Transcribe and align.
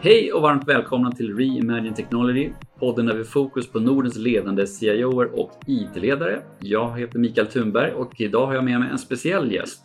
Hej 0.00 0.32
och 0.32 0.42
varmt 0.42 0.68
välkomna 0.68 1.12
till 1.12 1.36
Reimagine 1.36 1.94
Technology, 1.94 2.50
podden 2.78 3.06
där 3.06 3.14
vi 3.14 3.24
fokus 3.24 3.72
på 3.72 3.80
Nordens 3.80 4.16
ledande 4.16 4.66
CIOer 4.66 5.40
och 5.40 5.50
IT-ledare. 5.66 6.42
Jag 6.60 6.98
heter 6.98 7.18
Mikael 7.18 7.46
Thunberg 7.46 7.92
och 7.92 8.20
idag 8.20 8.46
har 8.46 8.54
jag 8.54 8.64
med 8.64 8.80
mig 8.80 8.88
en 8.90 8.98
speciell 8.98 9.52
gäst, 9.52 9.80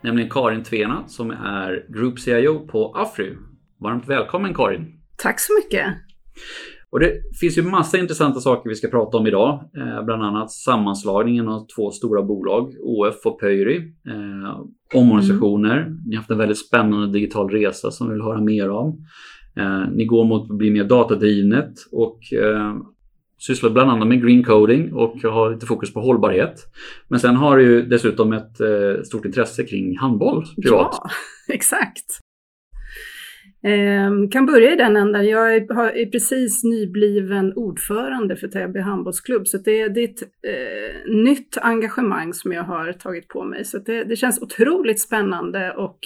nämligen 0.00 0.30
Karin 0.30 0.62
Tvena 0.62 1.04
som 1.06 1.30
är 1.30 1.86
Group 1.88 2.18
CIO 2.18 2.66
på 2.66 2.92
Afry. 2.94 3.32
Varmt 3.80 4.08
välkommen 4.08 4.54
Karin! 4.54 5.00
Tack 5.16 5.40
så 5.40 5.52
mycket! 5.62 5.86
Och 6.90 7.00
det 7.00 7.12
finns 7.40 7.58
ju 7.58 7.62
massa 7.62 7.98
intressanta 7.98 8.40
saker 8.40 8.68
vi 8.68 8.74
ska 8.74 8.88
prata 8.88 9.16
om 9.16 9.26
idag. 9.26 9.70
Eh, 9.76 10.04
bland 10.04 10.22
annat 10.22 10.50
sammanslagningen 10.50 11.48
av 11.48 11.66
två 11.76 11.90
stora 11.90 12.22
bolag, 12.22 12.74
OF 12.82 13.26
och 13.26 13.40
Pöyry. 13.40 13.76
Eh, 14.08 15.00
omorganisationer. 15.00 15.80
Mm. 15.80 15.98
Ni 16.06 16.14
har 16.14 16.20
haft 16.20 16.30
en 16.30 16.38
väldigt 16.38 16.66
spännande 16.66 17.12
digital 17.12 17.50
resa 17.50 17.90
som 17.90 18.08
vi 18.08 18.12
vill 18.12 18.22
höra 18.22 18.40
mer 18.40 18.70
om. 18.70 19.04
Eh, 19.56 19.84
ni 19.92 20.04
går 20.04 20.24
mot 20.24 20.50
att 20.50 20.58
bli 20.58 20.70
mer 20.70 20.84
datadrivet 20.84 21.72
och 21.92 22.32
eh, 22.32 22.76
sysslar 23.38 23.70
bland 23.70 23.90
annat 23.90 24.08
med 24.08 24.22
green 24.22 24.44
coding 24.44 24.92
och 24.92 25.22
har 25.22 25.50
lite 25.50 25.66
fokus 25.66 25.94
på 25.94 26.00
hållbarhet. 26.00 26.54
Men 27.08 27.20
sen 27.20 27.36
har 27.36 27.56
du 27.56 27.62
ju 27.62 27.82
dessutom 27.82 28.32
ett 28.32 28.60
eh, 28.60 29.02
stort 29.04 29.24
intresse 29.24 29.64
kring 29.64 29.98
handboll 29.98 30.44
privat. 30.62 31.00
Ja, 31.02 31.10
exakt. 31.54 32.20
Eh, 33.64 34.28
kan 34.30 34.46
börja 34.46 34.72
i 34.72 34.76
den 34.76 34.96
änden. 34.96 35.26
Jag 35.26 35.54
är, 35.54 35.60
är, 35.96 36.06
precis 36.06 36.64
nybliven 36.64 37.52
ordförande 37.56 38.36
för 38.36 38.48
Täby 38.48 38.80
handbollsklubb 38.80 39.48
så 39.48 39.58
det, 39.58 39.88
det 39.88 40.00
är 40.00 40.08
ett 40.08 40.22
eh, 40.22 41.14
nytt 41.14 41.58
engagemang 41.62 42.34
som 42.34 42.52
jag 42.52 42.64
har 42.64 42.92
tagit 42.92 43.28
på 43.28 43.44
mig. 43.44 43.64
Så 43.64 43.78
det, 43.78 44.04
det 44.04 44.16
känns 44.16 44.42
otroligt 44.42 45.00
spännande 45.00 45.72
och 45.72 45.98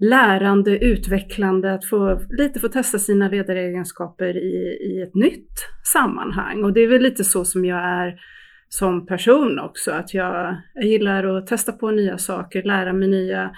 lärande, 0.00 0.78
utvecklande, 0.78 1.74
att 1.74 1.84
få 1.84 2.20
lite 2.30 2.60
få 2.60 2.68
testa 2.68 2.98
sina 2.98 3.28
ledaregenskaper 3.28 4.36
i, 4.36 4.78
i 4.80 5.02
ett 5.02 5.14
nytt 5.14 5.52
sammanhang. 5.92 6.64
Och 6.64 6.72
det 6.72 6.80
är 6.80 6.88
väl 6.88 7.02
lite 7.02 7.24
så 7.24 7.44
som 7.44 7.64
jag 7.64 7.78
är 7.78 8.20
som 8.68 9.06
person 9.06 9.58
också, 9.58 9.90
att 9.90 10.14
jag, 10.14 10.56
jag 10.74 10.84
gillar 10.84 11.24
att 11.24 11.46
testa 11.46 11.72
på 11.72 11.90
nya 11.90 12.18
saker, 12.18 12.62
lära 12.62 12.92
mig 12.92 13.08
nya, 13.08 13.50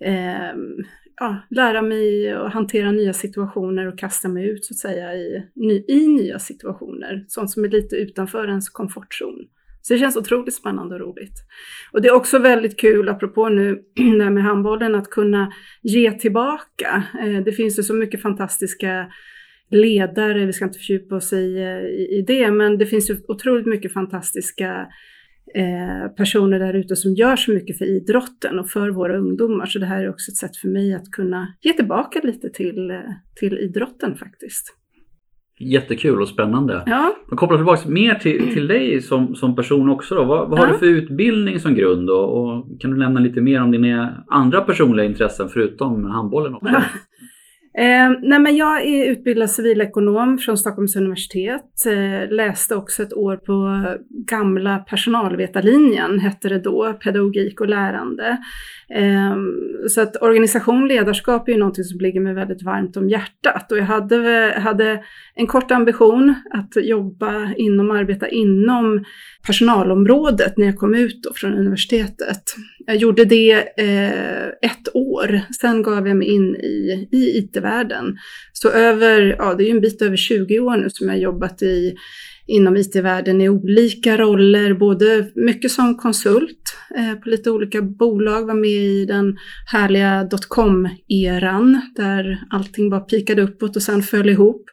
eh, 0.00 0.54
ja, 1.16 1.36
lära 1.50 1.82
mig 1.82 2.32
att 2.32 2.52
hantera 2.52 2.92
nya 2.92 3.12
situationer 3.12 3.86
och 3.86 3.98
kasta 3.98 4.28
mig 4.28 4.48
ut 4.48 4.64
så 4.64 4.74
att 4.74 4.78
säga 4.78 5.14
i, 5.14 5.44
i 5.88 6.06
nya 6.06 6.38
situationer, 6.38 7.24
sånt 7.28 7.50
som 7.50 7.64
är 7.64 7.68
lite 7.68 7.96
utanför 7.96 8.48
ens 8.48 8.68
komfortzon. 8.68 9.48
Så 9.82 9.92
det 9.92 9.98
känns 9.98 10.16
otroligt 10.16 10.54
spännande 10.54 10.94
och 10.94 11.00
roligt. 11.00 11.34
Och 11.92 12.02
det 12.02 12.08
är 12.08 12.14
också 12.14 12.38
väldigt 12.38 12.80
kul, 12.80 13.08
apropå 13.08 13.48
nu 13.48 13.82
det 13.94 14.24
här 14.24 14.30
med 14.30 14.42
handbollen, 14.42 14.94
att 14.94 15.10
kunna 15.10 15.52
ge 15.82 16.12
tillbaka. 16.12 17.02
Eh, 17.22 17.44
det 17.44 17.52
finns 17.52 17.78
ju 17.78 17.82
så 17.82 17.94
mycket 17.94 18.22
fantastiska 18.22 19.06
ledare, 19.70 20.46
vi 20.46 20.52
ska 20.52 20.64
inte 20.64 20.78
fördjupa 20.78 21.16
oss 21.16 21.32
i, 21.32 21.36
i, 22.10 22.24
det, 22.26 22.50
men 22.50 22.78
det 22.78 22.86
finns 22.86 23.10
ju 23.10 23.16
otroligt 23.28 23.66
mycket 23.66 23.92
fantastiska 23.92 24.86
eh, 25.54 26.08
personer 26.16 26.58
där 26.58 26.74
ute 26.74 26.96
som 26.96 27.14
gör 27.14 27.36
så 27.36 27.50
mycket 27.50 27.78
för 27.78 27.84
idrotten 27.84 28.58
och 28.58 28.70
för 28.70 28.90
våra 28.90 29.18
ungdomar. 29.18 29.66
Så 29.66 29.78
det 29.78 29.86
här 29.86 30.04
är 30.04 30.10
också 30.10 30.30
ett 30.30 30.36
sätt 30.36 30.56
för 30.56 30.68
mig 30.68 30.94
att 30.94 31.10
kunna 31.10 31.54
ge 31.60 31.72
tillbaka 31.72 32.20
lite 32.22 32.50
till, 32.50 32.90
eh, 32.90 33.00
till 33.40 33.58
idrotten 33.58 34.16
faktiskt. 34.16 34.77
Jättekul 35.60 36.20
och 36.22 36.28
spännande. 36.28 36.82
Ja. 36.86 37.14
Men 37.28 37.36
koppla 37.36 37.56
tillbaka 37.56 37.88
mer 37.88 38.14
till, 38.14 38.54
till 38.54 38.68
dig 38.68 39.02
som, 39.02 39.34
som 39.34 39.56
person 39.56 39.90
också. 39.90 40.14
Då. 40.14 40.24
Vad, 40.24 40.50
vad 40.50 40.58
har 40.58 40.66
du 40.66 40.78
för 40.78 40.86
utbildning 40.86 41.60
som 41.60 41.74
grund? 41.74 42.06
Då? 42.06 42.18
Och 42.18 42.80
kan 42.80 42.90
du 42.90 42.96
nämna 42.96 43.20
lite 43.20 43.40
mer 43.40 43.62
om 43.62 43.70
dina 43.70 44.24
andra 44.28 44.60
personliga 44.60 45.06
intressen 45.06 45.48
förutom 45.48 46.04
handbollen? 46.04 46.54
Också? 46.54 46.68
Ja. 46.72 46.82
Eh, 47.78 48.10
nej 48.22 48.38
men 48.38 48.56
jag 48.56 48.86
är 48.86 49.10
utbildad 49.10 49.50
civilekonom 49.50 50.38
från 50.38 50.58
Stockholms 50.58 50.96
universitet. 50.96 51.86
Eh, 51.86 52.30
läste 52.30 52.74
också 52.74 53.02
ett 53.02 53.12
år 53.12 53.36
på 53.36 53.84
gamla 54.08 54.78
personalvetarlinjen, 54.78 56.18
hette 56.18 56.48
det 56.48 56.58
då, 56.58 56.92
pedagogik 56.92 57.60
och 57.60 57.68
lärande. 57.68 58.38
Eh, 58.94 59.36
så 59.88 60.00
att 60.00 60.22
organisation, 60.22 60.88
ledarskap 60.88 61.48
är 61.48 61.52
ju 61.52 61.58
någonting 61.58 61.84
som 61.84 62.00
ligger 62.00 62.20
mig 62.20 62.34
väldigt 62.34 62.62
varmt 62.62 62.96
om 62.96 63.08
hjärtat. 63.08 63.72
Och 63.72 63.78
jag 63.78 63.84
hade, 63.84 64.54
hade 64.58 65.02
en 65.34 65.46
kort 65.46 65.70
ambition 65.70 66.34
att 66.50 66.84
jobba 66.84 67.54
inom, 67.54 67.90
arbeta 67.90 68.28
inom 68.28 69.04
personalområdet 69.48 70.56
när 70.56 70.66
jag 70.66 70.76
kom 70.76 70.94
ut 70.94 71.26
från 71.34 71.54
universitetet. 71.54 72.42
Jag 72.86 72.96
gjorde 72.96 73.24
det 73.24 73.52
eh, 73.76 74.48
ett 74.48 74.94
år, 74.94 75.40
sen 75.60 75.82
gav 75.82 76.08
jag 76.08 76.16
mig 76.16 76.28
in 76.28 76.56
i, 76.56 77.08
i 77.12 77.38
IT-världen. 77.38 78.16
Så 78.52 78.70
över, 78.70 79.36
ja 79.38 79.54
det 79.54 79.64
är 79.64 79.66
ju 79.66 79.70
en 79.70 79.80
bit 79.80 80.02
över 80.02 80.16
20 80.16 80.60
år 80.60 80.76
nu 80.76 80.90
som 80.90 81.08
jag 81.08 81.18
jobbat 81.18 81.62
i, 81.62 81.94
inom 82.46 82.76
IT-världen 82.76 83.40
i 83.40 83.48
olika 83.48 84.16
roller, 84.16 84.74
både 84.74 85.30
mycket 85.34 85.70
som 85.70 85.96
konsult 85.96 86.76
eh, 86.96 87.14
på 87.14 87.28
lite 87.28 87.50
olika 87.50 87.82
bolag, 87.82 88.46
var 88.46 88.54
med 88.54 88.70
i 88.70 89.04
den 89.04 89.36
härliga 89.72 90.24
dotcom-eran 90.24 91.80
där 91.96 92.38
allting 92.50 92.90
bara 92.90 93.00
pikade 93.00 93.42
uppåt 93.42 93.76
och 93.76 93.82
sen 93.82 94.02
föll 94.02 94.28
ihop. 94.28 94.64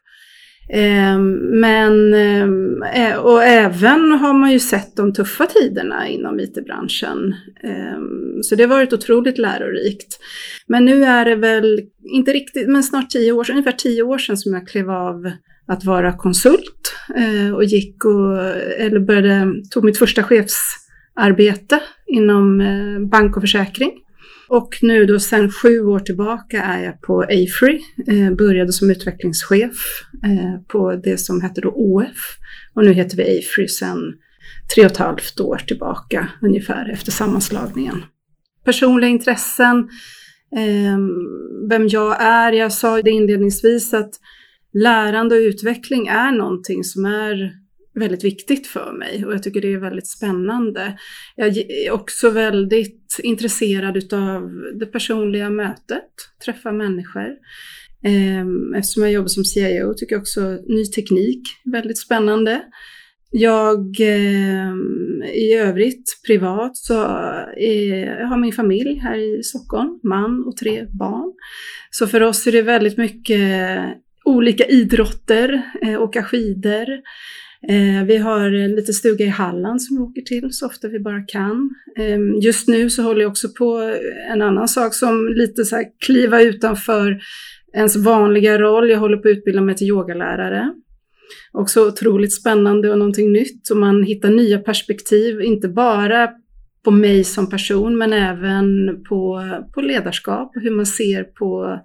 Ehm, 0.69 1.31
men, 1.59 2.13
ehm, 2.13 2.83
eh, 2.83 3.15
och 3.15 3.43
även 3.43 4.11
har 4.11 4.33
man 4.33 4.51
ju 4.51 4.59
sett 4.59 4.95
de 4.95 5.13
tuffa 5.13 5.45
tiderna 5.45 6.07
inom 6.07 6.39
IT-branschen. 6.39 7.35
Ehm, 7.63 8.43
så 8.43 8.55
det 8.55 8.63
har 8.63 8.69
varit 8.69 8.93
otroligt 8.93 9.37
lärorikt. 9.37 10.19
Men 10.67 10.85
nu 10.85 11.03
är 11.03 11.25
det 11.25 11.35
väl, 11.35 11.79
inte 12.03 12.31
riktigt, 12.31 12.67
men 12.67 12.83
snart 12.83 13.09
tio 13.09 13.31
år 13.31 13.43
sedan, 13.43 13.55
ungefär 13.55 13.77
tio 13.77 14.03
år 14.03 14.17
sedan 14.17 14.37
som 14.37 14.53
jag 14.53 14.67
klev 14.67 14.89
av 14.89 15.31
att 15.67 15.85
vara 15.85 16.17
konsult 16.17 16.95
eh, 17.15 17.55
och 17.55 17.63
gick 17.63 18.05
och, 18.05 18.39
eller 18.77 18.99
började, 18.99 19.53
tog 19.71 19.83
mitt 19.83 19.97
första 19.97 20.23
chefsarbete 20.23 21.79
inom 22.07 22.61
eh, 22.61 23.07
bank 23.09 23.37
och 23.37 23.43
försäkring. 23.43 23.91
Och 24.47 24.79
nu 24.81 25.05
då 25.05 25.19
sedan 25.19 25.51
sju 25.51 25.79
år 25.79 25.99
tillbaka 25.99 26.63
är 26.63 26.83
jag 26.83 27.01
på 27.01 27.21
Afry, 27.21 27.79
eh, 28.07 28.35
började 28.35 28.73
som 28.73 28.89
utvecklingschef 28.91 30.03
eh, 30.23 30.61
på 30.67 30.95
det 30.95 31.17
som 31.17 31.41
hette 31.41 31.61
då 31.61 31.73
OF 31.75 32.37
och 32.73 32.85
nu 32.85 32.93
heter 32.93 33.17
vi 33.17 33.39
Afry 33.39 33.67
sedan 33.67 34.13
tre 34.75 34.85
och 34.85 34.91
ett 34.91 34.97
halvt 34.97 35.39
år 35.39 35.57
tillbaka 35.57 36.29
ungefär 36.41 36.89
efter 36.89 37.11
sammanslagningen. 37.11 38.03
Personliga 38.65 39.09
intressen, 39.09 39.77
eh, 40.57 40.97
vem 41.69 41.87
jag 41.87 42.21
är, 42.21 42.51
jag 42.51 42.73
sa 42.73 43.01
det 43.01 43.11
inledningsvis 43.11 43.93
att 43.93 44.11
lärande 44.73 45.35
och 45.35 45.39
utveckling 45.39 46.07
är 46.07 46.31
någonting 46.31 46.83
som 46.83 47.05
är 47.05 47.64
väldigt 47.95 48.23
viktigt 48.23 48.67
för 48.67 48.93
mig 48.93 49.25
och 49.25 49.33
jag 49.33 49.43
tycker 49.43 49.61
det 49.61 49.73
är 49.73 49.77
väldigt 49.77 50.07
spännande. 50.07 50.97
Jag 51.35 51.57
är 51.57 51.91
också 51.91 52.29
väldigt 52.29 53.19
intresserad 53.23 54.13
av 54.13 54.49
det 54.79 54.85
personliga 54.85 55.49
mötet, 55.49 56.09
träffa 56.45 56.71
människor. 56.71 57.35
Ehm, 58.03 58.73
eftersom 58.73 59.03
jag 59.03 59.11
jobbar 59.11 59.27
som 59.27 59.43
CIO 59.43 59.93
tycker 59.93 60.15
jag 60.15 60.21
också 60.21 60.41
ny 60.67 60.85
teknik 60.85 61.41
är 61.65 61.71
väldigt 61.71 61.97
spännande. 61.97 62.61
Jag 63.31 63.95
ehm, 63.99 65.23
i 65.23 65.53
övrigt 65.53 66.21
privat 66.27 66.77
så 66.77 66.93
är, 67.57 68.19
jag 68.19 68.27
har 68.27 68.37
min 68.37 68.53
familj 68.53 68.99
här 69.03 69.17
i 69.17 69.43
Stockholm, 69.43 69.99
man 70.03 70.43
och 70.47 70.57
tre 70.57 70.85
barn. 70.99 71.33
Så 71.91 72.07
för 72.07 72.21
oss 72.21 72.47
är 72.47 72.51
det 72.51 72.61
väldigt 72.61 72.97
mycket 72.97 73.79
olika 74.25 74.65
idrotter, 74.65 75.61
eh, 75.81 76.01
åka 76.01 76.23
skidor, 76.23 76.87
Eh, 77.67 78.03
vi 78.05 78.17
har 78.17 78.53
eh, 78.53 78.65
en 78.65 78.75
liten 78.75 78.93
stuga 78.93 79.25
i 79.25 79.29
Halland 79.29 79.81
som 79.81 79.97
vi 79.97 80.03
åker 80.03 80.21
till 80.21 80.53
så 80.53 80.65
ofta 80.65 80.87
vi 80.87 80.99
bara 80.99 81.21
kan. 81.21 81.69
Eh, 81.97 82.19
just 82.43 82.67
nu 82.67 82.89
så 82.89 83.03
håller 83.03 83.21
jag 83.21 83.29
också 83.29 83.49
på 83.49 83.81
eh, 83.81 84.31
en 84.31 84.41
annan 84.41 84.67
sak 84.67 84.93
som 84.93 85.27
lite 85.27 85.65
så 85.65 85.75
här 85.75 85.85
kliva 86.05 86.41
utanför 86.41 87.19
ens 87.73 87.95
vanliga 87.95 88.59
roll. 88.59 88.89
Jag 88.89 88.99
håller 88.99 89.17
på 89.17 89.27
att 89.27 89.37
utbilda 89.37 89.61
mig 89.61 89.75
till 89.75 89.87
yogalärare. 89.87 90.73
Också 91.51 91.87
otroligt 91.87 92.33
spännande 92.33 92.91
och 92.91 92.97
någonting 92.97 93.31
nytt 93.31 93.69
och 93.69 93.77
man 93.77 94.03
hittar 94.03 94.29
nya 94.29 94.59
perspektiv, 94.59 95.41
inte 95.41 95.67
bara 95.67 96.29
på 96.83 96.91
mig 96.91 97.23
som 97.23 97.49
person 97.49 97.97
men 97.97 98.13
även 98.13 98.67
på, 99.09 99.41
på 99.73 99.81
ledarskap 99.81 100.55
och 100.55 100.61
hur 100.61 100.71
man 100.71 100.85
ser 100.85 101.23
på, 101.23 101.79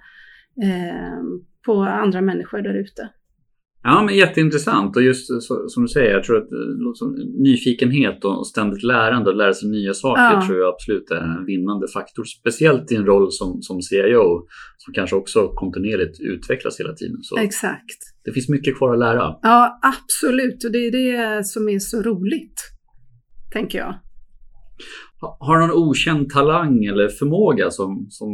eh, 0.63 1.23
på 1.67 1.83
andra 1.83 2.21
människor 2.21 2.59
där 2.59 2.75
ute. 2.75 3.09
Ja, 3.83 4.03
men 4.03 4.17
jätteintressant 4.17 4.97
och 4.97 5.03
just 5.03 5.27
så, 5.27 5.69
som 5.69 5.83
du 5.83 5.89
säger, 5.89 6.11
jag 6.11 6.25
tror 6.25 6.37
att 6.37 6.49
som, 6.95 7.15
nyfikenhet 7.39 8.25
och 8.25 8.47
ständigt 8.47 8.83
lärande 8.83 9.31
och 9.31 9.37
lära 9.37 9.55
sig 9.55 9.71
nya 9.71 9.95
saker 9.95 10.23
ja. 10.23 10.47
tror 10.47 10.59
jag 10.59 10.69
absolut 10.69 11.11
är 11.11 11.17
en 11.17 11.45
vinnande 11.45 11.89
faktor. 11.89 12.25
Speciellt 12.25 12.93
i 12.93 12.97
en 12.97 13.07
roll 13.07 13.33
som, 13.33 13.63
som 13.63 13.83
CIO 13.83 14.47
som 14.79 14.95
kanske 14.95 15.17
också 15.17 15.49
kontinuerligt 15.49 16.21
utvecklas 16.21 16.81
hela 16.81 16.93
tiden. 16.93 17.17
Så 17.23 17.39
Exakt. 17.39 17.99
Det 18.25 18.33
finns 18.33 18.49
mycket 18.49 18.79
kvar 18.79 18.93
att 18.93 18.99
lära. 18.99 19.37
Ja, 19.43 19.81
absolut 19.83 20.65
och 20.65 20.73
det 20.73 20.79
är 20.79 20.91
det 20.91 21.47
som 21.47 21.69
är 21.69 21.79
så 21.79 22.03
roligt, 22.03 22.61
tänker 23.53 23.79
jag. 23.79 23.95
Har 25.21 25.59
du 25.59 25.67
någon 25.67 25.89
okänd 25.89 26.31
talang 26.31 26.85
eller 26.85 27.09
förmåga 27.09 27.71
som, 27.71 28.07
som 28.11 28.29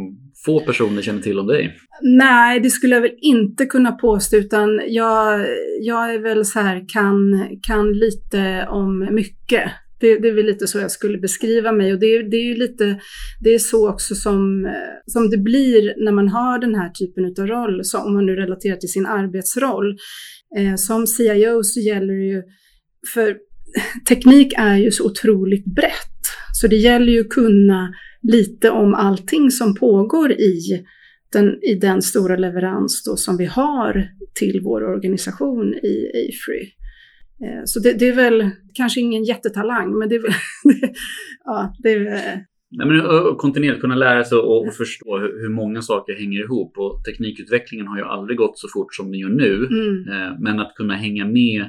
få 0.44 0.60
personer 0.60 1.02
känner 1.02 1.22
till 1.22 1.38
om 1.38 1.46
dig? 1.46 1.76
Nej, 2.02 2.60
det 2.60 2.70
skulle 2.70 2.94
jag 2.94 3.02
väl 3.02 3.14
inte 3.20 3.66
kunna 3.66 3.93
påstå, 3.93 4.37
utan 4.37 4.81
jag, 4.88 5.46
jag 5.81 6.14
är 6.14 6.19
väl 6.19 6.44
så 6.44 6.60
här, 6.60 6.84
kan, 6.88 7.48
kan 7.62 7.93
lite 7.93 8.66
om 8.70 9.08
mycket. 9.10 9.70
Det, 10.00 10.19
det 10.19 10.28
är 10.28 10.34
väl 10.34 10.46
lite 10.46 10.66
så 10.66 10.78
jag 10.78 10.90
skulle 10.90 11.19
beskriva 11.19 11.72
mig 11.72 11.93
och 11.93 12.00
det, 12.00 12.22
det 12.22 12.37
är 12.37 12.44
ju 12.44 12.54
lite, 12.54 13.00
det 13.40 13.54
är 13.54 13.58
så 13.58 13.90
också 13.90 14.14
som, 14.14 14.69
som 15.06 15.31
det 15.31 15.38
blir 15.38 16.04
när 16.04 16.12
man 16.12 16.28
har 16.28 16.58
den 16.58 16.75
här 16.75 16.90
typen 16.90 17.25
av 17.25 17.46
roll, 17.46 17.84
så 17.84 17.99
om 17.99 18.14
man 18.14 18.26
nu 18.26 18.37
relaterar 18.37 18.76
till 18.76 18.88
sin 18.88 19.06
arbetsroll. 19.06 19.96
Eh, 20.58 20.75
som 20.75 21.06
CIO 21.06 21.62
så 21.62 21.81
gäller 21.81 22.14
det 22.14 22.25
ju, 22.25 22.42
för 23.14 23.37
teknik 24.08 24.52
är 24.56 24.76
ju 24.76 24.90
så 24.90 25.06
otroligt 25.06 25.64
brett, 25.64 26.23
så 26.52 26.67
det 26.67 26.76
gäller 26.76 27.12
ju 27.12 27.20
att 27.20 27.28
kunna 27.28 27.94
lite 28.23 28.70
om 28.70 28.94
allting 28.94 29.50
som 29.50 29.75
pågår 29.75 30.32
i 30.32 30.84
den, 31.32 31.62
i 31.62 31.75
den 31.75 32.02
stora 32.02 32.37
leverans 32.37 33.02
som 33.17 33.37
vi 33.37 33.44
har 33.44 34.08
till 34.34 34.61
vår 34.64 34.84
organisation 34.84 35.75
i 35.75 36.11
AFRY. 36.14 36.73
Eh, 37.46 37.62
så 37.64 37.81
det, 37.81 37.93
det, 37.93 38.08
är 38.08 38.14
väl 38.14 38.50
kanske 38.75 39.00
ingen 39.00 39.25
jättetalang, 39.25 39.99
men 39.99 40.08
det 40.08 40.14
är 40.14 40.23
väl... 40.23 40.32
ja, 41.44 41.75
det 41.82 41.93
är, 41.93 42.44
Nej, 42.70 42.87
men 42.87 43.00
kontinuerligt 43.37 43.81
kunna 43.81 43.94
lära 43.94 44.25
sig 44.25 44.38
och, 44.38 44.75
förstå 44.75 45.19
hur, 45.19 45.43
hur, 45.43 45.49
många 45.49 45.82
saker 45.82 46.14
hänger 46.14 46.40
ihop. 46.44 46.78
Och 46.78 47.05
teknikutvecklingen 47.05 47.87
har 47.87 47.96
ju 47.96 48.05
aldrig 48.05 48.38
gått 48.38 48.58
så 48.58 48.69
fort 48.75 48.94
som 48.94 49.11
den 49.11 49.20
gör 49.20 49.28
nu. 49.28 49.67
Mm. 49.67 50.08
Eh, 50.08 50.38
men 50.40 50.61
att 50.61 50.75
kunna 50.75 50.94
hänga 50.94 51.25
med 51.25 51.64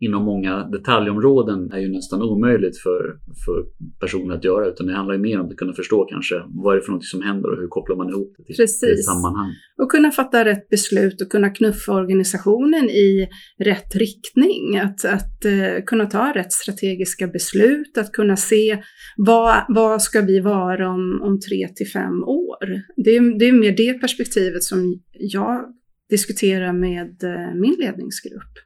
inom 0.00 0.24
många 0.24 0.64
detaljområden 0.64 1.72
är 1.72 1.78
ju 1.78 1.88
nästan 1.88 2.22
omöjligt 2.22 2.78
för, 2.78 3.00
för 3.44 3.64
personer 4.00 4.34
att 4.34 4.44
göra. 4.44 4.66
Utan 4.66 4.86
det 4.86 4.92
handlar 4.92 5.14
ju 5.14 5.20
mer 5.20 5.40
om 5.40 5.46
att 5.46 5.56
kunna 5.56 5.72
förstå 5.72 6.04
kanske 6.04 6.34
vad 6.48 6.74
är 6.74 6.80
det 6.80 6.84
för 6.84 6.92
något 6.92 7.04
som 7.04 7.22
händer 7.22 7.50
och 7.52 7.58
hur 7.60 7.68
kopplar 7.68 7.96
man 7.96 8.08
ihop 8.08 8.34
det 8.38 8.44
till, 8.44 8.56
Precis. 8.56 8.82
ett 8.82 9.04
sammanhang. 9.04 9.52
Och 9.82 9.90
kunna 9.90 10.10
fatta 10.10 10.44
rätt 10.44 10.68
beslut 10.68 11.20
och 11.22 11.28
kunna 11.28 11.50
knuffa 11.50 11.92
organisationen 11.92 12.90
i 12.90 13.28
rätt 13.58 13.96
riktning. 13.96 14.78
Att, 14.78 15.04
att 15.04 15.44
uh, 15.46 15.84
kunna 15.86 16.06
ta 16.06 16.32
rätt 16.34 16.52
strategiska 16.52 17.26
beslut, 17.26 17.98
att 17.98 18.12
kunna 18.12 18.36
se 18.36 18.82
vad, 19.16 19.64
vad 19.68 20.02
ska 20.02 20.20
vi 20.20 20.40
vara 20.40 20.88
om, 20.88 21.20
om 21.22 21.40
tre 21.40 21.68
till 21.76 21.88
fem 21.88 22.24
år. 22.24 22.66
Det 22.96 23.16
är, 23.16 23.38
det 23.38 23.44
är 23.44 23.52
mer 23.52 23.76
det 23.76 24.00
perspektivet 24.00 24.62
som 24.62 25.00
jag 25.12 25.64
diskuterar 26.10 26.72
med 26.72 27.24
uh, 27.24 27.60
min 27.60 27.76
ledningsgrupp. 27.78 28.65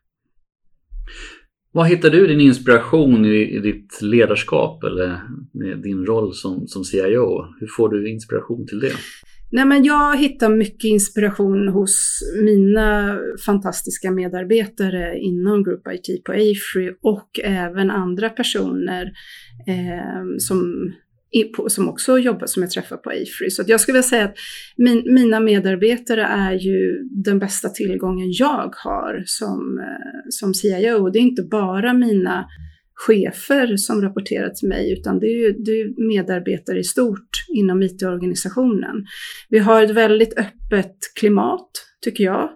Var 1.73 1.85
hittar 1.85 2.11
du 2.11 2.27
din 2.27 2.41
inspiration 2.41 3.25
i, 3.25 3.57
i 3.57 3.59
ditt 3.59 4.03
ledarskap 4.03 4.85
eller 4.85 5.21
din 5.83 6.07
roll 6.07 6.35
som, 6.35 6.67
som 6.67 6.85
CIO? 6.85 7.45
Hur 7.61 7.69
får 7.77 7.89
du 7.89 8.11
inspiration 8.11 8.67
till 8.67 8.81
det? 8.81 8.93
Nej, 9.53 9.65
men 9.65 9.85
jag 9.85 10.17
hittar 10.17 10.49
mycket 10.49 10.85
inspiration 10.85 11.69
hos 11.69 12.21
mina 12.45 13.19
fantastiska 13.47 14.11
medarbetare 14.11 15.19
inom 15.19 15.65
Group 15.65 15.83
IT 15.89 16.25
på 16.25 16.33
AFRY 16.33 16.93
och 17.03 17.31
även 17.45 17.91
andra 17.91 18.29
personer 18.29 19.13
eh, 19.67 20.39
som 20.39 20.93
som 21.69 21.89
också 21.89 22.19
jobbar, 22.19 22.47
som 22.47 22.63
jag 22.63 22.71
träffar 22.71 22.97
på 22.97 23.11
AFRY. 23.11 23.51
Så 23.51 23.63
jag 23.67 23.81
skulle 23.81 23.93
vilja 23.93 24.09
säga 24.09 24.25
att 24.25 24.37
min, 24.77 25.15
mina 25.15 25.41
medarbetare 25.41 26.23
är 26.23 26.53
ju 26.53 27.09
den 27.11 27.39
bästa 27.39 27.69
tillgången 27.69 28.33
jag 28.33 28.75
har 28.77 29.23
som, 29.27 29.79
eh, 29.79 30.21
som 30.29 30.55
CIO. 30.55 31.11
Det 31.11 31.19
är 31.19 31.23
inte 31.23 31.43
bara 31.43 31.93
mina 31.93 32.47
chefer 32.95 33.77
som 33.77 34.03
rapporterar 34.03 34.49
till 34.49 34.69
mig, 34.69 34.93
utan 34.93 35.19
det 35.19 35.27
är 35.27 35.39
ju 35.39 35.53
det 35.53 35.71
är 35.71 36.09
medarbetare 36.09 36.79
i 36.79 36.85
stort 36.85 37.45
inom 37.49 37.83
IT-organisationen. 37.83 39.07
Vi 39.49 39.59
har 39.59 39.83
ett 39.83 39.91
väldigt 39.91 40.39
öppet 40.39 40.97
klimat, 41.21 41.71
tycker 42.05 42.25
jag. 42.25 42.51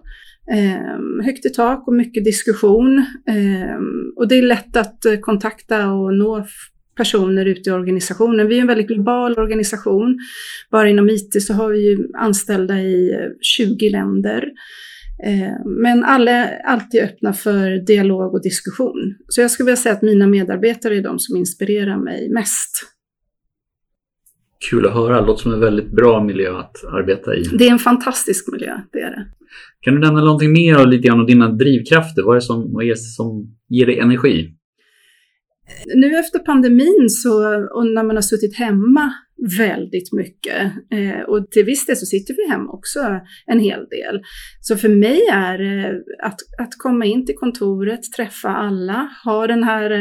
Eh, 0.51 1.25
högt 1.25 1.45
i 1.45 1.49
tak 1.49 1.87
och 1.87 1.93
mycket 1.93 2.23
diskussion. 2.23 2.97
Eh, 3.27 3.77
och 4.15 4.27
det 4.27 4.35
är 4.35 4.41
lätt 4.41 4.77
att 4.77 5.05
eh, 5.05 5.15
kontakta 5.15 5.91
och 5.91 6.13
nå 6.17 6.45
personer 6.95 7.45
ute 7.45 7.69
i 7.69 7.73
organisationen. 7.73 8.47
Vi 8.47 8.57
är 8.57 8.61
en 8.61 8.67
väldigt 8.67 8.87
global 8.87 9.39
organisation. 9.39 10.17
Bara 10.71 10.89
inom 10.89 11.09
IT 11.09 11.43
så 11.43 11.53
har 11.53 11.69
vi 11.69 11.89
ju 11.89 12.07
anställda 12.13 12.79
i 12.79 13.11
20 13.41 13.89
länder. 13.89 14.43
Eh, 15.23 15.65
men 15.65 16.03
alla 16.03 16.31
är 16.31 16.65
alltid 16.65 17.01
öppna 17.03 17.33
för 17.33 17.85
dialog 17.85 18.33
och 18.33 18.43
diskussion. 18.43 19.15
Så 19.27 19.41
jag 19.41 19.51
skulle 19.51 19.65
vilja 19.65 19.77
säga 19.77 19.95
att 19.95 20.01
mina 20.01 20.27
medarbetare 20.27 20.97
är 20.97 21.01
de 21.01 21.19
som 21.19 21.37
inspirerar 21.37 21.97
mig 21.97 22.29
mest. 22.29 22.91
Kul 24.69 24.85
att 24.85 24.93
höra, 24.93 25.21
det 25.21 25.27
låter 25.27 25.43
som 25.43 25.53
en 25.53 25.59
väldigt 25.59 25.91
bra 25.91 26.23
miljö 26.23 26.57
att 26.57 26.83
arbeta 26.85 27.35
i. 27.35 27.43
Det 27.43 27.67
är 27.67 27.71
en 27.71 27.79
fantastisk 27.79 28.51
miljö, 28.51 28.77
det 28.91 28.99
är 28.99 29.09
det. 29.09 29.27
Kan 29.81 29.93
du 29.93 29.99
nämna 29.99 30.23
någonting 30.23 30.51
mer 30.51 30.81
och 30.81 30.87
lite 30.87 31.07
grann 31.07 31.19
om 31.19 31.25
dina 31.25 31.49
drivkrafter? 31.49 32.23
Vad 32.23 32.35
är 32.35 32.39
det 32.39 32.45
som, 32.45 32.73
vad 32.73 32.83
är 32.83 32.89
det 32.89 32.97
som 32.97 33.55
ger 33.69 33.85
dig 33.85 33.99
energi? 33.99 34.55
Nu 35.95 36.19
efter 36.19 36.39
pandemin 36.39 37.09
så, 37.09 37.65
och 37.75 37.87
när 37.87 38.03
man 38.03 38.15
har 38.15 38.21
suttit 38.21 38.57
hemma 38.57 39.13
väldigt 39.57 40.13
mycket, 40.13 40.71
eh, 40.91 41.21
och 41.27 41.51
till 41.51 41.65
viss 41.65 41.85
del 41.85 41.97
så 41.97 42.05
sitter 42.05 42.33
vi 42.33 42.51
hemma 42.51 42.71
också 42.71 42.99
en 43.45 43.59
hel 43.59 43.79
del. 43.79 44.21
Så 44.61 44.77
för 44.77 44.89
mig 44.89 45.21
är 45.31 45.57
det 45.57 46.03
att, 46.23 46.39
att 46.61 46.77
komma 46.77 47.05
in 47.05 47.25
till 47.25 47.35
kontoret, 47.35 47.99
träffa 48.15 48.49
alla, 48.49 49.09
ha 49.25 49.47
den 49.47 49.63
här 49.63 49.91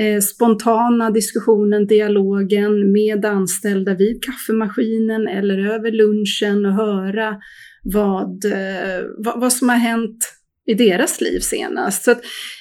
eh, 0.00 0.20
spontana 0.20 1.10
diskussionen, 1.10 1.86
dialogen 1.86 2.92
med 2.92 3.24
anställda 3.24 3.94
vid 3.94 4.24
kaffemaskinen 4.24 5.28
eller 5.28 5.58
över 5.58 5.90
lunchen 5.90 6.66
och 6.66 6.74
höra 6.74 7.36
vad, 7.82 8.44
vad, 9.18 9.40
vad 9.40 9.52
som 9.52 9.68
har 9.68 9.76
hänt 9.76 10.18
i 10.66 10.74
deras 10.74 11.20
liv 11.20 11.40
senast. 11.40 12.04
Så 12.04 12.14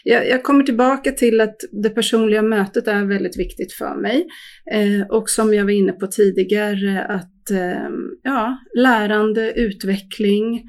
jag, 0.03 0.29
jag, 0.29 0.44
kommer 0.44 0.63
tillbaka 0.63 1.11
till 1.11 1.41
att 1.41 1.55
det 1.83 1.89
personliga 1.89 2.41
mötet 2.41 2.88
är 2.88 3.05
väldigt 3.05 3.39
viktigt 3.39 3.73
för 3.73 3.95
mig. 4.01 4.27
Eh, 4.71 5.07
och 5.09 5.29
som 5.29 5.53
jag 5.53 5.63
var 5.63 5.71
inne 5.71 5.91
på 5.91 6.07
tidigare, 6.07 7.03
att 7.03 7.51
eh, 7.51 7.89
ja, 8.23 8.57
lärande, 8.75 9.53
utveckling. 9.53 10.63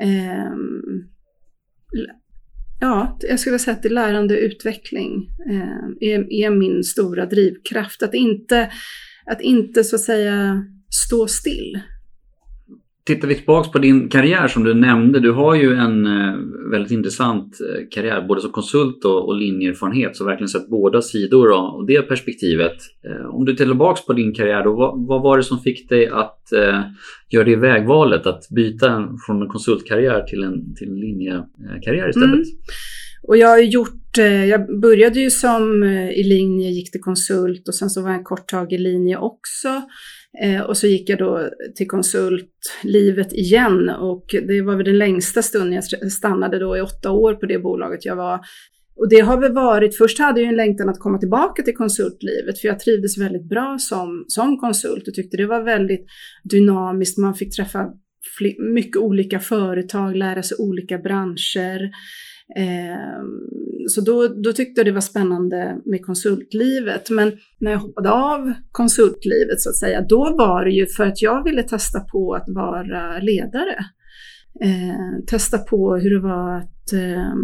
Eh, 0.00 0.52
ja, 2.80 3.18
jag 3.20 3.40
skulle 3.40 3.58
säga 3.58 3.76
att 3.76 3.82
det 3.82 3.88
lärande 3.88 4.34
och 4.34 4.40
utveckling 4.40 5.28
eh, 5.50 6.08
är, 6.08 6.32
är, 6.32 6.50
min 6.50 6.84
stora 6.84 7.26
drivkraft. 7.26 8.02
Att 8.02 8.14
inte, 8.14 8.70
att 9.26 9.40
inte 9.40 9.84
så 9.84 9.96
att 9.96 10.02
säga 10.02 10.64
stå 10.90 11.26
still 11.26 11.80
Tittar 13.08 13.28
vi 13.28 13.34
tillbaka 13.34 13.70
på 13.70 13.78
din 13.78 14.08
karriär 14.08 14.48
som 14.48 14.64
du 14.64 14.74
nämnde, 14.74 15.20
du 15.20 15.32
har 15.32 15.54
ju 15.54 15.74
en 15.74 16.06
eh, 16.06 16.34
väldigt 16.70 16.92
intressant 16.92 17.58
eh, 17.60 17.84
karriär 17.90 18.26
både 18.28 18.40
som 18.40 18.50
konsult 18.50 19.04
och, 19.04 19.26
och 19.28 19.36
linjeerfarenhet, 19.36 20.16
så 20.16 20.24
verkligen 20.24 20.48
sett 20.48 20.68
båda 20.68 21.02
sidor 21.02 21.50
och 21.50 21.86
det 21.86 22.02
perspektivet. 22.02 22.76
Eh, 23.04 23.34
om 23.34 23.44
du 23.44 23.52
tittar 23.52 23.64
tillbaka 23.64 24.00
på 24.06 24.12
din 24.12 24.34
karriär, 24.34 24.64
då, 24.64 24.76
vad, 24.76 25.06
vad, 25.06 25.22
var 25.22 25.36
det 25.36 25.42
som 25.42 25.58
fick 25.58 25.88
dig 25.88 26.08
att 26.08 26.52
eh, 26.52 26.80
göra 27.30 27.44
det 27.44 27.56
vägvalet, 27.56 28.26
att 28.26 28.48
byta 28.50 29.08
från 29.26 29.42
en 29.42 29.48
konsultkarriär 29.48 30.22
till 30.22 30.42
en, 30.42 30.74
till 30.74 30.88
en 30.88 31.00
linjekarriär 31.00 32.08
istället? 32.08 32.34
Mm. 32.34 32.44
Och 33.22 33.36
jag 33.36 33.48
har 33.48 33.58
gjort, 33.58 34.16
jag 34.48 34.80
började 34.80 35.20
ju 35.20 35.30
som 35.30 35.84
i 36.14 36.22
linje, 36.22 36.70
gick 36.70 36.90
till 36.90 37.00
konsult 37.00 37.68
och 37.68 37.74
sen 37.74 37.90
så 37.90 38.02
var 38.02 38.08
jag 38.08 38.18
en 38.18 38.24
kort 38.24 38.48
tag 38.48 38.72
i 38.72 38.78
linje 38.78 39.16
också. 39.16 39.68
Eh, 40.42 40.60
och 40.60 40.76
så 40.76 40.86
gick 40.86 41.08
jag 41.08 41.18
då 41.18 41.50
till 41.76 41.88
konsultlivet 41.88 43.32
igen 43.32 43.88
och 43.88 44.24
det 44.48 44.62
var 44.62 44.76
väl 44.76 44.84
den 44.84 44.98
längsta 44.98 45.42
stunden 45.42 45.72
jag 45.72 46.12
stannade 46.12 46.58
då 46.58 46.76
i 46.76 46.80
åtta 46.80 47.10
år 47.10 47.34
på 47.34 47.46
det 47.46 47.58
bolaget 47.58 48.04
jag 48.04 48.16
var. 48.16 48.40
Och 48.96 49.08
det 49.08 49.20
har 49.20 49.40
väl 49.40 49.52
varit, 49.52 49.96
först 49.96 50.18
hade 50.18 50.40
jag 50.40 50.48
en 50.48 50.56
längtan 50.56 50.88
att 50.88 50.98
komma 50.98 51.18
tillbaka 51.18 51.62
till 51.62 51.76
konsultlivet 51.76 52.58
för 52.60 52.68
jag 52.68 52.80
trivdes 52.80 53.18
väldigt 53.18 53.48
bra 53.48 53.76
som, 53.80 54.24
som 54.28 54.58
konsult 54.58 55.08
och 55.08 55.14
tyckte 55.14 55.36
det 55.36 55.46
var 55.46 55.62
väldigt 55.62 56.06
dynamiskt. 56.44 57.18
Man 57.18 57.34
fick 57.34 57.56
träffa 57.56 57.86
mycket 58.74 58.96
olika 58.96 59.40
företag, 59.40 60.16
lära 60.16 60.42
sig 60.42 60.56
olika 60.60 60.98
branscher. 60.98 61.90
Eh, 62.56 63.22
så 63.88 64.00
då, 64.00 64.28
då 64.28 64.52
tyckte 64.52 64.80
jag 64.80 64.86
det 64.86 64.92
var 64.92 65.00
spännande 65.00 65.78
med 65.84 66.06
konsultlivet. 66.06 67.10
Men 67.10 67.32
när 67.60 67.70
jag 67.70 67.78
hoppade 67.78 68.10
av 68.10 68.52
konsultlivet 68.72 69.60
så 69.60 69.70
att 69.70 69.76
säga, 69.76 70.06
då 70.08 70.36
var 70.38 70.64
det 70.64 70.70
ju 70.70 70.86
för 70.86 71.06
att 71.06 71.22
jag 71.22 71.44
ville 71.44 71.62
testa 71.62 72.00
på 72.00 72.34
att 72.34 72.48
vara 72.48 73.18
ledare. 73.18 73.76
Eh, 74.64 75.24
testa 75.26 75.58
på 75.58 75.96
hur 75.96 76.10
det 76.10 76.20
var 76.20 76.56
att 76.56 76.92
eh, 76.92 77.34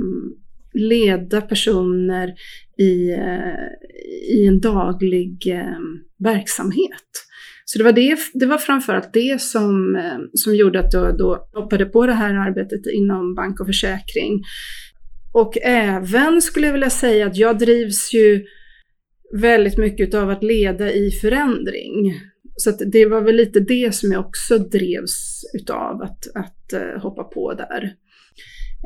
leda 0.75 1.40
personer 1.40 2.34
i, 2.78 3.11
eh, 3.11 4.34
i 4.37 4.46
en 4.46 4.61
daglig 4.61 5.46
eh, 5.46 5.78
verksamhet. 6.18 7.11
Så 7.64 7.78
det 7.78 7.84
var, 7.84 7.92
det, 7.92 8.18
det 8.34 8.46
var 8.46 8.58
framförallt 8.58 9.12
det 9.12 9.40
som, 9.40 9.96
eh, 9.96 10.18
som 10.32 10.56
gjorde 10.56 10.80
att 10.80 10.92
jag 10.92 11.18
då 11.18 11.49
hoppade 11.54 11.87
på 11.87 12.06
det 12.06 12.12
här 12.12 12.34
arbetet 12.34 12.80
inom 12.94 13.34
bank 13.34 13.61
och 13.61 13.66
försäkring. 13.66 14.42
Och 15.34 15.58
även 15.62 16.42
skulle 16.42 16.66
jag 16.66 16.72
vilja 16.72 16.90
säga 16.90 17.26
att 17.26 17.36
jag 17.36 17.58
drivs 17.58 18.14
ju 18.14 18.44
väldigt 19.40 19.78
mycket 19.78 20.14
av 20.14 20.30
att 20.30 20.42
leda 20.42 20.92
i 20.92 21.10
förändring. 21.10 22.20
Så 22.56 22.70
det 22.70 23.06
var 23.06 23.20
väl 23.20 23.36
lite 23.36 23.60
det 23.60 23.94
som 23.94 24.12
jag 24.12 24.26
också 24.26 24.58
drevs 24.58 25.42
utav, 25.54 26.02
att, 26.02 26.26
att 26.34 26.72
eh, 26.72 27.02
hoppa 27.02 27.24
på 27.24 27.54
där. 27.54 27.94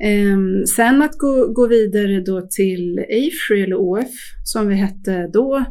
Ehm, 0.02 0.66
sen 0.66 1.02
att 1.02 1.18
gå, 1.18 1.52
gå 1.52 1.66
vidare 1.66 2.20
då 2.20 2.48
till 2.50 2.98
AFRY 2.98 3.62
eller 3.62 3.76
OF 3.76 4.14
som 4.44 4.68
vi 4.68 4.74
hette 4.74 5.30
då, 5.32 5.64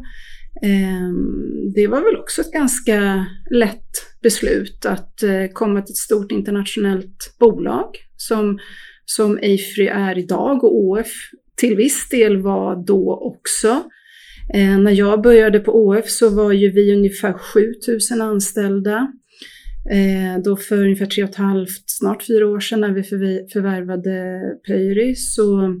ehm, 0.62 1.72
det 1.74 1.86
var 1.86 2.00
väl 2.00 2.16
också 2.16 2.40
ett 2.40 2.52
ganska 2.52 3.26
lätt 3.50 4.20
beslut 4.22 4.86
att 4.86 5.22
eh, 5.22 5.46
komma 5.52 5.82
till 5.82 5.92
ett 5.92 5.96
stort 5.96 6.32
internationellt 6.32 7.36
bolag 7.40 7.96
som, 8.16 8.58
som 9.10 9.36
AFRY 9.36 9.86
är 9.86 10.18
idag 10.18 10.64
och 10.64 10.76
OF 10.76 11.12
till 11.56 11.76
viss 11.76 12.08
del 12.08 12.42
var 12.42 12.86
då 12.86 13.18
också. 13.22 13.68
Eh, 14.54 14.78
när 14.78 14.92
jag 14.92 15.22
började 15.22 15.60
på 15.60 15.72
OF 15.72 16.10
så 16.10 16.28
var 16.28 16.52
ju 16.52 16.70
vi 16.70 16.92
ungefär 16.92 17.32
7000 17.32 18.20
anställda. 18.20 19.12
Eh, 19.90 20.42
då 20.44 20.56
för 20.56 20.78
ungefär 20.84 21.06
tre 21.06 21.24
och 21.24 21.30
ett 21.30 21.36
halvt, 21.36 21.82
snart 21.86 22.22
fyra 22.22 22.46
år 22.48 22.60
sedan 22.60 22.80
när 22.80 22.92
vi 22.92 23.02
förvärvade 23.52 24.40
Pöyry, 24.66 25.14
så, 25.14 25.74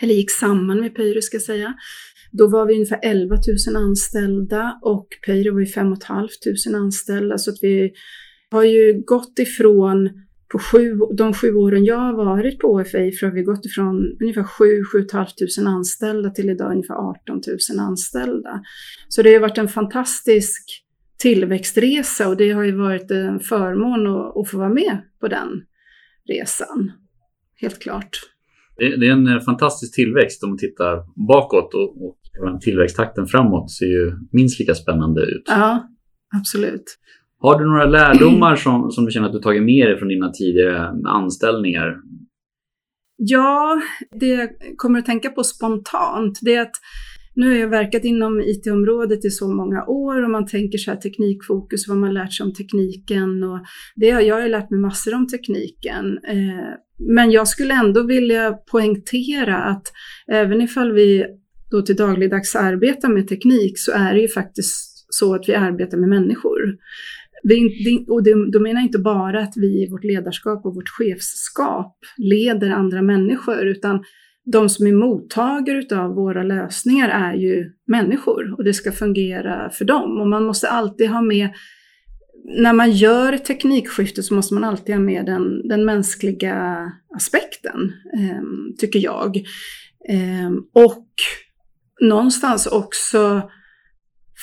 eller 0.00 0.14
gick 0.14 0.30
samman 0.30 0.80
med 0.80 0.94
Pöyry 0.94 1.22
ska 1.22 1.34
jag 1.34 1.42
säga, 1.42 1.74
då 2.32 2.48
var 2.48 2.66
vi 2.66 2.74
ungefär 2.74 3.00
11 3.02 3.36
000 3.68 3.76
anställda 3.76 4.78
och 4.82 5.08
Pöyry 5.26 5.50
var 5.50 5.60
ju 5.60 5.66
5 5.66 5.96
500 6.06 6.78
anställda. 6.78 7.38
Så 7.38 7.50
att 7.50 7.58
vi 7.62 7.92
har 8.50 8.64
ju 8.64 9.02
gått 9.06 9.38
ifrån 9.38 10.10
på 10.52 10.58
sju, 10.58 10.98
de 11.16 11.34
sju 11.34 11.54
åren 11.54 11.84
jag 11.84 11.98
har 11.98 12.12
varit 12.12 12.58
på 12.58 12.68
OFA 12.68 12.98
har 12.98 13.30
vi 13.30 13.42
gått 13.42 13.66
ifrån 13.66 14.16
ungefär 14.20 14.44
7 14.44 14.84
7 14.92 15.06
500 15.12 15.70
anställda 15.70 16.30
till 16.30 16.50
idag 16.50 16.70
ungefär 16.70 16.94
18 16.94 17.40
000 17.70 17.78
anställda. 17.78 18.62
Så 19.08 19.22
det 19.22 19.32
har 19.32 19.40
varit 19.40 19.58
en 19.58 19.68
fantastisk 19.68 20.62
tillväxtresa 21.18 22.28
och 22.28 22.36
det 22.36 22.50
har 22.50 22.62
ju 22.62 22.76
varit 22.76 23.10
en 23.10 23.40
förmån 23.40 24.06
att, 24.06 24.36
att 24.36 24.50
få 24.50 24.58
vara 24.58 24.68
med 24.68 25.02
på 25.20 25.28
den 25.28 25.48
resan. 26.28 26.92
Helt 27.60 27.78
klart. 27.78 28.10
Det, 28.76 28.96
det 28.96 29.06
är 29.06 29.10
en 29.10 29.40
fantastisk 29.40 29.94
tillväxt 29.94 30.42
om 30.42 30.50
man 30.50 30.58
tittar 30.58 31.26
bakåt 31.28 31.74
och, 31.74 32.06
och 32.06 32.16
tillväxttakten 32.60 33.26
framåt 33.26 33.70
ser 33.70 33.86
ju 33.86 34.12
minst 34.32 34.60
lika 34.60 34.74
spännande 34.74 35.20
ut. 35.22 35.44
Ja, 35.46 35.88
absolut. 36.40 36.98
Har 37.38 37.58
du 37.58 37.66
några 37.66 37.84
lärdomar 37.84 38.56
som, 38.56 38.90
som 38.90 39.04
du 39.04 39.10
känner 39.10 39.26
att 39.26 39.32
du 39.32 39.40
tagit 39.40 39.62
med 39.62 39.88
dig 39.88 39.98
från 39.98 40.08
dina 40.08 40.30
tidigare 40.30 40.92
anställningar? 41.04 41.96
Ja, 43.16 43.80
det 44.20 44.26
jag 44.26 44.48
kommer 44.76 44.98
att 44.98 45.06
tänka 45.06 45.30
på 45.30 45.44
spontant, 45.44 46.38
det 46.42 46.54
är 46.54 46.62
att 46.62 46.76
nu 47.34 47.48
har 47.48 47.56
jag 47.56 47.68
verkat 47.68 48.04
inom 48.04 48.40
IT-området 48.40 49.24
i 49.24 49.30
så 49.30 49.48
många 49.48 49.84
år 49.84 50.24
och 50.24 50.30
man 50.30 50.46
tänker 50.46 50.78
så 50.78 50.90
här 50.90 50.98
teknikfokus, 50.98 51.88
vad 51.88 51.96
man 51.96 52.14
lärt 52.14 52.32
sig 52.32 52.44
om 52.44 52.52
tekniken 52.54 53.42
och 53.42 53.60
det 53.96 54.10
har 54.10 54.20
jag 54.20 54.42
ju 54.42 54.48
lärt 54.48 54.70
mig 54.70 54.80
massor 54.80 55.14
om 55.14 55.28
tekniken. 55.28 56.18
Eh, 56.28 56.70
men 56.98 57.30
jag 57.30 57.48
skulle 57.48 57.74
ändå 57.74 58.02
vilja 58.02 58.52
poängtera 58.52 59.56
att 59.56 59.92
även 60.32 60.60
ifall 60.60 60.92
vi 60.92 61.24
då 61.70 61.82
till 61.82 61.96
dagligdags 61.96 62.56
arbetar 62.56 63.08
med 63.08 63.28
teknik 63.28 63.78
så 63.78 63.92
är 63.92 64.14
det 64.14 64.20
ju 64.20 64.28
faktiskt 64.28 64.96
så 65.08 65.34
att 65.34 65.48
vi 65.48 65.54
arbetar 65.54 65.98
med 65.98 66.08
människor. 66.08 66.60
Vi, 67.48 68.04
och 68.08 68.22
det, 68.22 68.50
då 68.52 68.60
menar 68.60 68.80
jag 68.80 68.86
inte 68.86 68.98
bara 68.98 69.42
att 69.42 69.52
vi 69.56 69.82
i 69.82 69.88
vårt 69.90 70.04
ledarskap 70.04 70.66
och 70.66 70.74
vårt 70.74 70.88
chefskap 70.88 71.98
leder 72.16 72.70
andra 72.70 73.02
människor, 73.02 73.66
utan 73.66 74.04
de 74.52 74.68
som 74.68 74.86
är 74.86 74.92
mottagare 74.92 76.02
av 76.02 76.14
våra 76.14 76.42
lösningar 76.42 77.08
är 77.08 77.34
ju 77.34 77.72
människor 77.86 78.54
och 78.58 78.64
det 78.64 78.74
ska 78.74 78.92
fungera 78.92 79.70
för 79.70 79.84
dem. 79.84 80.20
Och 80.20 80.28
man 80.28 80.44
måste 80.44 80.68
alltid 80.68 81.08
ha 81.08 81.20
med, 81.20 81.48
när 82.44 82.72
man 82.72 82.92
gör 82.92 83.32
ett 83.32 83.44
teknikskifte 83.44 84.22
så 84.22 84.34
måste 84.34 84.54
man 84.54 84.64
alltid 84.64 84.94
ha 84.94 85.02
med 85.02 85.26
den, 85.26 85.68
den 85.68 85.84
mänskliga 85.84 86.92
aspekten, 87.16 87.92
eh, 88.18 88.42
tycker 88.78 88.98
jag. 88.98 89.36
Eh, 90.08 90.50
och 90.72 91.08
någonstans 92.00 92.66
också 92.66 93.50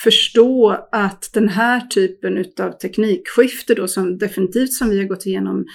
förstå 0.02 0.86
att 0.92 1.30
den 1.34 1.48
här 1.48 1.80
typen 1.80 2.44
av 2.60 2.70
teknikskifte 2.70 3.74
då, 3.74 3.88
som 3.88 4.18
definitivt 4.18 4.72
som 4.72 4.90
vi 4.90 4.98
har 4.98 5.04
gått 5.04 5.26
igenom 5.26 5.66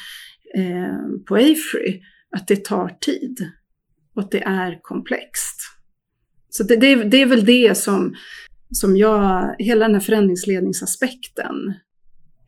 eh, 0.55 1.23
på 1.27 1.35
AFRY, 1.35 2.01
att 2.35 2.47
det 2.47 2.65
tar 2.65 2.97
tid 3.01 3.51
och 4.15 4.21
att 4.21 4.31
det 4.31 4.43
är 4.43 4.79
komplext. 4.81 5.61
Så 6.49 6.63
det, 6.63 6.75
det, 6.75 6.95
det, 6.95 7.21
är 7.21 7.25
väl 7.25 7.45
det 7.45 7.77
som, 7.77 8.15
som 8.71 8.97
jag, 8.97 9.55
hela 9.59 9.85
den 9.85 9.95
här 9.95 10.01
förändringsledningsaspekten, 10.01 11.73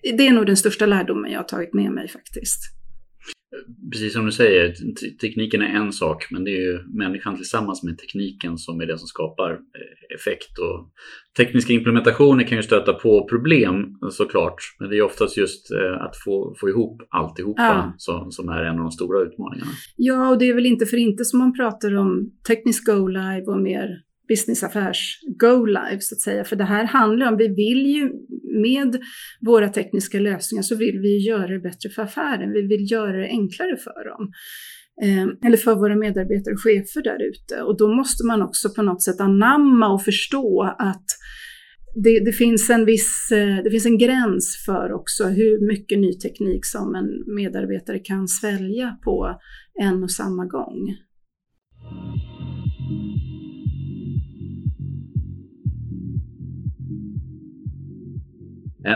det 0.04 0.28
är 0.28 0.32
nog 0.32 0.46
den 0.46 0.58
största 0.58 0.86
lärdomen 0.86 1.32
jag 1.32 1.40
har 1.40 1.44
tagit 1.44 1.74
med 1.74 1.92
mig 1.92 2.08
faktiskt 2.08 2.81
precis 3.91 4.13
som 4.13 4.25
du 4.25 4.31
säger, 4.31 4.74
tekniken 5.22 5.62
är 5.62 5.75
en 5.75 5.93
sak, 5.93 6.27
men 6.31 6.43
det 6.43 6.51
är 6.51 6.62
ju 6.62 6.79
människan 6.88 7.36
tillsammans 7.36 7.84
med 7.84 7.98
tekniken 7.98 8.58
som 8.58 8.81
är 8.81 8.86
det 8.86 8.98
som 8.98 9.08
skapar 9.08 9.51
eh, 9.51 10.15
effekt. 10.15 10.58
Och 10.60 10.89
tekniska 11.38 11.74
implementationer 11.74 12.43
kan 12.43 12.58
ju 12.58 12.63
stöta 12.63 12.93
på 12.93 13.27
problem 13.27 13.86
såklart, 14.12 14.55
men 14.79 14.89
det 14.89 14.98
är 14.98 15.01
oftast 15.01 15.38
just 15.38 15.72
eh, 15.72 16.01
att 16.01 16.17
få, 16.25 16.55
få 16.60 16.70
ihop 16.70 17.01
alltihopa 17.10 17.62
ja. 17.62 17.93
som, 17.98 18.31
som 18.31 18.50
är 18.50 18.63
en 18.63 18.77
av 18.77 18.84
de 18.84 18.91
stora 18.91 19.22
utmaningarna. 19.22 19.72
Ja, 19.96 20.29
och 20.29 20.39
det 20.39 20.50
är 20.50 20.53
väl 20.53 20.65
inte 20.65 20.86
för 20.86 20.98
inte 20.98 21.25
som 21.25 21.39
man 21.39 21.53
pratar 21.53 21.96
om 21.96 22.31
teknisk 22.48 22.86
go-live 22.86 23.46
och 23.46 23.62
mer 23.62 24.01
businessaffärs 24.32 25.20
go-live 25.40 26.00
så 26.00 26.16
att 26.16 26.22
säga. 26.22 26.44
För 26.44 26.56
det 26.56 26.64
här 26.64 26.84
handlar 26.84 27.32
om, 27.32 27.38
vi 27.38 27.48
vill 27.48 27.86
ju 27.96 28.12
med 28.64 29.02
våra 29.42 29.70
tekniska 29.70 30.20
lösningar 30.20 30.64
så 30.64 30.76
vill 30.76 31.00
vi 31.00 31.18
göra 31.18 31.48
det 31.48 31.60
bättre 31.60 31.90
för 31.90 32.02
affären. 32.02 32.52
Vi 32.52 32.62
vill 32.62 32.92
göra 32.92 33.18
det 33.18 33.28
enklare 33.28 33.78
för 33.78 34.10
dem. 34.10 34.32
Eh, 35.04 35.48
eller 35.48 35.58
för 35.58 35.76
våra 35.76 35.96
medarbetare 35.96 36.54
och 36.54 36.64
chefer 36.64 37.04
där 37.04 37.20
ute. 37.30 37.62
Och 37.62 37.78
då 37.78 37.96
måste 37.96 38.26
man 38.28 38.42
också 38.42 38.70
på 38.70 38.82
något 38.82 39.04
sätt 39.04 39.22
anamma 39.22 39.94
och 39.94 40.04
förstå 40.04 40.76
att 40.80 41.06
det, 42.04 42.20
det, 42.20 42.32
finns 42.32 42.70
en 42.70 42.86
viss, 42.86 43.32
eh, 43.32 43.64
det 43.64 43.72
finns 43.72 43.86
en 43.86 43.98
gräns 43.98 44.64
för 44.66 44.94
också 44.94 45.24
hur 45.24 45.68
mycket 45.68 46.00
ny 46.00 46.14
teknik 46.14 46.66
som 46.66 46.96
en 46.96 47.36
medarbetare 47.36 48.00
kan 48.00 48.28
svälja 48.28 48.98
på 49.04 49.40
en 49.82 50.04
och 50.04 50.12
samma 50.12 50.46
gång. 50.46 50.96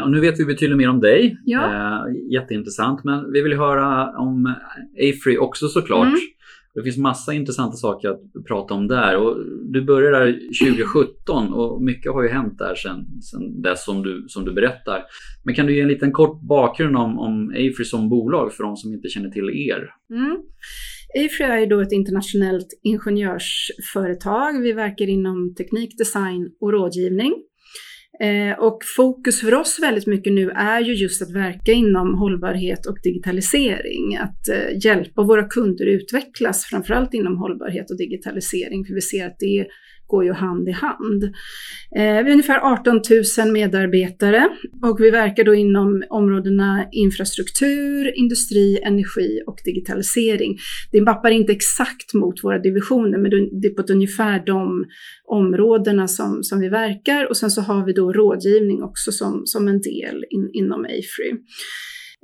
Och 0.04 0.12
nu 0.12 0.20
vet 0.20 0.40
vi 0.40 0.46
betydligt 0.46 0.78
mer 0.78 0.90
om 0.90 1.00
dig. 1.00 1.38
Ja. 1.46 1.64
Eh, 1.64 2.32
jätteintressant. 2.32 3.04
Men 3.04 3.32
vi 3.32 3.42
vill 3.42 3.58
höra 3.58 4.18
om 4.18 4.56
Afrey 4.94 5.38
också 5.38 5.68
såklart. 5.68 6.08
Mm. 6.08 6.20
Det 6.76 6.84
finns 6.84 6.98
massa 6.98 7.34
intressanta 7.34 7.78
saker 7.78 8.10
att 8.10 8.46
prata 8.48 8.74
om 8.74 8.88
där. 8.88 9.18
Och 9.18 9.38
du 9.64 9.82
började 9.82 10.20
där 10.20 10.40
2017 10.66 11.54
och 11.54 11.84
mycket 11.84 12.12
har 12.12 12.24
ju 12.24 12.30
hänt 12.30 12.58
där 12.58 12.76
sedan, 12.76 13.22
sedan 13.22 13.62
dess 13.62 13.86
som 13.86 14.04
du, 14.04 14.26
som 14.28 14.46
du 14.46 14.54
berättar. 14.54 15.04
Men 15.46 15.56
kan 15.56 15.66
du 15.66 15.76
ge 15.76 15.82
en 15.82 15.88
liten 15.88 16.12
kort 16.12 16.42
bakgrund 16.42 16.98
om, 16.98 17.20
om 17.20 17.50
Afrey 17.50 17.86
som 17.86 18.10
bolag 18.10 18.54
för 18.54 18.64
de 18.64 18.76
som 18.76 18.94
inte 18.94 19.10
känner 19.10 19.30
till 19.30 19.50
er? 19.50 19.90
Mm. 20.10 20.38
Afrey 21.26 21.64
är 21.64 21.68
då 21.68 21.82
ett 21.82 21.92
internationellt 21.92 22.68
ingenjörsföretag. 22.84 24.62
Vi 24.62 24.74
verkar 24.74 25.10
inom 25.10 25.56
teknik, 25.56 25.98
design 25.98 26.52
och 26.60 26.72
rådgivning. 26.72 27.34
Eh, 28.20 28.60
och 28.60 28.80
fokus 28.98 29.42
för 29.42 29.54
oss 29.54 29.80
väldigt 29.82 30.08
mycket 30.08 30.34
nu 30.34 30.50
är 30.50 30.82
ju 30.82 30.94
just 30.94 31.22
att 31.22 31.32
verka 31.32 31.72
inom 31.72 32.14
hållbarhet 32.14 32.86
och 32.86 32.98
digitalisering. 33.04 34.18
Att 34.18 34.48
eh, 34.48 34.86
hjälpa 34.86 35.24
våra 35.24 35.44
kunder 35.44 35.86
utvecklas, 35.86 36.66
framförallt 36.66 37.14
inom 37.14 37.38
hållbarhet 37.38 37.92
och 37.92 37.98
digitalisering, 37.98 38.86
för 38.86 38.94
vi 38.94 39.02
ser 39.02 39.28
att 39.28 39.40
det 39.40 39.66
går 40.08 40.26
ju 40.26 40.32
hand 40.32 40.70
i 40.70 40.72
hand. 40.72 41.24
Eh, 41.96 42.24
vi 42.24 42.30
är 42.30 42.32
ungefär 42.32 42.60
18 42.60 43.02
000 43.38 43.52
medarbetare 43.52 44.50
och 44.82 45.00
vi 45.00 45.10
verkar 45.10 45.44
då 45.44 45.56
inom 45.56 46.04
områdena 46.10 46.88
infrastruktur, 46.92 48.18
industri, 48.18 48.80
energi 48.84 49.42
och 49.48 49.58
digitalisering. 49.66 50.58
Det 50.92 51.02
mappar 51.02 51.30
inte 51.30 51.52
exakt 51.52 52.14
mot 52.14 52.44
våra 52.44 52.60
divisioner, 52.60 53.18
men 53.18 53.32
det 53.62 53.68
är 53.68 53.74
på 53.74 53.82
ett 53.82 53.90
ungefär 53.90 54.46
de 54.46 54.86
områdena 55.28 56.08
som, 56.08 56.44
som 56.44 56.60
vi 56.60 56.70
verkar 56.70 57.30
och 57.30 57.38
sen 57.38 57.52
så 57.52 57.62
har 57.62 57.86
vi 57.86 57.94
då 57.94 58.14
rådgivning 58.14 58.84
också 58.84 59.12
som, 59.12 59.42
som 59.46 59.68
en 59.68 59.82
del 59.82 60.26
in, 60.30 60.50
inom 60.54 60.86
AFRY. 60.86 61.32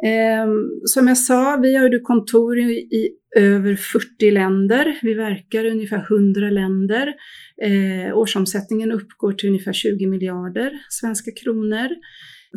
Ehm, 0.05 0.69
som 0.83 1.07
jag 1.07 1.17
sa, 1.17 1.59
vi 1.61 1.75
har 1.75 1.89
ju 1.89 1.99
kontor 1.99 2.57
i, 2.57 2.71
i 2.71 3.09
över 3.35 3.75
40 3.75 4.31
länder. 4.31 4.99
Vi 5.01 5.13
verkar 5.13 5.65
i 5.65 5.71
ungefär 5.71 6.05
100 6.11 6.49
länder. 6.49 7.13
Eh, 7.63 8.17
årsomsättningen 8.17 8.91
uppgår 8.91 9.33
till 9.33 9.49
ungefär 9.49 9.73
20 9.73 10.07
miljarder 10.07 10.71
svenska 10.89 11.31
kronor. 11.43 11.89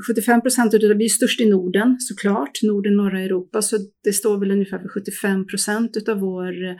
75 0.09 0.43
procent 0.43 0.75
av 0.75 0.81
det, 0.81 0.95
vi 0.95 1.05
är 1.05 1.09
störst 1.09 1.41
i 1.41 1.51
Norden 1.51 1.97
såklart, 2.01 2.63
Norden, 2.63 2.97
norra 2.97 3.21
Europa, 3.21 3.63
så 3.63 3.77
det 4.05 4.13
står 4.13 4.39
väl 4.39 4.51
ungefär 4.51 4.79
för 4.79 4.89
75 4.89 5.47
procent 5.47 6.09
av 6.09 6.19
vår 6.21 6.65
eh, 6.65 6.77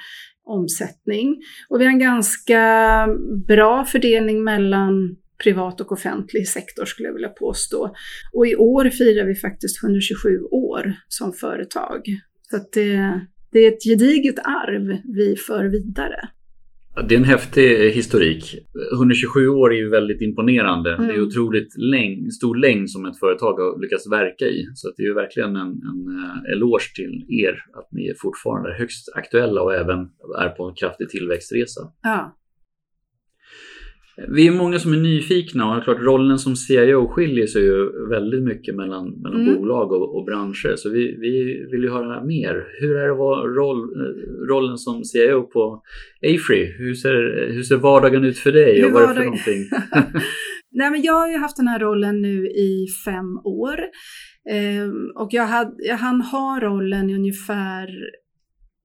omsättning. 0.47 1.37
Och 1.69 1.81
vi 1.81 1.85
har 1.85 1.93
en 1.93 1.99
ganska 1.99 2.61
bra 3.49 3.85
fördelning 3.85 4.45
mellan 4.45 5.17
privat 5.45 5.81
och 5.81 5.93
offentlig 5.93 6.49
sektor 6.49 6.85
skulle 6.85 7.09
jag 7.09 7.15
vilja 7.15 7.29
påstå. 7.29 7.95
Och 8.33 8.47
i 8.47 8.57
år 8.57 8.91
firar 8.91 9.27
vi 9.27 9.35
faktiskt 9.35 9.85
127 9.85 10.41
år 10.51 10.95
som 11.09 11.33
företag. 11.33 12.01
Så 12.51 12.57
att 12.57 12.73
det, 12.73 13.21
det 13.53 13.59
är 13.59 13.73
ett 13.73 13.85
gediget 13.85 14.39
arv 14.39 14.99
vi 15.05 15.37
för 15.37 15.65
vidare. 15.65 16.29
Det 17.09 17.15
är 17.15 17.19
en 17.19 17.25
häftig 17.25 17.91
historik. 17.91 18.55
127 18.93 19.49
år 19.49 19.73
är 19.73 19.77
ju 19.77 19.91
väldigt 19.91 20.21
imponerande. 20.21 20.95
Mm. 20.95 21.07
Det 21.07 21.13
är 21.13 21.17
mm. 21.17 21.27
otroligt 21.27 21.79
läng 21.79 22.31
stor 22.31 22.57
längd 22.57 22.91
som 22.91 23.07
ett 23.07 23.19
företag 23.19 23.53
har 23.53 23.81
lyckats 23.83 24.11
verka 24.11 24.45
i. 24.45 24.67
Så 24.75 24.93
det 24.97 25.03
är 25.03 25.07
ju 25.07 25.15
verkligen 25.15 25.57
en, 25.57 25.69
en 25.69 26.01
eh, 26.19 26.53
eloge 26.53 26.95
till 26.95 27.25
er 27.29 27.55
att 27.79 27.89
ni 27.93 28.07
är 28.07 28.15
fortfarande 28.19 28.75
högst 28.79 29.09
aktuella 29.15 29.63
och 29.63 29.75
även 29.75 29.99
är 30.39 30.49
på 30.49 30.69
en 30.69 30.75
kraftig 30.75 31.09
tillväxtresa. 31.09 31.81
Ja, 32.03 32.37
vi 34.17 34.47
är 34.47 34.53
många 34.53 34.79
som 34.79 34.93
är 34.93 34.97
nyfikna 34.97 35.77
och 35.77 35.85
klart 35.85 36.01
rollen 36.01 36.39
som 36.39 36.57
CIO 36.57 37.09
skiljer 37.09 37.47
sig 37.47 37.63
ju 37.63 38.09
väldigt 38.09 38.43
mycket 38.43 38.75
mellan, 38.75 39.11
mellan 39.23 39.41
mm. 39.41 39.55
bolag 39.55 39.93
och, 39.93 40.17
och, 40.17 40.25
branscher. 40.25 40.77
Så 40.77 40.91
vi, 40.91 41.17
vi 41.21 41.67
vill 41.71 41.83
ju 41.83 41.91
höra 41.91 42.25
mer. 42.25 42.67
Hur 42.81 42.97
är 42.97 43.09
det 43.09 43.15
vara 43.15 43.47
roll, 43.47 43.91
rollen 44.49 44.79
som 44.79 45.05
CIO 45.05 45.43
på 45.43 45.83
Afree? 46.23 46.75
Hur 46.79 46.95
ser, 46.95 47.53
hur 47.53 47.63
ser 47.63 47.77
vardagen 47.77 48.25
ut 48.25 48.39
för 48.39 48.53
dig 48.53 48.81
hur 48.81 48.87
och 48.87 48.93
vad 48.93 49.03
är 49.03 49.09
det 49.09 49.15
för 49.15 49.25
någonting? 49.25 49.65
Nej, 50.73 50.91
men 50.91 51.03
jag 51.03 51.15
har 51.15 51.29
ju 51.29 51.37
haft 51.37 51.57
den 51.57 51.69
här 51.69 51.79
rollen 51.79 52.23
nu 52.23 52.47
i 52.47 52.87
fem 53.05 53.39
år. 53.45 53.81
Um, 54.85 55.13
och 55.15 55.29
jag, 55.31 55.47
hade, 55.47 55.75
jag 55.79 55.97
hann 55.97 56.21
ha 56.21 56.61
rollen 56.63 57.11
i 57.11 57.15
ungefär 57.15 57.89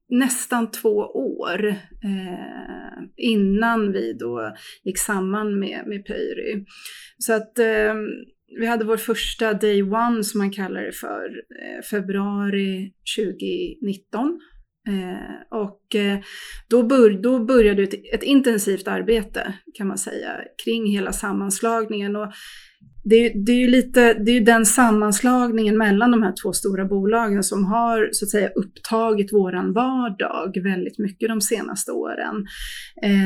nästan 0.10 0.72
två 0.72 0.96
år 1.14 1.68
eh, 2.04 3.04
innan 3.18 3.92
vi 3.92 4.14
då 4.14 4.56
gick 4.84 4.98
samman 4.98 5.60
med, 5.60 5.84
med 5.88 6.06
Pöyry. 6.06 6.66
Så 7.18 7.34
att 7.34 7.60
eh, 7.60 7.94
vi 8.60 8.66
hade 8.66 8.86
vår 8.86 8.98
första 8.98 9.54
day 9.54 9.84
one 9.84 10.24
som 10.24 10.38
man 10.38 10.52
kallar 10.52 10.82
det 10.82 10.92
för, 10.92 11.26
eh, 11.62 11.82
februari 11.92 12.94
2019. 13.18 14.40
Eh, 14.88 15.60
och 15.60 15.96
eh, 15.96 16.20
då, 16.70 16.84
bör, 16.84 17.10
då 17.10 17.46
började 17.46 17.84
ett, 17.84 17.94
ett 18.14 18.24
intensivt 18.24 18.88
arbete 18.88 19.54
kan 19.74 19.88
man 19.88 19.98
säga 19.98 20.32
kring 20.66 20.92
hela 20.92 21.12
sammanslagningen. 21.12 22.16
Och 22.16 22.32
det, 23.04 23.34
det, 23.46 23.52
är 23.52 23.60
ju 23.60 23.68
lite, 23.68 24.14
det 24.14 24.32
är 24.32 24.42
den 24.42 24.66
sammanslagningen 24.66 25.78
mellan 25.78 26.12
de 26.12 26.24
här 26.24 26.34
två 26.44 26.54
stora 26.54 26.86
bolagen 26.86 27.44
som 27.44 27.66
har 27.66 28.10
så 28.12 28.26
att 28.26 28.30
säga 28.30 28.50
upptagit 28.50 29.34
våran 29.34 29.74
vardag 29.74 30.64
väldigt 30.64 31.00
mycket 31.00 31.30
de 31.30 31.42
senaste 31.42 31.92
åren. 31.92 32.36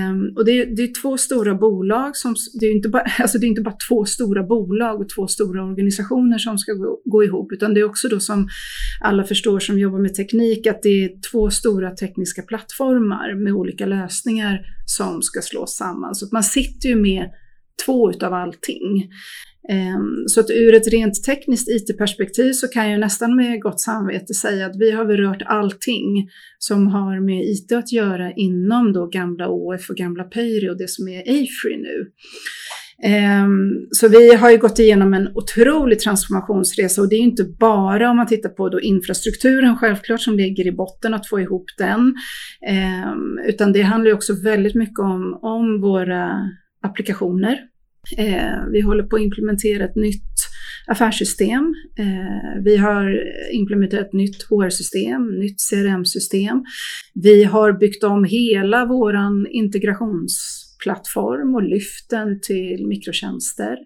Um, 0.10 0.34
och 0.38 0.46
det 0.46 0.52
är, 0.52 0.76
det 0.76 0.84
är 0.84 1.02
två 1.02 1.18
stora 1.18 1.56
bolag 1.56 2.18
som, 2.18 2.36
det 2.60 2.66
är 2.66 2.76
inte 2.76 2.90
bara, 2.90 3.04
alltså 3.20 3.38
det 3.38 3.46
är 3.46 3.48
inte 3.48 3.62
bara 3.62 3.78
två 3.90 4.06
stora 4.06 4.44
bolag 4.44 5.02
och 5.02 5.10
två 5.10 5.28
stora 5.28 5.64
organisationer 5.64 6.38
som 6.38 6.58
ska 6.58 6.74
gå, 6.74 7.02
gå 7.06 7.24
ihop, 7.24 7.52
utan 7.52 7.74
det 7.74 7.80
är 7.80 7.86
också 7.86 8.08
då 8.08 8.20
som 8.20 8.48
alla 9.02 9.24
förstår 9.24 9.60
som 9.60 9.80
jobbar 9.80 10.00
med 10.00 10.14
teknik 10.14 10.68
att 10.68 10.82
det 10.82 11.04
är 11.04 11.10
två 11.32 11.50
stora 11.50 11.92
tekniska 11.92 12.42
plattformar 12.42 13.44
med 13.44 13.54
olika 13.54 13.86
lösningar 13.86 14.62
som 14.86 15.22
ska 15.22 15.42
slås 15.42 15.76
samman. 15.76 16.16
Så 16.16 16.26
att 16.26 16.32
man 16.32 16.44
sitter 16.44 16.90
ju 16.90 16.96
med 16.96 17.30
två 17.86 18.10
utav 18.10 18.34
allting. 18.34 19.10
Ehm, 19.70 20.28
så 20.28 20.40
att 20.40 20.50
ur 20.50 20.74
ett 20.76 20.88
rent 20.88 21.24
tekniskt 21.24 21.70
IT-perspektiv 21.70 22.54
så 22.54 22.68
kan 22.68 22.90
jag 22.90 23.00
nästan 23.00 23.36
med 23.36 23.62
gott 23.62 23.82
samvete 23.82 24.34
säga 24.34 24.66
att 24.66 24.76
vi 24.80 24.92
har 24.92 25.06
berört 25.06 25.42
allting 25.46 26.30
som 26.58 26.88
har 26.88 27.20
med 27.20 27.44
IT 27.46 27.72
att 27.72 27.92
göra 27.92 28.32
inom 28.32 28.94
då 28.94 29.08
gamla 29.08 29.48
OF 29.50 29.90
och 29.90 29.96
gamla 29.96 30.24
Pöyry 30.24 30.70
och 30.70 30.78
det 30.78 30.90
som 30.90 31.08
är 31.08 31.22
AFRI 31.22 31.78
nu. 31.78 32.12
Ehm, 33.04 33.88
så 33.92 34.08
vi 34.08 34.36
har 34.36 34.52
ju 34.52 34.58
gått 34.58 34.80
igenom 34.80 35.14
en 35.14 35.28
otrolig 35.36 36.00
transformationsresa 36.00 37.02
och 37.02 37.10
det 37.10 37.16
är 37.16 37.20
inte 37.20 37.44
bara 37.44 38.10
om 38.10 38.18
man 38.18 38.28
tittar 38.28 38.50
på 38.50 38.70
då 38.70 38.82
infrastrukturen 38.82 39.78
självklart 39.78 40.22
som 40.22 40.38
ligger 40.38 40.68
i 40.68 40.72
botten 40.72 41.14
att 41.14 41.28
få 41.28 41.40
ihop 41.40 41.66
den, 41.78 42.16
ehm, 42.68 43.40
utan 43.48 43.74
det 43.74 43.82
handlar 43.82 44.10
ju 44.10 44.16
också 44.16 44.34
väldigt 44.44 44.76
mycket 44.76 45.00
om, 45.00 45.40
om 45.42 45.82
våra 45.82 46.32
applikationer 46.82 47.60
Eh, 48.18 48.66
vi 48.72 48.82
håller 48.82 49.04
på 49.04 49.16
att 49.16 49.22
implementera 49.22 49.86
ett 49.86 49.96
nytt 49.96 50.34
affärssystem. 50.88 51.76
Eh, 52.00 52.62
vi 52.64 52.78
har 52.78 53.24
implementerat 53.52 54.08
ett 54.08 54.14
nytt 54.14 54.44
HR-system, 54.44 55.40
nytt 55.40 55.62
CRM-system. 55.70 56.64
Vi 57.14 57.44
har 57.44 57.74
byggt 57.74 58.04
om 58.04 58.24
hela 58.24 58.86
vår 58.86 59.16
integrationsplattform 59.50 61.56
och 61.56 61.64
lyft 61.64 62.10
den 62.10 62.42
till 62.42 62.88
mikrotjänster. 62.88 63.78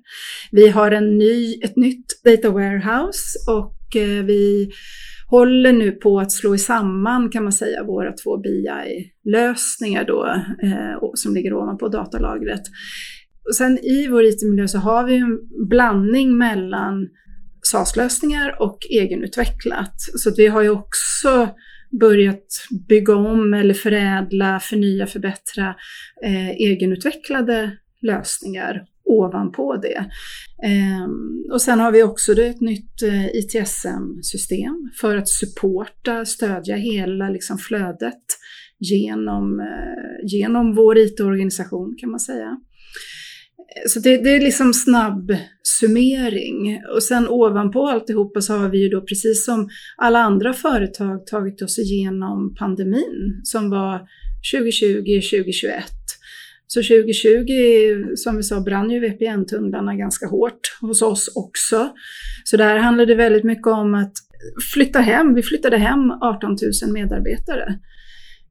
Vi 0.51 0.67
har 0.67 0.91
en 0.91 1.17
ny, 1.17 1.60
ett 1.63 1.75
nytt 1.75 2.23
data 2.23 2.49
warehouse 2.49 3.39
och 3.47 3.95
eh, 3.95 4.25
vi 4.25 4.71
håller 5.30 5.73
nu 5.73 5.91
på 5.91 6.19
att 6.19 6.32
slå 6.32 6.58
samman 6.58 7.30
kan 7.30 7.43
man 7.43 7.51
säga 7.51 7.84
våra 7.84 8.12
två 8.12 8.38
BI-lösningar 8.38 10.06
då 10.06 10.25
eh, 10.63 11.12
som 11.13 11.34
ligger 11.34 11.53
ovanpå 11.53 11.88
datalagret 11.88 12.62
och 13.47 13.55
sen 13.55 13.77
i 13.77 14.07
vår 14.07 14.23
IT-miljö 14.23 14.67
så 14.67 14.77
har 14.77 15.03
vi 15.05 15.15
en 15.15 15.39
blandning 15.69 16.38
mellan 16.38 17.07
SAS-lösningar 17.62 18.62
och 18.62 18.77
egenutvecklat. 18.89 19.93
Så 20.15 20.29
att 20.29 20.39
vi 20.39 20.47
har 20.47 20.62
ju 20.62 20.69
också 20.69 21.49
börjat 21.99 22.47
bygga 22.88 23.15
om 23.15 23.53
eller 23.53 23.73
förädla, 23.73 24.60
förnya, 24.60 25.07
förbättra 25.07 25.75
eh, 26.23 26.49
egenutvecklade 26.49 27.71
lösningar 28.01 28.86
ovanpå 29.05 29.75
det. 29.75 30.05
Eh, 30.63 31.07
och 31.51 31.62
sen 31.62 31.79
har 31.79 31.91
vi 31.91 32.03
också 32.03 32.41
ett 32.41 32.62
nytt 32.62 33.01
eh, 33.03 33.27
ITSM-system 33.27 34.91
för 34.99 35.17
att 35.17 35.29
supporta, 35.29 36.25
stödja 36.25 36.75
hela 36.75 37.29
liksom, 37.29 37.57
flödet 37.57 38.23
genom, 38.79 39.60
eh, 39.60 40.25
genom 40.25 40.75
vår 40.75 40.97
IT-organisation 40.97 41.95
kan 41.99 42.10
man 42.10 42.19
säga. 42.19 42.57
Så 43.88 44.00
det, 44.00 44.17
det, 44.17 44.30
är 44.30 44.39
liksom 44.39 44.74
snabb 44.74 45.36
summering. 45.63 46.82
Och 46.96 47.04
sen 47.04 47.28
ovanpå 47.28 47.88
alltihopa 47.88 48.41
så 48.41 48.54
har 48.54 48.70
vi 48.70 48.84
ju 48.84 48.89
då 48.89 49.02
precis 49.02 49.46
som 49.46 49.70
alla 49.98 50.20
andra 50.20 50.54
företag 50.54 51.28
tagit 51.28 51.62
oss 51.62 51.80
igenom 51.80 52.56
pandemin 52.56 53.41
som 53.43 53.70
var 53.70 54.02
2020-2021. 54.54 55.82
Så 56.67 56.80
2020, 56.80 58.15
som 58.15 58.38
vi 58.38 58.43
sa, 58.43 58.62
brann 58.62 58.91
ju 58.91 59.00
VPN-tunnlarna 59.00 59.96
ganska 59.96 60.28
hårt 60.28 60.78
hos 60.82 61.02
oss 61.02 61.32
också. 61.36 61.89
Så 62.43 62.58
där 62.58 62.78
handlade 62.78 63.13
det 63.13 63.17
väldigt 63.17 63.43
mycket 63.43 63.67
om 63.67 63.96
att 63.96 64.13
flytta 64.74 65.00
hem. 65.00 65.34
Vi 65.34 65.43
flyttade 65.43 65.78
hem 65.78 66.12
18 66.12 66.56
000 66.84 66.93
medarbetare. 66.93 67.80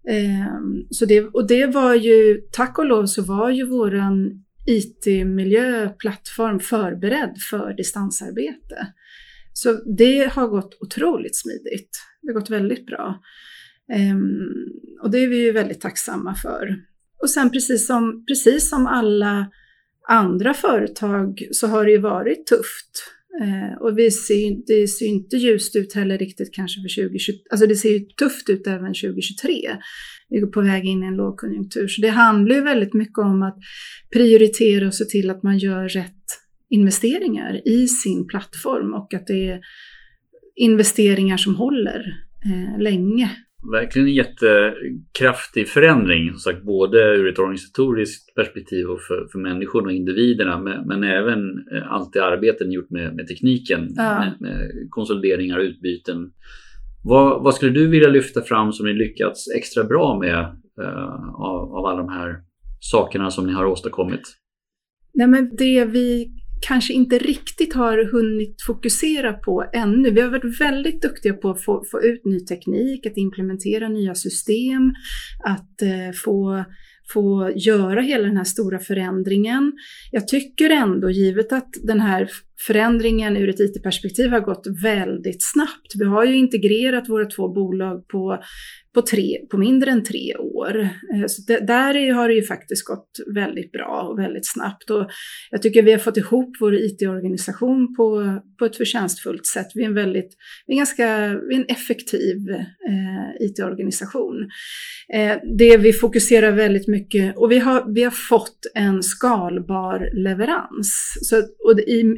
Ehm, 0.08 0.86
så 0.90 1.04
det, 1.04 1.20
och 1.20 1.46
det 1.46 1.66
var 1.66 1.94
ju, 1.94 2.40
tack 2.52 2.78
och 2.78 2.86
lov 2.86 3.06
så 3.06 3.22
var 3.22 3.50
ju 3.50 3.66
våran 3.66 4.45
IT-miljö, 4.66 5.88
plattform 5.88 6.60
förberedd 6.60 7.36
för 7.50 7.76
distansarbete. 7.76 8.86
Så 9.52 9.72
det 9.96 10.32
har 10.32 10.48
gått 10.48 10.76
otroligt 10.80 11.36
smidigt. 11.36 11.90
Det 12.22 12.32
har 12.32 12.40
gått 12.40 12.50
väldigt 12.50 12.86
bra. 12.86 13.22
Um, 14.12 14.48
och 15.02 15.10
det 15.10 15.18
är 15.18 15.28
vi 15.28 15.36
ju 15.36 15.52
väldigt 15.52 15.80
tacksamma 15.80 16.34
för. 16.34 16.76
Och 17.22 17.30
sen 17.30 17.50
precis 17.50 17.86
som, 17.86 18.24
precis 18.28 18.70
som 18.70 18.86
alla 18.86 19.50
andra 20.08 20.54
företag 20.54 21.48
så 21.50 21.66
har 21.66 21.84
det 21.84 21.90
ju 21.90 21.98
varit 21.98 22.46
tufft. 22.46 23.12
Eh, 23.42 23.82
och 23.82 23.98
vi 23.98 24.10
ser, 24.10 24.66
det 24.66 24.88
ser 24.88 25.06
inte 25.06 25.36
ljust 25.36 25.76
ut 25.76 25.94
heller 25.94 26.18
riktigt 26.18 26.54
kanske 26.54 26.80
för 26.80 27.02
2020, 27.02 27.32
Alltså 27.50 27.66
det 27.66 27.76
ser 27.76 27.90
ju 27.90 28.00
tufft 28.00 28.50
ut 28.50 28.66
även 28.66 28.94
2023 28.94 29.70
vi 30.28 30.38
är 30.38 30.46
på 30.46 30.60
väg 30.60 30.84
in 30.84 31.02
i 31.02 31.06
en 31.06 31.16
lågkonjunktur. 31.16 31.88
Så 31.88 32.00
det 32.02 32.08
handlar 32.08 32.56
ju 32.56 32.62
väldigt 32.62 32.94
mycket 32.94 33.18
om 33.18 33.42
att 33.42 33.58
prioritera 34.12 34.86
och 34.86 34.94
se 34.94 35.04
till 35.04 35.30
att 35.30 35.42
man 35.42 35.58
gör 35.58 35.88
rätt 35.88 36.12
investeringar 36.70 37.68
i 37.68 37.88
sin 37.88 38.26
plattform 38.26 38.94
och 38.94 39.14
att 39.14 39.26
det 39.26 39.48
är 39.48 39.60
investeringar 40.54 41.36
som 41.36 41.54
håller 41.54 42.04
eh, 42.44 42.82
länge. 42.82 43.30
Verkligen 43.72 44.08
en 44.08 44.14
jättekraftig 44.14 45.68
förändring, 45.68 46.30
som 46.30 46.38
sagt, 46.38 46.62
både 46.62 46.98
ur 46.98 47.28
ett 47.28 47.38
organisatoriskt 47.38 48.34
perspektiv 48.34 48.86
och 48.86 49.00
för, 49.00 49.28
för 49.32 49.38
människorna 49.38 49.86
och 49.86 49.92
individerna, 49.92 50.58
men, 50.58 50.86
men 50.86 51.04
även 51.04 51.40
eh, 51.72 51.92
allt 51.92 52.12
det 52.12 52.24
arbete 52.24 52.64
ni 52.64 52.74
gjort 52.74 52.90
med, 52.90 53.14
med 53.14 53.28
tekniken, 53.28 53.88
ja. 53.96 54.18
med, 54.18 54.36
med 54.40 54.86
konsolideringar 54.90 55.58
och 55.58 55.64
utbyten 55.64 56.30
vad, 57.08 57.42
vad, 57.42 57.54
skulle 57.54 57.72
du 57.72 57.88
vilja 57.88 58.08
lyfta 58.08 58.42
fram 58.42 58.72
som 58.72 58.86
ni 58.86 58.92
lyckats 58.92 59.48
extra 59.56 59.84
bra 59.84 60.18
med 60.18 60.38
eh, 60.82 61.14
av, 61.34 61.76
av 61.76 61.86
alla 61.86 62.02
de 62.02 62.08
här 62.08 62.36
sakerna 62.80 63.30
som 63.30 63.46
ni 63.46 63.52
har 63.52 63.64
åstadkommit? 63.64 64.20
Nej, 65.14 65.26
men 65.26 65.56
det 65.56 65.84
vi 65.84 66.30
kanske 66.60 66.92
inte 66.92 67.18
riktigt 67.18 67.74
har 67.74 68.12
hunnit 68.12 68.56
fokusera 68.66 69.32
på 69.32 69.64
ännu. 69.72 70.10
Vi 70.10 70.20
har 70.20 70.30
varit 70.30 70.60
väldigt 70.60 71.02
duktiga 71.02 71.32
på 71.32 71.50
att 71.50 71.64
få, 71.64 71.84
få 71.90 72.02
ut 72.02 72.24
ny 72.24 72.40
teknik, 72.40 73.06
att 73.06 73.16
implementera 73.16 73.88
nya 73.88 74.14
system, 74.14 74.92
att 75.44 75.82
eh, 75.82 76.14
få 76.24 76.64
få 77.12 77.52
göra 77.56 78.00
hela 78.00 78.24
den 78.24 78.36
här 78.36 78.44
stora 78.44 78.78
förändringen. 78.78 79.72
Jag 80.10 80.28
tycker 80.28 80.70
ändå, 80.70 81.10
givet 81.10 81.52
att 81.52 81.70
den 81.82 82.00
här 82.00 82.28
förändringen 82.66 83.36
ur 83.36 83.48
ett 83.48 83.60
IT-perspektiv 83.60 84.30
har 84.30 84.40
gått 84.40 84.66
väldigt 84.82 85.42
snabbt. 85.42 85.94
Vi 85.98 86.04
har 86.04 86.24
ju 86.24 86.36
integrerat 86.36 87.08
våra 87.08 87.24
två 87.24 87.48
bolag 87.48 88.08
på 88.08 88.38
på, 88.96 89.02
tre, 89.02 89.38
på 89.50 89.58
mindre 89.58 89.90
än 89.90 90.04
tre 90.04 90.36
år. 90.36 90.78
Eh, 90.78 91.26
så 91.26 91.42
det, 91.46 91.66
där 91.66 92.12
har 92.12 92.28
det 92.28 92.34
ju 92.34 92.42
faktiskt 92.42 92.84
gått 92.84 93.10
väldigt 93.34 93.72
bra 93.72 94.08
och 94.10 94.18
väldigt 94.18 94.46
snabbt. 94.46 94.90
Och 94.90 95.10
jag 95.50 95.62
tycker 95.62 95.82
vi 95.82 95.92
har 95.92 95.98
fått 95.98 96.16
ihop 96.16 96.56
vår 96.60 96.74
IT-organisation 96.74 97.94
på, 97.96 98.38
på 98.58 98.64
ett 98.64 98.76
förtjänstfullt 98.76 99.46
sätt. 99.46 99.66
Vi 99.74 99.82
är 99.82 99.86
en 99.86 99.94
väldigt, 99.94 100.36
vi 100.66 100.74
är 100.74 100.78
ganska, 100.78 101.06
vi 101.48 101.54
är 101.54 101.60
en 101.60 101.66
effektiv 101.68 102.36
eh, 102.88 103.46
IT-organisation. 103.46 104.50
Eh, 105.14 105.36
det 105.58 105.76
vi 105.76 105.92
fokuserar 105.92 106.52
väldigt 106.52 106.88
mycket, 106.88 107.36
och 107.36 107.52
vi 107.52 107.58
har, 107.58 107.94
vi 107.94 108.02
har 108.02 108.10
fått 108.10 108.60
en 108.74 109.02
skalbar 109.02 110.10
leverans. 110.24 111.14
Så, 111.22 111.36
och 111.36 111.80
i, 111.80 112.16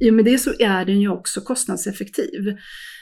i 0.00 0.10
och 0.10 0.14
med 0.14 0.24
det 0.24 0.38
så 0.38 0.52
är 0.58 0.84
den 0.84 1.00
ju 1.00 1.08
också 1.08 1.40
kostnadseffektiv. 1.40 2.56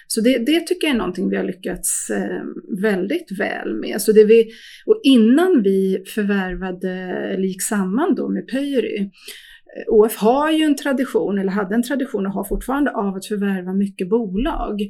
Så 0.07 0.21
det, 0.21 0.39
det, 0.39 0.67
tycker 0.67 0.87
jag 0.87 0.95
är 0.95 0.99
någonting 0.99 1.31
vi 1.31 1.37
har 1.37 1.45
lyckats 1.45 2.11
eh, 2.11 2.43
väldigt 2.81 3.39
väl 3.39 3.75
med. 3.75 4.03
Så 4.03 4.13
det 4.13 4.25
vi, 4.25 4.51
och 4.87 5.01
innan 5.03 5.63
vi 5.63 6.05
förvärvade, 6.15 6.91
eller 7.35 7.45
gick 7.45 7.63
samman 7.63 8.15
då 8.15 8.29
med 8.29 8.49
Pöyry, 8.49 8.99
eh, 8.99 9.09
OF 9.89 10.17
har 10.17 10.51
ju 10.51 10.65
en 10.65 10.77
tradition, 10.77 11.39
eller 11.39 11.53
hade 11.53 11.75
en 11.75 11.83
tradition 11.83 12.27
och 12.27 12.33
har 12.33 12.45
fortfarande, 12.45 12.91
av 12.91 13.15
att 13.15 13.27
förvärva 13.27 13.73
mycket 13.73 14.09
bolag. 14.09 14.81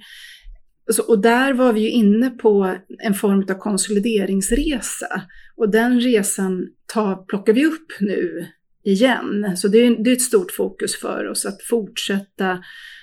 Så, 0.93 1.03
och 1.03 1.23
där 1.23 1.53
var 1.53 1.73
vi 1.73 1.81
ju 1.81 1.91
inne 1.91 2.31
på 2.31 2.75
en 2.99 3.15
form 3.15 3.47
av 3.51 3.55
konsolideringsresa. 3.55 5.23
Och 5.57 5.71
den 5.71 6.01
resan 6.01 6.69
tar, 6.95 7.25
plockar 7.25 7.53
vi 7.53 7.67
upp 7.67 7.93
nu 8.01 8.47
igen. 8.85 9.57
Så 9.57 9.69
det 9.69 9.79
är, 9.79 10.05
det 10.05 10.11
är 10.11 10.15
ett 10.15 10.23
stort 10.23 10.53
fokus 10.53 10.97
för 10.97 11.29
oss 11.29 11.47
att 11.47 11.63
fortsätta 11.63 12.59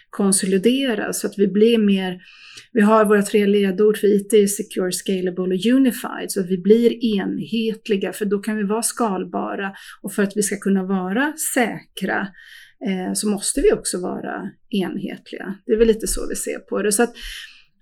konsolidera 0.10 1.14
så 1.14 1.28
att 1.28 1.34
vi 1.38 1.48
blir 1.48 1.78
mer, 1.78 2.20
vi 2.72 2.82
har 2.82 3.06
våra 3.06 3.22
tre 3.22 3.46
ledord 3.46 3.98
för 3.98 4.08
IT, 4.08 4.52
Secure, 4.52 4.92
Scalable 4.92 5.56
och 5.56 5.76
Unified, 5.76 6.32
så 6.32 6.40
att 6.40 6.50
vi 6.50 6.58
blir 6.58 7.06
enhetliga 7.20 8.14
för 8.14 8.26
då 8.26 8.40
kan 8.40 8.58
vi 8.58 8.64
vara 8.64 8.84
skalbara 8.84 9.72
och 10.02 10.14
för 10.14 10.24
att 10.24 10.38
vi 10.38 10.44
ska 10.44 10.58
kunna 10.58 10.84
vara 10.84 11.34
säkra 11.54 12.28
eh, 12.88 13.14
så 13.14 13.30
måste 13.30 13.62
vi 13.62 13.74
också 13.74 14.02
vara 14.02 14.50
enhetliga. 14.70 15.56
Det 15.66 15.72
är 15.72 15.78
väl 15.78 15.88
lite 15.88 16.08
så 16.08 16.28
vi 16.30 16.36
ser 16.36 16.60
på 16.60 16.82
det. 16.82 16.92
Så 16.92 17.04
att 17.04 17.14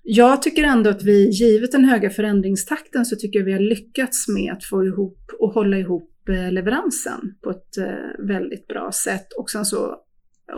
jag 0.03 0.41
tycker 0.41 0.63
ändå 0.63 0.89
att 0.89 1.03
vi, 1.03 1.29
givet 1.29 1.71
den 1.71 1.86
höga 1.86 2.10
förändringstakten, 2.10 3.05
så 3.05 3.15
tycker 3.15 3.39
jag 3.39 3.45
vi 3.45 3.53
har 3.53 3.60
lyckats 3.60 4.27
med 4.27 4.53
att 4.53 4.63
få 4.63 4.86
ihop 4.86 5.19
och 5.39 5.53
hålla 5.53 5.77
ihop 5.77 6.16
leveransen 6.27 7.35
på 7.43 7.49
ett 7.49 7.77
eh, 7.77 8.25
väldigt 8.27 8.67
bra 8.67 8.91
sätt. 8.91 9.33
Och 9.33 9.49
sen 9.49 9.65
så 9.65 9.95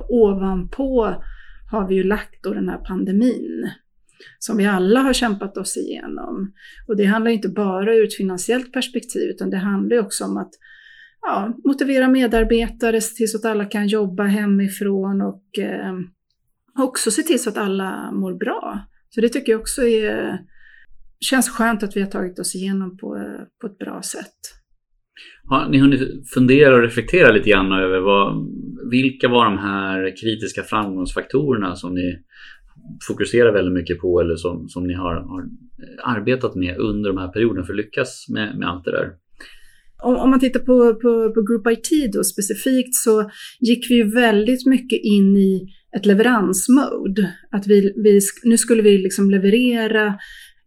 ovanpå 0.09 1.23
har 1.71 1.87
vi 1.87 1.95
ju 1.95 2.03
lagt 2.03 2.43
då 2.43 2.53
den 2.53 2.69
här 2.69 2.77
pandemin 2.77 3.69
som 4.39 4.57
vi 4.57 4.65
alla 4.65 4.99
har 4.99 5.13
kämpat 5.13 5.57
oss 5.57 5.77
igenom. 5.77 6.53
Och 6.87 6.97
det 6.97 7.05
handlar 7.05 7.31
inte 7.31 7.49
bara 7.49 7.95
ur 7.95 8.03
ett 8.03 8.15
finansiellt 8.15 8.73
perspektiv 8.73 9.29
utan 9.29 9.49
det 9.49 9.57
handlar 9.57 9.99
också 9.99 10.25
om 10.25 10.37
att 10.37 10.51
ja, 11.21 11.53
motivera 11.63 12.07
medarbetare, 12.07 13.01
se 13.01 13.15
till 13.15 13.31
så 13.31 13.37
att 13.37 13.45
alla 13.45 13.65
kan 13.65 13.87
jobba 13.87 14.23
hemifrån 14.23 15.21
och 15.21 15.59
eh, 15.59 15.93
också 16.79 17.11
se 17.11 17.21
till 17.21 17.43
så 17.43 17.49
att 17.49 17.57
alla 17.57 18.11
mår 18.11 18.33
bra. 18.33 18.79
Så 19.09 19.21
det 19.21 19.29
tycker 19.29 19.51
jag 19.51 19.61
också 19.61 19.81
är, 19.81 20.39
känns 21.19 21.49
skönt 21.49 21.83
att 21.83 21.95
vi 21.95 22.01
har 22.01 22.09
tagit 22.09 22.39
oss 22.39 22.55
igenom 22.55 22.97
på, 22.97 23.35
på 23.61 23.67
ett 23.67 23.77
bra 23.77 24.01
sätt. 24.01 24.58
Har 25.43 25.69
ni 25.69 25.79
hunnit 25.79 26.29
fundera 26.33 26.75
och 26.75 26.81
reflektera 26.81 27.31
lite 27.31 27.49
grann 27.49 27.71
över 27.71 27.99
vad, 27.99 28.47
vilka 28.91 29.27
var 29.27 29.45
de 29.45 29.57
här 29.57 30.15
kritiska 30.21 30.63
framgångsfaktorerna 30.63 31.75
som 31.75 31.93
ni 31.93 32.19
fokuserar 33.07 33.53
väldigt 33.53 33.73
mycket 33.73 33.99
på 33.99 34.21
eller 34.21 34.35
som, 34.35 34.69
som 34.69 34.87
ni 34.87 34.93
har, 34.93 35.15
har 35.15 35.45
arbetat 36.03 36.55
med 36.55 36.77
under 36.77 37.09
de 37.09 37.17
här 37.17 37.27
perioderna 37.27 37.65
för 37.65 37.73
att 37.73 37.77
lyckas 37.77 38.25
med, 38.29 38.57
med 38.57 38.69
allt 38.69 38.85
det 38.85 38.91
där? 38.91 39.09
Om, 40.03 40.15
om 40.15 40.29
man 40.29 40.39
tittar 40.39 40.59
på, 40.59 40.93
på, 40.93 41.33
på 41.33 41.41
Group 41.41 41.67
IT 41.67 42.13
då 42.13 42.23
specifikt 42.23 42.95
så 42.95 43.29
gick 43.59 43.91
vi 43.91 43.95
ju 43.95 44.11
väldigt 44.11 44.65
mycket 44.65 44.99
in 45.03 45.37
i 45.37 45.67
ett 45.97 46.05
leveransmode. 46.05 47.33
Att 47.51 47.67
vi, 47.67 47.93
vi, 48.03 48.19
nu 48.43 48.57
skulle 48.57 48.81
vi 48.81 48.97
liksom 48.97 49.29
leverera 49.29 50.15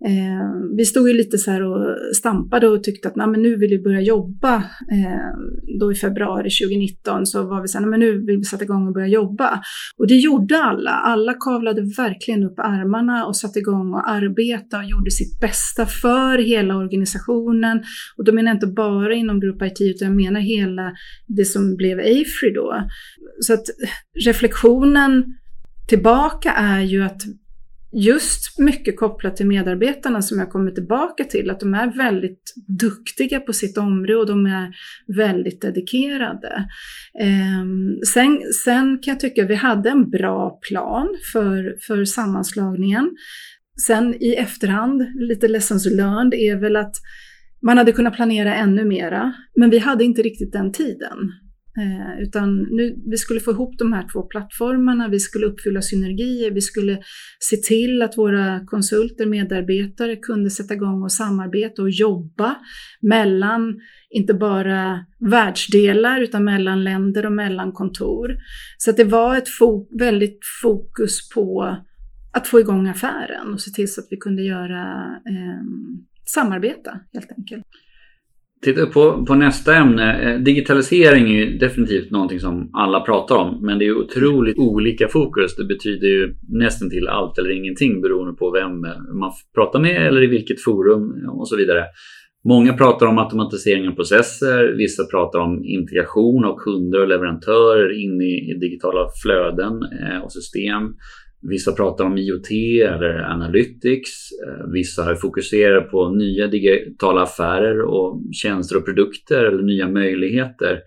Eh, 0.05 0.77
vi 0.77 0.85
stod 0.85 1.09
ju 1.09 1.15
lite 1.15 1.39
så 1.39 1.51
här 1.51 1.63
och 1.63 1.97
stampade 2.17 2.69
och 2.69 2.85
tyckte 2.85 3.09
att 3.09 3.17
men 3.17 3.43
nu 3.43 3.57
vill 3.57 3.71
vi 3.71 3.79
börja 3.79 4.01
jobba. 4.01 4.57
Eh, 4.93 5.33
då 5.79 5.93
i 5.93 5.95
februari 5.95 6.51
2019 6.51 7.27
så 7.27 7.43
var 7.43 7.63
vi 7.63 7.69
så 7.69 7.79
här, 7.79 7.87
men 7.87 8.01
nu 8.01 8.25
vill 8.27 8.39
vi 8.39 8.45
sätta 8.45 8.65
igång 8.65 8.87
och 8.87 8.95
börja 8.95 9.07
jobba. 9.07 9.61
Och 9.97 10.07
det 10.07 10.17
gjorde 10.17 10.63
alla. 10.63 10.91
Alla 10.91 11.35
kavlade 11.35 11.83
verkligen 11.97 12.45
upp 12.45 12.59
armarna 12.59 13.27
och 13.27 13.37
satte 13.37 13.59
igång 13.59 13.95
och 13.95 14.11
arbetade 14.11 14.85
och 14.85 14.91
gjorde 14.91 15.11
sitt 15.11 15.41
bästa 15.41 15.87
för 15.87 16.39
hela 16.39 16.77
organisationen. 16.77 17.83
Och 18.17 18.25
då 18.25 18.33
menar 18.33 18.51
jag 18.51 18.57
inte 18.57 18.67
bara 18.67 19.15
inom 19.15 19.41
Group 19.41 19.63
IT 19.63 19.81
utan 19.81 20.09
jag 20.09 20.17
menar 20.17 20.41
hela 20.41 20.93
det 21.27 21.45
som 21.45 21.77
blev 21.77 21.99
Afry 21.99 22.53
då. 22.55 22.89
Så 23.41 23.55
att 23.55 23.65
reflektionen 24.25 25.25
tillbaka 25.89 26.53
är 26.53 26.81
ju 26.81 27.03
att 27.03 27.23
just 27.93 28.59
mycket 28.59 28.97
kopplat 28.97 29.37
till 29.37 29.47
medarbetarna 29.47 30.23
som 30.23 30.39
jag 30.39 30.51
kommer 30.51 30.71
tillbaka 30.71 31.25
till, 31.25 31.51
att 31.51 31.61
de 31.61 31.75
är 31.75 31.97
väldigt 31.97 32.55
duktiga 32.81 33.41
på 33.41 33.53
sitt 33.53 33.79
område 33.79 34.17
och 34.17 34.27
de 34.27 34.47
är 34.47 34.75
väldigt 35.17 35.61
dedikerade. 35.61 36.69
Ehm, 37.21 37.99
sen, 38.07 38.41
sen 38.65 38.99
kan 39.03 39.13
jag 39.13 39.21
tycka 39.21 39.43
att 39.43 39.51
vi 39.51 39.55
hade 39.55 39.91
en 39.91 40.11
bra 40.11 40.59
plan 40.69 41.09
för, 41.33 41.77
för 41.87 42.05
sammanslagningen. 42.05 43.11
Sen 43.87 44.15
i 44.23 44.35
efterhand, 44.35 45.03
lite 45.15 45.49
lessons 45.49 45.87
learned, 45.87 46.35
är 46.35 46.57
väl 46.57 46.77
att 46.77 46.95
man 47.63 47.79
hade 47.79 47.93
kunnat 47.93 48.15
planera 48.15 48.55
ännu 48.55 48.85
mera, 48.85 49.33
men 49.57 49.71
vi 49.71 49.79
hade 49.79 50.05
inte 50.05 50.23
riktigt 50.23 50.53
den 50.53 50.73
tiden. 50.73 51.19
Eh, 51.79 52.23
utan 52.23 52.63
nu, 52.63 53.03
vi 53.11 53.17
skulle 53.17 53.41
få 53.41 53.51
ihop 53.51 53.79
de 53.79 53.93
här 53.93 54.09
två 54.13 54.23
plattformarna, 54.23 55.09
vi 55.09 55.21
skulle 55.21 55.47
uppfylla 55.47 55.83
synergier, 55.83 56.51
vi 56.51 56.61
skulle 56.61 56.99
se 57.41 57.57
till 57.57 58.03
att 58.03 58.19
våra 58.19 58.67
konsulter, 58.67 59.27
medarbetare 59.27 60.17
kunde 60.17 60.51
sätta 60.51 60.75
igång 60.75 61.03
och 61.03 61.13
samarbeta 61.13 61.83
och 61.83 61.91
jobba 61.91 62.57
mellan, 63.03 63.81
inte 64.11 64.35
bara 64.35 65.07
världsdelar, 65.31 66.21
utan 66.21 66.45
mellan 66.45 66.85
länder 66.85 67.27
och 67.27 67.33
mellan 67.33 67.73
kontor. 67.73 68.37
Så 68.79 68.91
att 68.91 68.97
det 68.97 69.05
var 69.05 69.37
ett 69.37 69.49
fo 69.49 69.99
väldigt 69.99 70.39
fokus 70.63 71.29
på 71.29 71.77
att 72.33 72.47
få 72.47 72.61
igång 72.61 72.89
affären 72.89 73.53
och 73.53 73.61
se 73.61 73.71
till 73.71 73.93
så 73.93 74.01
att 74.01 74.07
vi 74.11 74.17
kunde 74.17 74.43
göra 74.43 74.83
eh, 75.29 75.63
samarbeta 76.25 77.01
helt 77.13 77.33
enkelt. 77.39 77.65
Titta 78.65 78.87
på, 78.87 79.27
på 79.27 79.35
nästa 79.35 79.75
ämne. 79.75 80.23
Eh, 80.23 80.41
digitalisering 80.41 81.25
är 81.25 81.45
ju 81.45 81.59
definitivt 81.59 82.11
någonting 82.11 82.41
som 82.41 82.71
alla 82.73 83.01
pratar 83.01 83.37
om. 83.37 83.59
Men 83.63 83.79
det 83.79 83.87
är 83.87 83.99
otroligt 83.99 84.59
olika 84.59 85.09
fokus. 85.09 85.57
Det 85.57 85.65
betyder 85.65 86.09
ju 86.09 86.35
nästan 86.49 86.91
till 86.91 87.09
allt 87.09 87.39
eller 87.39 87.51
ingenting 87.51 88.01
beroende 88.01 88.33
på 88.33 88.51
vem 88.51 88.85
eh, 88.85 89.15
man 89.21 89.33
pratar 89.55 89.81
med 89.81 90.07
eller 90.07 90.23
i 90.23 90.27
vilket 90.27 90.63
forum 90.63 91.25
eh, 91.25 91.39
och 91.41 91.49
så 91.49 91.57
vidare. 91.57 91.85
Många 92.45 92.73
pratar 92.73 93.07
om 93.07 93.19
automatisering 93.19 93.89
av 93.89 93.93
processer. 93.93 94.75
Vissa 94.77 95.05
pratar 95.05 95.39
om 95.39 95.65
integration 95.65 96.45
av 96.45 96.57
kunder 96.57 97.01
och 97.01 97.09
leverantörer 97.09 98.03
in 98.05 98.21
i 98.21 98.59
digitala 98.61 99.09
flöden 99.23 99.73
och 100.25 100.33
system. 100.33 100.83
Vissa 101.49 101.73
pratar 101.73 102.05
om 102.05 102.19
IoT 102.19 102.51
eller 102.83 103.31
Analytics. 103.33 104.11
Eh, 104.47 104.73
vissa 104.73 105.17
fokuserar 105.17 105.81
på 105.81 106.09
nya 106.09 106.47
digitala 106.47 107.23
affärer 107.23 107.81
och 107.81 108.23
tjänster 108.33 108.77
och 108.77 108.85
produkter 108.85 109.45
eller 109.45 109.63
nya 109.63 109.89
möjligheter. 109.89 110.81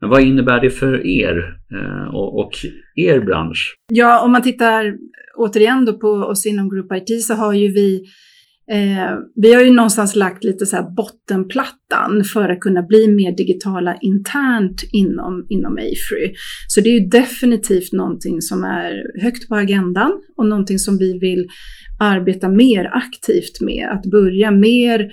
Men 0.00 0.10
vad 0.10 0.22
innebär 0.22 0.60
det 0.60 0.70
för 0.70 1.06
er 1.06 1.56
eh, 1.74 2.14
och 2.14 2.52
er 2.96 3.20
bransch? 3.20 3.74
Ja, 3.92 4.24
om 4.24 4.32
man 4.32 4.42
tittar 4.42 4.96
återigen 5.36 5.84
då 5.84 5.98
på 5.98 6.08
oss 6.08 6.46
inom 6.46 6.70
Group 6.70 6.92
IT 6.92 7.22
så 7.24 7.34
har 7.34 7.52
ju 7.52 7.72
vi 7.72 8.04
Eh, 8.72 9.14
vi 9.34 9.54
har 9.54 9.62
ju 9.62 9.70
någonstans 9.70 10.16
lagt 10.16 10.44
lite 10.44 10.66
så 10.66 10.76
här 10.76 10.94
bottenplattan 10.96 12.24
för 12.32 12.48
att 12.48 12.60
kunna 12.60 12.82
bli 12.82 13.08
mer 13.08 13.36
digitala 13.36 13.96
internt 14.02 14.82
inom, 14.92 15.46
inom 15.48 15.72
Afry. 15.72 16.34
Så 16.68 16.80
det 16.80 16.88
är 16.88 17.00
ju 17.00 17.06
definitivt 17.06 17.92
någonting 17.92 18.42
som 18.42 18.64
är 18.64 19.22
högt 19.22 19.48
på 19.48 19.54
agendan 19.54 20.12
och 20.36 20.46
någonting 20.46 20.78
som 20.78 20.98
vi 20.98 21.18
vill 21.18 21.46
arbeta 22.00 22.48
mer 22.48 22.90
aktivt 22.92 23.60
med. 23.60 23.88
Att 23.92 24.10
börja 24.10 24.50
mer 24.50 25.10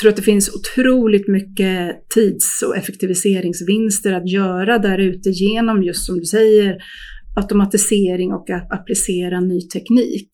tror 0.00 0.10
att 0.10 0.16
det 0.16 0.22
finns 0.22 0.54
otroligt 0.54 1.28
mycket 1.28 2.08
tids 2.14 2.62
och 2.66 2.76
effektiviseringsvinster 2.76 4.12
att 4.12 4.30
göra 4.30 4.78
där 4.78 4.98
ute 4.98 5.30
genom 5.30 5.82
just 5.82 6.06
som 6.06 6.18
du 6.18 6.24
säger 6.24 6.76
automatisering 7.36 8.32
och 8.32 8.50
att 8.50 8.72
applicera 8.72 9.40
ny 9.40 9.60
teknik. 9.60 10.30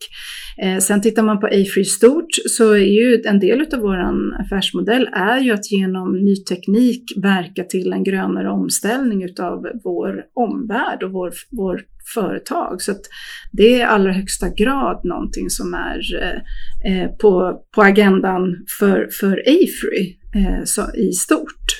Eh, 0.62 0.78
sen 0.78 1.02
tittar 1.02 1.22
man 1.22 1.40
på 1.40 1.46
AFRI 1.46 1.84
stort 1.84 2.28
så 2.50 2.72
är 2.72 2.78
ju 2.78 3.22
en 3.24 3.40
del 3.40 3.66
av 3.74 3.80
vår 3.80 3.98
affärsmodell 4.40 5.08
är 5.12 5.40
ju 5.40 5.52
att 5.52 5.72
genom 5.72 6.18
ny 6.18 6.36
teknik 6.36 7.04
verka 7.16 7.64
till 7.64 7.92
en 7.92 8.04
grönare 8.04 8.50
omställning 8.50 9.22
utav 9.22 9.66
vår 9.84 10.24
omvärld 10.34 11.02
och 11.02 11.12
vår, 11.12 11.32
vår 11.50 11.80
företag. 12.14 12.82
Så 12.82 12.92
att 12.92 13.02
det 13.52 13.74
är 13.74 13.78
i 13.78 13.82
allra 13.82 14.12
högsta 14.12 14.48
grad 14.48 15.00
någonting 15.04 15.50
som 15.50 15.74
är 15.74 16.00
eh, 16.22 16.40
eh 16.92 17.10
på, 17.10 17.62
på 17.74 17.82
agendan 17.82 18.64
för, 18.78 19.08
för 19.20 19.32
AFRI 19.32 20.18
eh, 20.34 20.64
så, 20.64 20.82
i 20.94 21.12
stort. 21.12 21.79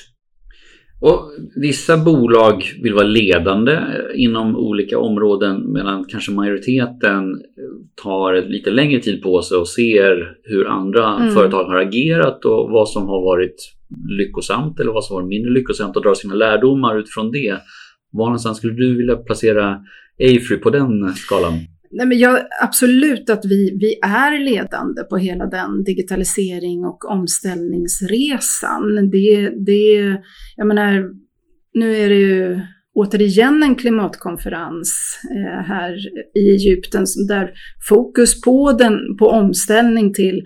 Och 1.01 1.31
vissa 1.55 1.97
bolag 1.97 2.63
vill 2.83 2.93
vara 2.93 3.07
ledande 3.07 3.79
inom 4.15 4.55
olika 4.55 4.99
områden 4.99 5.73
medan 5.73 6.05
kanske 6.05 6.31
majoriteten 6.31 7.41
tar 8.03 8.49
lite 8.49 8.69
längre 8.69 9.01
tid 9.01 9.23
på 9.23 9.41
sig 9.41 9.57
och 9.57 9.67
ser 9.67 10.37
hur 10.43 10.67
andra 10.67 11.15
mm. 11.15 11.31
företag 11.31 11.63
har 11.63 11.77
agerat 11.77 12.45
och 12.45 12.69
vad 12.69 12.89
som 12.89 13.07
har 13.07 13.21
varit 13.21 13.55
lyckosamt 14.09 14.79
eller 14.79 14.91
vad 14.91 15.03
som 15.03 15.15
har 15.15 15.21
varit 15.21 15.29
mindre 15.29 15.51
lyckosamt 15.51 15.95
och 15.95 16.03
drar 16.03 16.13
sina 16.13 16.35
lärdomar 16.35 16.99
utifrån 16.99 17.31
det. 17.31 17.57
Var 18.11 18.25
någonstans 18.25 18.57
skulle 18.57 18.73
du 18.73 18.97
vilja 18.97 19.15
placera 19.15 19.79
Afry 20.19 20.57
på 20.57 20.69
den 20.69 21.13
skalan? 21.13 21.53
Nej, 21.93 22.07
men 22.07 22.19
jag, 22.19 22.39
absolut 22.61 23.29
att 23.29 23.45
vi, 23.45 23.77
vi 23.79 23.99
är 24.01 24.39
ledande 24.39 25.03
på 25.03 25.17
hela 25.17 25.45
den 25.45 25.83
digitalisering 25.83 26.85
och 26.85 27.05
omställningsresan. 27.05 29.09
Det, 29.11 29.49
det, 29.65 30.17
jag 30.55 30.67
menar, 30.67 31.09
nu 31.73 31.95
är 31.95 32.09
det 32.09 32.15
ju 32.15 32.59
återigen 32.93 33.63
en 33.63 33.75
klimatkonferens 33.75 35.19
eh, 35.35 35.65
här 35.65 35.97
i 36.35 36.49
Egypten 36.49 37.05
där 37.27 37.51
fokus 37.89 38.41
på, 38.41 38.71
den, 38.71 39.17
på 39.19 39.27
omställning 39.27 40.13
till 40.13 40.43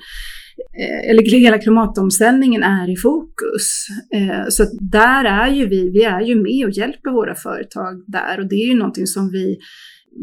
eh, 0.82 1.10
eller 1.10 1.40
hela 1.40 1.58
klimatomställningen 1.58 2.64
är 2.64 2.90
i 2.90 2.98
fokus. 2.98 3.88
Eh, 4.16 4.50
så 4.50 4.66
där 4.92 5.26
är 5.26 5.52
ju 5.52 5.66
vi, 5.66 5.90
vi 5.90 6.04
är 6.04 6.22
ju 6.22 6.36
med 6.36 6.66
och 6.66 6.72
hjälper 6.72 7.12
våra 7.12 7.36
företag 7.36 8.04
där 8.08 8.40
och 8.40 8.50
det 8.50 8.56
är 8.56 8.68
ju 8.68 8.78
någonting 8.78 9.08
som 9.08 9.32
vi 9.32 9.58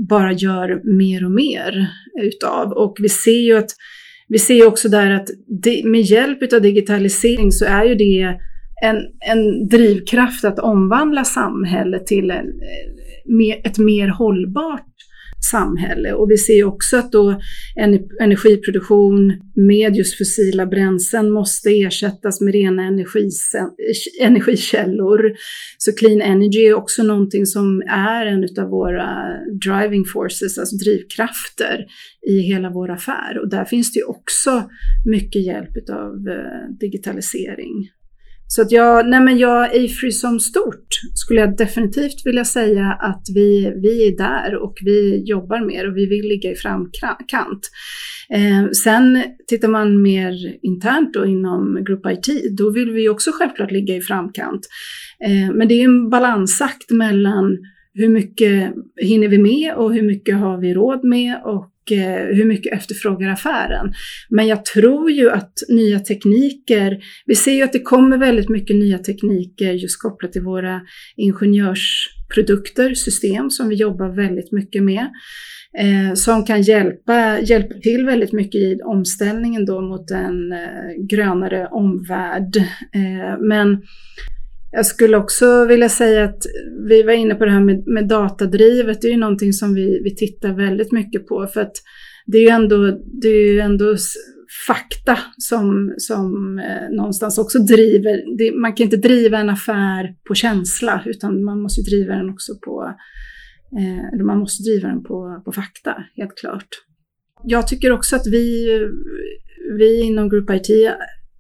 bara 0.09 0.33
gör 0.33 0.97
mer 0.97 1.25
och 1.25 1.31
mer 1.31 1.87
utav. 2.23 2.73
Och 2.73 2.97
vi 3.01 3.09
ser 3.09 3.41
ju 3.41 3.57
att 3.57 3.71
vi 4.29 4.39
ser 4.39 4.67
också 4.67 4.89
där 4.89 5.11
att 5.11 5.29
det, 5.63 5.85
med 5.85 6.01
hjälp 6.01 6.53
av 6.53 6.63
digitalisering 6.63 7.53
så 7.53 7.65
är 7.65 7.85
ju 7.85 7.95
det 7.95 8.39
en, 8.83 8.97
en 9.31 9.69
drivkraft 9.69 10.45
att 10.45 10.59
omvandla 10.59 11.25
samhället 11.25 12.07
till 12.07 12.31
en, 12.31 12.47
eh, 12.47 13.57
ett 13.65 13.79
mer 13.79 14.09
hållbart 14.09 14.87
samhälle. 15.51 16.13
Och 16.13 16.31
vi 16.31 16.39
ser 16.39 16.65
också 16.65 16.97
att 16.97 17.13
då 17.13 17.41
energiproduktion 18.21 19.33
med 19.55 19.97
just 19.97 20.19
fossila 20.19 20.67
bränslen 20.67 21.31
måste 21.31 21.71
ersättas 21.71 22.41
med 22.41 22.55
rena 22.55 22.83
energikällor. 24.21 25.33
Så 25.79 25.93
clean 25.93 26.23
energy 26.23 26.67
är 26.67 26.75
också 26.75 27.03
någonting 27.03 27.47
som 27.47 27.83
är 27.89 28.27
en 28.27 28.49
av 28.59 28.69
våra 28.71 29.09
driving 29.65 30.05
forces, 30.05 30.59
alltså 30.59 30.77
drivkrafter 30.77 31.87
i 32.29 32.39
hela 32.39 32.71
vår 32.71 32.91
affär. 32.91 33.39
Och 33.43 33.51
där 33.51 33.65
finns 33.65 33.93
det 33.93 33.99
ju 33.99 34.05
också 34.05 34.71
mycket 35.07 35.47
hjälp 35.47 35.91
av 35.91 36.29
eh, 36.29 36.77
digitalisering. 36.81 37.89
Så 38.55 38.63
att 38.63 38.73
jag, 38.73 39.09
nej 39.09 39.21
men 39.21 39.39
jag, 39.39 39.65
Afry 39.65 40.11
som 40.11 40.41
stort 40.41 40.89
skulle 41.15 41.41
jag 41.41 41.57
definitivt 41.57 42.27
vilja 42.27 42.45
säga 42.45 42.99
att 43.01 43.23
vi, 43.35 43.73
vi 43.83 44.09
är 44.09 44.17
där 44.17 44.63
och 44.63 44.79
vi 44.85 45.23
jobbar 45.27 45.67
mer 45.67 45.89
och 45.89 45.97
vi 45.97 46.07
vill 46.07 46.29
ligga 46.29 46.51
i 46.51 46.55
framkant. 46.55 47.71
Eh, 48.31 48.71
sen 48.85 49.23
tittar 49.47 49.69
man 49.69 50.03
mer 50.03 50.33
internt 50.63 51.15
då 51.15 51.27
inom 51.27 51.85
Group 51.85 52.07
IT, 52.07 52.57
då 52.59 52.71
vill 52.71 52.91
vi 52.91 53.09
också 53.09 53.31
självklart 53.35 53.71
ligga 53.71 53.97
i 53.97 54.01
framkant. 54.01 54.67
Eh, 55.25 55.55
men 55.55 55.69
det 55.69 55.75
är 55.75 55.85
en 55.85 56.11
balansakt 56.11 56.91
mellan 56.91 57.59
hur 57.95 58.09
mycket 58.09 58.73
hinner 58.97 59.29
vi 59.29 59.39
med 59.39 59.75
och 59.75 59.95
hur 59.95 60.03
mycket 60.03 60.37
har 60.37 60.59
vi 60.59 60.75
råd 60.75 61.05
med 61.05 61.43
och 61.45 61.72
Eh, 61.91 62.37
hur 62.37 62.45
mycket 62.45 62.73
efterfrågar 62.73 63.29
affären. 63.29 63.93
Men 64.31 64.47
jag 64.47 64.65
tror 64.65 65.11
ju 65.11 65.31
att 65.31 65.53
nya 65.69 66.01
tekniker, 66.01 66.99
vi 67.27 67.35
ser 67.35 67.53
ju 67.53 67.63
att 67.63 67.73
det 67.73 67.83
kommer 67.83 68.19
väldigt 68.19 68.49
mycket 68.49 68.77
nya 68.77 68.99
tekniker 68.99 69.73
just 69.73 70.03
kopplat 70.03 70.33
till 70.33 70.43
våra 70.43 70.81
ingenjörsprodukter, 71.17 72.95
system 72.95 73.51
som 73.51 73.69
vi 73.69 73.75
jobbar 73.75 74.17
väldigt 74.17 74.53
mycket 74.53 74.83
med. 74.83 75.11
Eh, 75.79 76.15
som 76.15 76.45
kan 76.45 76.63
hjälpa, 76.63 77.41
hjälpa 77.41 77.75
till 77.75 78.07
väldigt 78.07 78.33
mycket 78.33 78.61
i 78.61 78.81
omställningen 78.85 79.65
då 79.65 79.81
mot 79.81 80.11
en 80.11 80.53
eh, 80.53 81.07
grönare 81.09 81.67
omvärld. 81.67 82.57
Eh, 82.95 83.39
men 83.41 83.83
jag 84.73 84.87
skulle 84.87 85.17
också 85.17 85.65
vilja 85.65 85.89
säga 85.89 86.25
att 86.25 86.43
vi 86.89 87.03
var 87.03 87.13
inne 87.13 87.35
på 87.35 87.45
det 87.45 87.51
här 87.51 87.61
med, 87.61 87.87
med 87.87 88.09
datadrivet. 88.09 89.01
Det 89.01 89.09
är 89.09 89.13
ju 89.13 89.19
någonting 89.19 89.53
som 89.53 89.75
vi, 89.75 90.01
vi 90.05 90.15
tittar 90.15 90.53
väldigt 90.53 90.93
mycket 90.93 91.27
på 91.27 91.47
för 91.47 91.61
att 91.61 91.73
det 92.27 92.39
är 92.39 92.43
ju 92.43 92.49
ändå, 92.49 92.99
det 93.23 93.29
är 93.29 93.53
ju 93.53 93.61
ändå 93.61 93.97
fakta 94.67 95.19
som, 95.39 95.95
som 95.99 96.59
eh, 96.59 96.97
någonstans 96.97 97.39
också 97.39 97.59
driver. 97.59 98.39
Det, 98.39 98.57
man 98.57 98.75
kan 98.75 98.85
inte 98.85 98.97
driva 98.97 99.39
en 99.39 99.51
affär 99.51 100.15
på 100.29 100.35
känsla 100.35 101.03
utan 101.07 101.45
man 101.45 101.63
måste 101.63 101.83
driva 101.83 102.15
den 102.15 102.31
också 102.31 102.53
på, 102.65 102.95
eh, 103.79 104.25
man 104.25 104.39
måste 104.39 104.63
driva 104.63 104.89
den 104.89 105.03
på, 105.03 105.43
på 105.45 105.53
fakta, 105.53 106.05
helt 106.17 106.39
klart. 106.39 106.69
Jag 107.45 107.69
tycker 107.69 107.93
också 107.93 108.17
att 108.17 108.27
vi, 108.27 108.69
vi 109.79 110.01
inom 110.01 110.29
Group 110.29 110.51
IT 110.51 110.69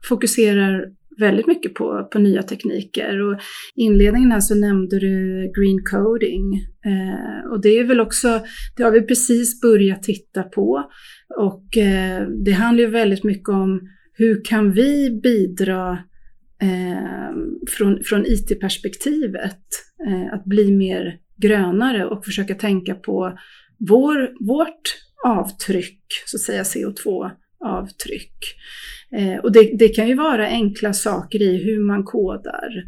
fokuserar 0.09 0.85
väldigt 1.18 1.46
mycket 1.46 1.75
på, 1.75 2.09
på 2.12 2.18
nya 2.18 2.42
tekniker. 2.42 3.20
Och 3.20 3.40
I 3.75 3.83
inledningen 3.83 4.33
här 4.33 4.40
så 4.40 4.55
nämnde 4.55 4.98
du 4.98 5.42
green 5.57 5.85
coding. 5.90 6.55
Eh, 6.85 7.51
och 7.51 7.61
det 7.61 7.79
är 7.79 7.85
väl 7.85 8.01
också, 8.01 8.40
det 8.77 8.83
har 8.83 8.90
vi 8.90 9.03
precis 9.03 9.61
börjat 9.61 10.03
titta 10.03 10.42
på. 10.42 10.90
Och 11.38 11.77
eh, 11.77 12.29
det 12.44 12.53
handlar 12.53 12.85
ju 12.85 12.90
väldigt 12.90 13.25
mycket 13.25 13.48
om 13.48 13.81
hur 14.14 14.44
kan 14.44 14.72
vi 14.72 15.20
bidra 15.22 15.98
eh, 16.62 17.37
från, 17.68 18.05
från 18.05 18.25
IT-perspektivet 18.27 19.66
eh, 20.09 20.35
att 20.35 20.44
bli 20.44 20.72
mer 20.72 21.18
grönare 21.37 22.07
och 22.07 22.25
försöka 22.25 22.55
tänka 22.55 22.94
på 22.94 23.38
vår, 23.88 24.46
vårt 24.46 24.96
avtryck, 25.25 26.03
så 26.27 26.37
att 26.37 26.40
säga 26.40 26.62
CO2, 26.62 27.31
avtryck. 27.64 28.37
Eh, 29.16 29.38
och 29.38 29.53
det, 29.53 29.70
det, 29.79 29.88
kan 29.88 30.09
ju 30.09 30.14
vara 30.14 30.46
enkla 30.46 30.92
saker 30.92 31.42
i 31.42 31.64
hur 31.64 31.81
man 31.81 32.05
kodar, 32.05 32.85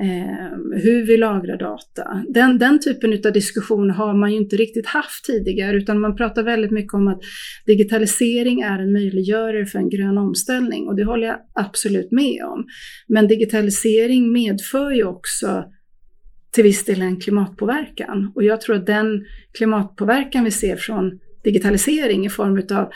eh, 0.00 0.80
hur 0.82 1.06
vi 1.06 1.16
lagrar 1.16 1.58
data. 1.58 2.24
Den, 2.28 2.58
den 2.58 2.80
typen 2.80 3.12
av 3.12 3.32
diskussion 3.32 3.90
har 3.90 4.14
man 4.14 4.32
ju 4.32 4.36
inte 4.38 4.56
riktigt 4.56 4.86
haft 4.86 5.24
tidigare 5.24 5.76
utan 5.76 6.00
man 6.00 6.16
pratar 6.16 6.42
väldigt 6.42 6.70
mycket 6.70 6.94
om 6.94 7.08
att 7.08 7.20
digitalisering 7.66 8.60
är 8.60 8.78
en 8.78 8.92
möjliggörare 8.92 9.66
för 9.66 9.78
en 9.78 9.90
grön 9.90 10.18
omställning 10.18 10.88
och 10.88 10.96
det 10.96 11.04
håller 11.04 11.26
jag 11.26 11.38
absolut 11.54 12.12
med 12.12 12.44
om. 12.44 12.66
Men 13.08 13.28
digitalisering 13.28 14.32
medför 14.32 14.90
ju 14.90 15.04
också 15.04 15.64
till 16.50 16.64
viss 16.64 16.84
del 16.84 17.02
en 17.02 17.20
klimatpåverkan 17.20 18.32
och 18.34 18.44
jag 18.44 18.60
tror 18.60 18.76
att 18.76 18.86
den 18.86 19.24
klimatpåverkan 19.56 20.44
vi 20.44 20.50
ser 20.50 20.76
från 20.76 21.18
digitalisering 21.44 22.26
i 22.26 22.28
form 22.28 22.62
av 22.78 22.90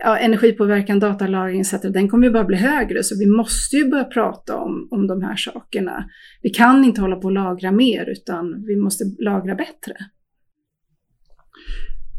ja, 0.00 0.18
energipåverkan, 0.18 0.98
datalagring 0.98 1.60
etc. 1.60 1.72
Den 1.82 2.08
kommer 2.08 2.26
ju 2.26 2.32
bara 2.32 2.44
bli 2.44 2.56
högre 2.56 3.02
så 3.02 3.18
vi 3.18 3.26
måste 3.26 3.76
ju 3.76 3.88
börja 3.88 4.04
prata 4.04 4.56
om, 4.56 4.88
om 4.90 5.06
de 5.06 5.22
här 5.22 5.36
sakerna. 5.36 6.04
Vi 6.42 6.50
kan 6.50 6.84
inte 6.84 7.00
hålla 7.00 7.16
på 7.16 7.28
att 7.28 7.34
lagra 7.34 7.72
mer 7.72 8.06
utan 8.10 8.64
vi 8.66 8.76
måste 8.76 9.04
lagra 9.18 9.54
bättre. 9.54 9.94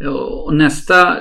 och 0.10 0.56
nästa 0.56 1.18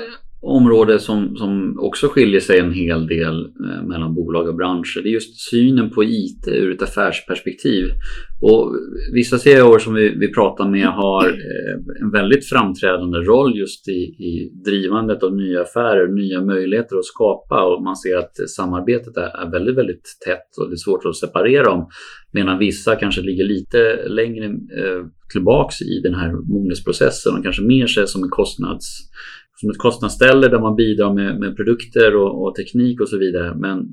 område 0.46 0.98
som, 0.98 1.36
som 1.36 1.78
också 1.78 2.08
skiljer 2.08 2.40
sig 2.40 2.58
en 2.58 2.72
hel 2.72 3.06
del 3.06 3.44
eh, 3.44 3.86
mellan 3.86 4.14
bolag 4.14 4.48
och 4.48 4.54
branscher 4.54 5.02
det 5.02 5.08
är 5.08 5.12
just 5.12 5.50
synen 5.50 5.90
på 5.90 6.04
IT 6.04 6.48
ur 6.48 6.72
ett 6.72 6.82
affärsperspektiv. 6.82 7.84
Och 8.40 8.74
vissa 9.14 9.38
CIOer 9.38 9.78
som 9.78 9.94
vi, 9.94 10.08
vi 10.08 10.32
pratar 10.32 10.68
med 10.68 10.86
har 10.86 11.26
eh, 11.28 12.02
en 12.02 12.10
väldigt 12.10 12.48
framträdande 12.48 13.18
roll 13.18 13.58
just 13.58 13.88
i, 13.88 14.00
i 14.02 14.52
drivandet 14.64 15.22
av 15.22 15.36
nya 15.36 15.62
affärer, 15.62 16.08
nya 16.08 16.40
möjligheter 16.40 16.96
att 16.96 17.04
skapa 17.04 17.64
och 17.64 17.82
man 17.82 17.96
ser 17.96 18.16
att 18.16 18.50
samarbetet 18.56 19.16
är, 19.16 19.46
är 19.46 19.50
väldigt, 19.50 19.76
väldigt 19.76 20.16
tätt 20.26 20.58
och 20.60 20.68
det 20.68 20.74
är 20.74 20.76
svårt 20.76 21.04
att 21.04 21.16
separera 21.16 21.64
dem. 21.64 21.88
Medan 22.32 22.58
vissa 22.58 22.96
kanske 22.96 23.20
ligger 23.20 23.44
lite 23.44 24.08
längre 24.08 24.44
eh, 24.46 25.06
tillbaks 25.32 25.82
i 25.82 26.00
den 26.02 26.14
här 26.14 26.32
mognadsprocessen 26.32 27.36
och 27.36 27.42
kanske 27.42 27.62
mer 27.62 27.86
ser 27.86 28.06
som 28.06 28.22
en 28.22 28.30
kostnads 28.30 29.10
som 29.56 29.70
ett 29.70 29.78
kostnadsställe 29.78 30.48
där 30.48 30.60
man 30.60 30.76
bidrar 30.76 31.14
med, 31.14 31.40
med 31.40 31.56
produkter 31.56 32.16
och, 32.16 32.42
och, 32.42 32.54
teknik 32.54 33.00
och 33.00 33.08
så 33.08 33.18
vidare. 33.18 33.54
Men 33.54 33.86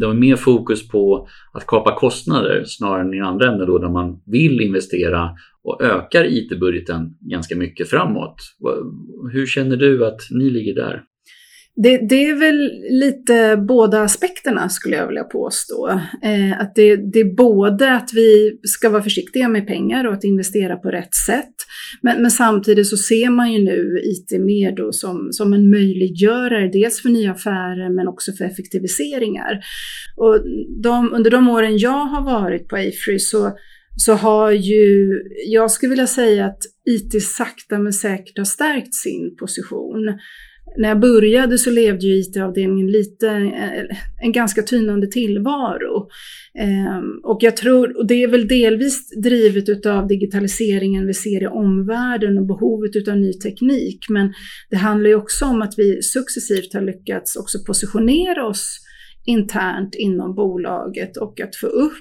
det 0.00 0.06
har 0.06 0.14
mer 0.14 0.36
fokus 0.36 0.88
på 0.88 1.28
att 1.52 1.66
kapa 1.66 1.98
kostnader 1.98 2.64
snarare 2.66 3.00
än 3.00 3.14
i 3.14 3.20
andra 3.20 3.52
änden 3.52 3.66
då 3.66 3.78
där 3.78 3.88
man 3.88 4.22
vill 4.26 4.60
investera 4.60 5.30
och 5.62 5.82
ökar 5.82 6.24
IT-budgeten 6.24 7.16
ganska 7.20 7.56
mycket 7.56 7.90
framåt. 7.90 8.36
Hur 9.32 9.46
känner 9.46 9.76
du 9.76 10.06
att 10.06 10.20
ni 10.30 10.50
ligger 10.50 10.74
där? 10.74 11.02
Det, 11.82 11.98
det, 12.08 12.28
är 12.28 12.34
väl 12.34 12.70
lite 12.90 13.56
båda 13.68 14.02
aspekterna 14.02 14.68
skulle 14.68 14.96
jag 14.96 15.06
vilja 15.06 15.24
påstå. 15.24 15.88
Eh, 16.22 16.60
att 16.60 16.74
det, 16.74 16.96
det, 16.96 17.20
är 17.20 17.34
både 17.36 17.92
att 17.92 18.10
vi 18.14 18.58
ska 18.62 18.90
vara 18.90 19.02
försiktiga 19.02 19.48
med 19.48 19.66
pengar 19.66 20.06
och 20.06 20.12
att 20.12 20.24
investera 20.24 20.76
på 20.76 20.90
rätt 20.90 21.14
sätt. 21.14 21.54
Men, 22.02 22.22
men 22.22 22.30
samtidigt 22.30 22.86
så 22.86 22.96
ser 22.96 23.30
man 23.30 23.52
ju 23.52 23.64
nu 23.64 24.00
IT 24.04 24.40
mer 24.40 24.76
då 24.76 24.92
som, 24.92 25.28
som 25.32 25.52
en 25.52 25.70
möjliggörare, 25.70 26.68
dels 26.68 27.02
för 27.02 27.08
nya 27.08 27.32
affärer 27.32 27.96
men 27.96 28.08
också 28.08 28.32
för 28.32 28.44
effektiviseringar. 28.44 29.60
Och 30.16 30.40
de, 30.82 31.12
under 31.14 31.30
de 31.30 31.48
åren 31.48 31.78
jag 31.78 32.04
har 32.04 32.24
varit 32.24 32.68
på 32.68 32.76
Afry 32.76 33.18
så 33.18 33.52
så 33.96 34.12
har 34.12 34.50
ju, 34.50 35.10
jag 35.46 35.70
skulle 35.70 35.90
vilja 35.90 36.06
säga 36.06 36.46
att 36.46 36.62
IT 36.90 37.22
sakta 37.22 37.78
men 37.78 37.92
säkert 37.92 38.38
har 38.38 38.44
stärkt 38.44 38.94
sin 38.94 39.36
position 39.36 40.18
när 40.78 40.88
jag 40.88 41.00
började 41.00 41.58
så 41.58 41.70
levde 41.70 42.06
ju 42.06 42.14
IT-avdelningen 42.14 42.86
lite, 42.86 43.28
eh, 43.28 43.96
en 44.22 44.32
ganska 44.32 44.62
tynande 44.62 45.06
tillvaro. 45.06 46.08
Ehm, 46.58 47.20
och 47.24 47.38
jag 47.40 47.56
tror, 47.56 47.98
och 47.98 48.06
det 48.06 48.22
är 48.22 48.28
väl 48.28 48.48
delvis 48.48 49.10
drivet 49.22 49.68
utav 49.68 50.06
digitaliseringen 50.06 51.06
vi 51.06 51.14
ser 51.14 51.42
i 51.42 51.46
omvärlden 51.46 52.38
och 52.38 52.46
behovet 52.46 52.96
utav 52.96 53.16
ny 53.16 53.32
teknik. 53.32 54.06
Men 54.08 54.32
det 54.70 54.76
handlar 54.76 55.10
ju 55.10 55.16
också 55.16 55.44
om 55.44 55.62
att 55.62 55.74
vi 55.76 56.02
successivt 56.02 56.74
har 56.74 56.82
lyckats 56.82 57.36
också 57.36 57.58
positionera 57.66 58.46
oss 58.46 58.80
internt 59.26 59.94
inom 59.94 60.34
bolaget 60.34 61.16
och 61.16 61.40
att 61.40 61.56
få 61.56 61.66
upp, 61.66 61.92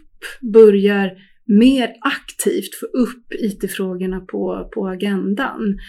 börjar 0.53 1.11
mer 1.47 1.93
aktivt 2.01 2.75
få 2.79 2.85
upp 2.85 3.33
IT-frågorna 3.33 4.19
på, 4.19 4.69
på 4.73 4.87
agendan 4.87 5.79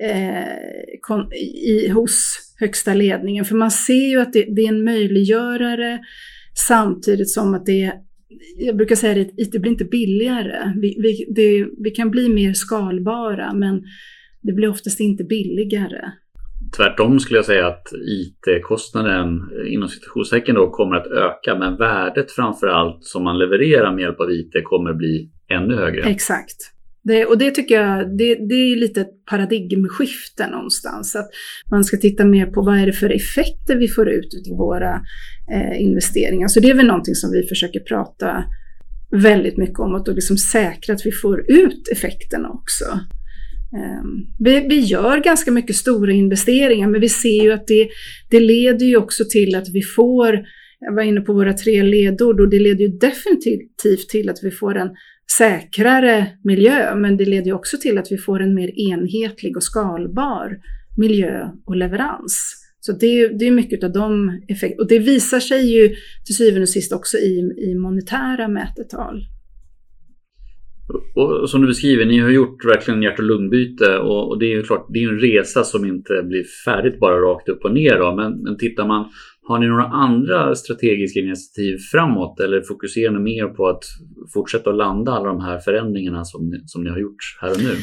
eh, 0.00 1.34
i, 1.64 1.88
hos 1.88 2.36
högsta 2.60 2.94
ledningen. 2.94 3.44
För 3.44 3.54
man 3.54 3.70
ser 3.70 4.08
ju 4.08 4.20
att 4.20 4.32
det, 4.32 4.44
det, 4.56 4.62
är 4.62 4.68
en 4.68 4.84
möjliggörare 4.84 6.00
samtidigt 6.68 7.30
som 7.30 7.54
att 7.54 7.66
det 7.66 7.92
jag 8.58 8.76
brukar 8.76 8.96
säga 8.96 9.22
att 9.22 9.38
IT 9.38 9.50
blir 9.50 9.72
inte 9.72 9.84
billigare. 9.84 10.72
Vi, 10.76 10.96
vi, 11.02 11.32
det, 11.34 11.66
vi 11.84 11.90
kan 11.90 12.10
bli 12.10 12.28
mer 12.28 12.52
skalbara 12.52 13.54
men 13.54 13.82
det 14.42 14.52
blir 14.52 14.68
oftast 14.68 15.00
inte 15.00 15.24
billigare. 15.24 16.10
Tvärtom 16.76 17.20
skulle 17.20 17.38
jag 17.38 17.44
säga 17.44 17.66
att 17.66 17.92
IT-kostnaden 17.92 19.38
eh, 19.38 19.72
inom 19.74 19.88
situationstecken 19.88 20.54
då 20.54 20.70
kommer 20.70 20.96
att 20.96 21.06
öka 21.06 21.58
men 21.58 21.76
värdet 21.76 22.32
framför 22.32 22.66
allt 22.66 23.04
som 23.04 23.24
man 23.24 23.38
levererar 23.38 23.92
med 23.92 24.02
hjälp 24.02 24.20
av 24.20 24.30
IT 24.30 24.52
kommer 24.64 24.92
bli 24.92 25.30
ännu 25.48 25.76
högre. 25.76 26.02
Exakt. 26.02 26.74
Det, 27.02 27.26
och 27.26 27.38
det 27.38 27.50
tycker 27.50 27.82
jag, 27.82 28.18
det, 28.18 28.34
det 28.34 28.54
är 28.54 28.76
lite 28.76 29.00
ett 29.00 29.24
paradigmskifte 29.30 30.50
någonstans. 30.50 31.16
Att 31.16 31.28
man 31.70 31.84
ska 31.84 31.96
titta 31.96 32.24
mer 32.24 32.46
på 32.46 32.62
vad 32.62 32.78
är 32.78 32.86
det 32.86 32.92
för 32.92 33.10
effekter 33.10 33.76
vi 33.76 33.88
får 33.88 34.08
ut 34.08 34.48
av 34.50 34.58
våra 34.58 35.00
eh, 35.52 35.82
investeringar. 35.82 36.48
Så 36.48 36.60
det 36.60 36.70
är 36.70 36.74
väl 36.74 36.86
någonting 36.86 37.14
som 37.14 37.30
vi 37.32 37.42
försöker 37.42 37.80
prata 37.80 38.44
väldigt 39.10 39.56
mycket 39.56 39.78
om. 39.78 39.94
Att 39.94 40.08
liksom 40.08 40.36
säkra 40.36 40.94
att 40.94 41.06
vi 41.06 41.12
får 41.12 41.50
ut 41.50 41.88
effekterna 41.92 42.48
också. 42.48 42.84
Ehm, 43.74 44.26
vi, 44.38 44.66
vi, 44.68 44.80
gör 44.80 45.18
ganska 45.18 45.50
mycket 45.50 45.76
stora 45.76 46.12
investeringar 46.12 46.88
men 46.88 47.00
vi 47.00 47.08
ser 47.08 47.42
ju 47.42 47.52
att 47.52 47.66
det, 47.66 47.88
det 48.30 48.40
leder 48.40 48.86
ju 48.86 48.96
också 48.96 49.24
till 49.30 49.54
att 49.54 49.68
vi 49.68 49.82
får, 49.82 50.44
jag 50.80 50.94
var 50.94 51.02
inne 51.02 51.20
på 51.20 51.32
våra 51.32 51.52
tre 51.52 51.82
ledord 51.82 52.40
och 52.40 52.50
det 52.50 52.58
leder 52.58 52.80
ju 52.80 52.88
definitivt 52.88 54.08
till 54.10 54.30
att 54.30 54.38
vi 54.42 54.50
får 54.50 54.76
en 54.76 54.90
säkrare 55.38 56.26
miljö 56.44 56.94
men 56.94 57.16
det 57.16 57.24
leder 57.24 57.46
ju 57.46 57.52
också 57.52 57.76
till 57.76 57.98
att 57.98 58.12
vi 58.12 58.18
får 58.18 58.42
en 58.42 58.54
mer 58.54 58.70
enhetlig 58.92 59.56
och 59.56 59.62
skalbar 59.62 60.58
miljö 60.96 61.48
och 61.66 61.76
leverans. 61.76 62.60
Så 62.80 62.92
det 62.92 63.06
är, 63.06 63.38
det 63.38 63.44
är 63.44 63.50
mycket 63.50 63.84
av 63.84 63.92
de 63.92 64.40
effekterna 64.48 64.82
och 64.82 64.88
det 64.88 64.98
visar 64.98 65.40
sig 65.40 65.66
ju 65.66 65.88
till 66.26 66.36
syvende 66.36 66.62
och 66.62 66.68
sist 66.68 66.92
också 66.92 67.16
i, 67.16 67.54
i 67.58 67.74
monetära 67.74 68.48
mätetal. 68.48 69.33
Och 71.14 71.50
som 71.50 71.60
du 71.60 71.66
beskriver, 71.66 72.04
ni 72.04 72.18
har 72.18 72.30
gjort 72.30 72.64
verkligen 72.64 73.02
hjärt 73.02 73.18
och 73.18 73.24
lungbyte 73.24 73.98
och, 73.98 74.28
och 74.28 74.38
det 74.38 74.46
är 74.46 74.56
ju 74.56 74.62
klart, 74.62 74.86
det 74.88 74.98
är 74.98 75.08
en 75.08 75.18
resa 75.18 75.64
som 75.64 75.84
inte 75.84 76.22
blir 76.22 76.44
färdigt 76.64 77.00
bara 77.00 77.20
rakt 77.20 77.48
upp 77.48 77.64
och 77.64 77.74
ner 77.74 77.98
då. 77.98 78.16
Men, 78.16 78.42
men 78.42 78.58
tittar 78.58 78.86
man, 78.86 79.08
har 79.42 79.58
ni 79.58 79.66
några 79.66 79.84
andra 79.84 80.54
strategiska 80.54 81.20
initiativ 81.20 81.78
framåt 81.92 82.40
eller 82.40 82.60
fokuserar 82.60 83.12
ni 83.12 83.18
mer 83.18 83.46
på 83.46 83.68
att 83.68 83.84
fortsätta 84.34 84.70
att 84.70 84.76
landa 84.76 85.12
alla 85.12 85.28
de 85.28 85.40
här 85.40 85.58
förändringarna 85.58 86.24
som 86.24 86.50
ni, 86.50 86.62
som 86.66 86.84
ni 86.84 86.90
har 86.90 86.98
gjort 86.98 87.38
här 87.40 87.50
och 87.50 87.62
nu? 87.62 87.76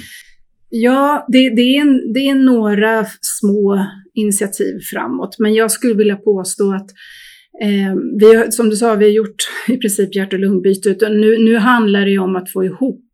Ja, 0.69 1.25
det, 1.27 1.49
det, 1.55 1.61
är 1.61 1.81
en, 1.81 2.13
det 2.13 2.19
är 2.19 2.35
några 2.35 3.05
små 3.21 3.85
initiativ 4.13 4.79
framåt, 4.91 5.35
men 5.39 5.53
jag 5.53 5.71
skulle 5.71 5.93
vilja 5.93 6.15
påstå 6.15 6.73
att 6.73 6.87
Eh, 7.61 7.95
vi, 8.19 8.51
som 8.51 8.69
du 8.69 8.75
sa, 8.75 8.95
vi 8.95 9.05
har 9.05 9.11
gjort 9.11 9.35
i 9.67 9.77
princip 9.77 10.15
hjärt 10.15 10.33
och 10.33 10.39
lungbyte. 10.39 11.09
Nu, 11.09 11.37
nu 11.37 11.57
handlar 11.57 12.05
det 12.05 12.11
ju 12.11 12.19
om 12.19 12.35
att 12.35 12.51
få 12.51 12.63
ihop 12.63 13.05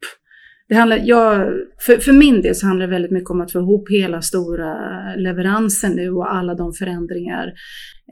det 0.70 0.76
handlar, 0.76 1.02
ja, 1.04 1.46
för, 1.86 1.98
för 1.98 2.14
min 2.14 2.42
del 2.42 2.56
så 2.56 2.68
handlar 2.68 2.88
det 2.88 2.94
väldigt 2.94 3.12
mycket 3.12 3.30
om 3.30 3.42
att 3.42 3.52
få 3.52 3.60
ihop 3.60 3.90
hela 3.90 4.22
stora 4.22 4.76
leveransen 5.16 5.92
nu 5.92 6.10
och 6.10 6.34
alla 6.34 6.56
de 6.56 6.74
förändringar 6.74 7.54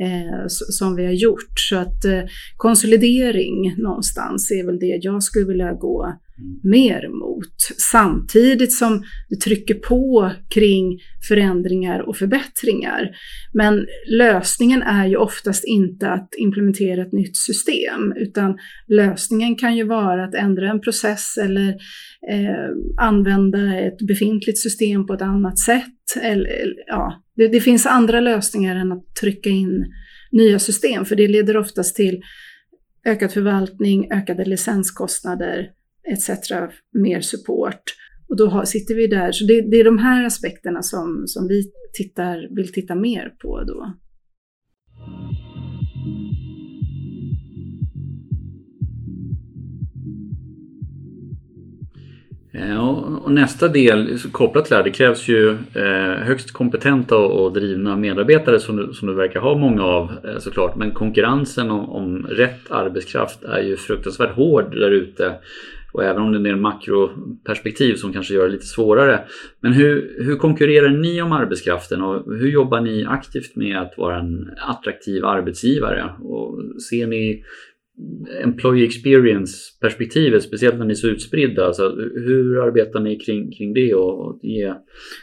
eh, 0.01 0.43
som 0.47 0.95
vi 0.95 1.05
har 1.05 1.13
gjort. 1.13 1.59
Så 1.69 1.75
att 1.75 2.05
eh, 2.05 2.21
konsolidering 2.57 3.75
någonstans 3.77 4.51
är 4.51 4.65
väl 4.65 4.79
det 4.79 4.99
jag 5.01 5.23
skulle 5.23 5.45
vilja 5.45 5.73
gå 5.73 6.19
mer 6.63 7.09
mot. 7.09 7.55
Samtidigt 7.91 8.73
som 8.73 9.03
det 9.29 9.35
trycker 9.35 9.73
på 9.73 10.31
kring 10.49 10.99
förändringar 11.27 11.99
och 11.99 12.17
förbättringar. 12.17 13.09
Men 13.53 13.85
lösningen 14.07 14.81
är 14.81 15.07
ju 15.07 15.17
oftast 15.17 15.63
inte 15.65 16.09
att 16.09 16.29
implementera 16.37 17.01
ett 17.01 17.13
nytt 17.13 17.37
system, 17.37 18.13
utan 18.17 18.57
lösningen 18.87 19.55
kan 19.55 19.75
ju 19.75 19.83
vara 19.83 20.23
att 20.23 20.35
ändra 20.35 20.69
en 20.69 20.81
process 20.81 21.37
eller 21.37 21.69
eh, 22.31 22.69
använda 23.01 23.79
ett 23.79 24.07
befintligt 24.07 24.57
system 24.57 25.07
på 25.07 25.13
ett 25.13 25.21
annat 25.21 25.59
sätt. 25.59 25.85
Eller, 26.21 26.73
ja, 26.87 27.23
det, 27.35 27.47
det 27.47 27.59
finns 27.59 27.85
andra 27.85 28.19
lösningar 28.19 28.75
än 28.75 28.91
att 28.91 29.15
trycka 29.21 29.49
in 29.49 29.85
nya 30.31 30.59
system, 30.59 31.05
för 31.05 31.15
det 31.15 31.27
leder 31.27 31.57
oftast 31.57 31.95
till 31.95 32.21
ökad 33.05 33.31
förvaltning, 33.31 34.11
ökade 34.11 34.45
licenskostnader 34.45 35.69
etc. 36.11 36.29
Mer 36.93 37.21
support. 37.21 37.83
Och 38.29 38.37
då 38.37 38.47
har, 38.47 38.65
sitter 38.65 38.95
vi 38.95 39.07
där. 39.07 39.31
Så 39.31 39.45
det, 39.45 39.61
det, 39.61 39.79
är 39.79 39.83
de 39.83 39.97
här 39.97 40.25
aspekterna 40.25 40.81
som, 40.81 41.23
som 41.27 41.47
vi 41.47 41.63
tittar, 41.93 42.55
vill 42.55 42.73
titta 42.73 42.95
mer 42.95 43.29
på 43.41 43.63
då. 43.63 43.93
Eh, 52.57 52.89
och 53.23 53.31
nästa 53.31 53.67
del 53.67 54.19
kopplat 54.31 54.65
till 54.65 54.71
det 54.71 54.75
här, 54.75 54.83
det 54.83 54.91
krävs 54.91 55.27
ju 55.27 55.49
eh, 55.73 56.23
högst 56.23 56.51
kompetenta 56.51 57.17
och 57.17 57.53
drivna 57.53 57.95
medarbetare 57.95 58.59
som 58.59 58.75
du, 58.75 58.93
som 58.93 59.07
du 59.07 59.13
verkar 59.13 59.39
ha 59.39 59.57
många 59.57 59.83
av 59.83 60.11
eh, 60.23 60.37
såklart. 60.37 60.75
Men 60.75 60.91
konkurrensen 60.91 61.71
om, 61.71 61.89
om 61.89 62.27
rätt 62.29 62.71
arbetskraft 62.71 63.43
är 63.43 63.59
ju 63.59 63.77
fruktansvärt 63.77 64.35
hård 64.35 64.71
där 64.71 64.91
ute. 64.91 65.35
Och 65.93 66.03
även 66.03 66.21
om 66.21 66.31
det 66.31 66.35
är 66.35 66.37
en 66.37 66.43
del 66.43 66.55
makroperspektiv 66.55 67.95
som 67.95 68.13
kanske 68.13 68.33
gör 68.33 68.45
det 68.45 68.51
lite 68.51 68.65
svårare. 68.65 69.19
Men 69.59 69.73
hur, 69.73 70.15
hur 70.25 70.35
konkurrerar 70.35 70.89
ni 70.89 71.21
om 71.21 71.31
arbetskraften 71.31 72.01
och 72.01 72.35
hur 72.35 72.49
jobbar 72.49 72.81
ni 72.81 73.05
aktivt 73.05 73.55
med 73.55 73.77
att 73.77 73.97
vara 73.97 74.19
en 74.19 74.51
attraktiv 74.57 75.25
arbetsgivare? 75.25 76.09
Och 76.21 76.59
ser 76.81 77.07
ni 77.07 77.43
employee 78.43 78.85
experience 78.85 79.55
perspektivet, 79.81 80.43
speciellt 80.43 80.77
när 80.77 80.85
ni 80.85 80.91
är 80.91 80.95
så 80.95 81.07
utspridda. 81.07 81.65
Alltså, 81.65 81.89
hur 82.15 82.67
arbetar 82.67 82.99
ni 82.99 83.19
kring, 83.19 83.51
kring 83.51 83.73
det 83.73 83.93
och 83.93 84.39
ge 84.43 84.73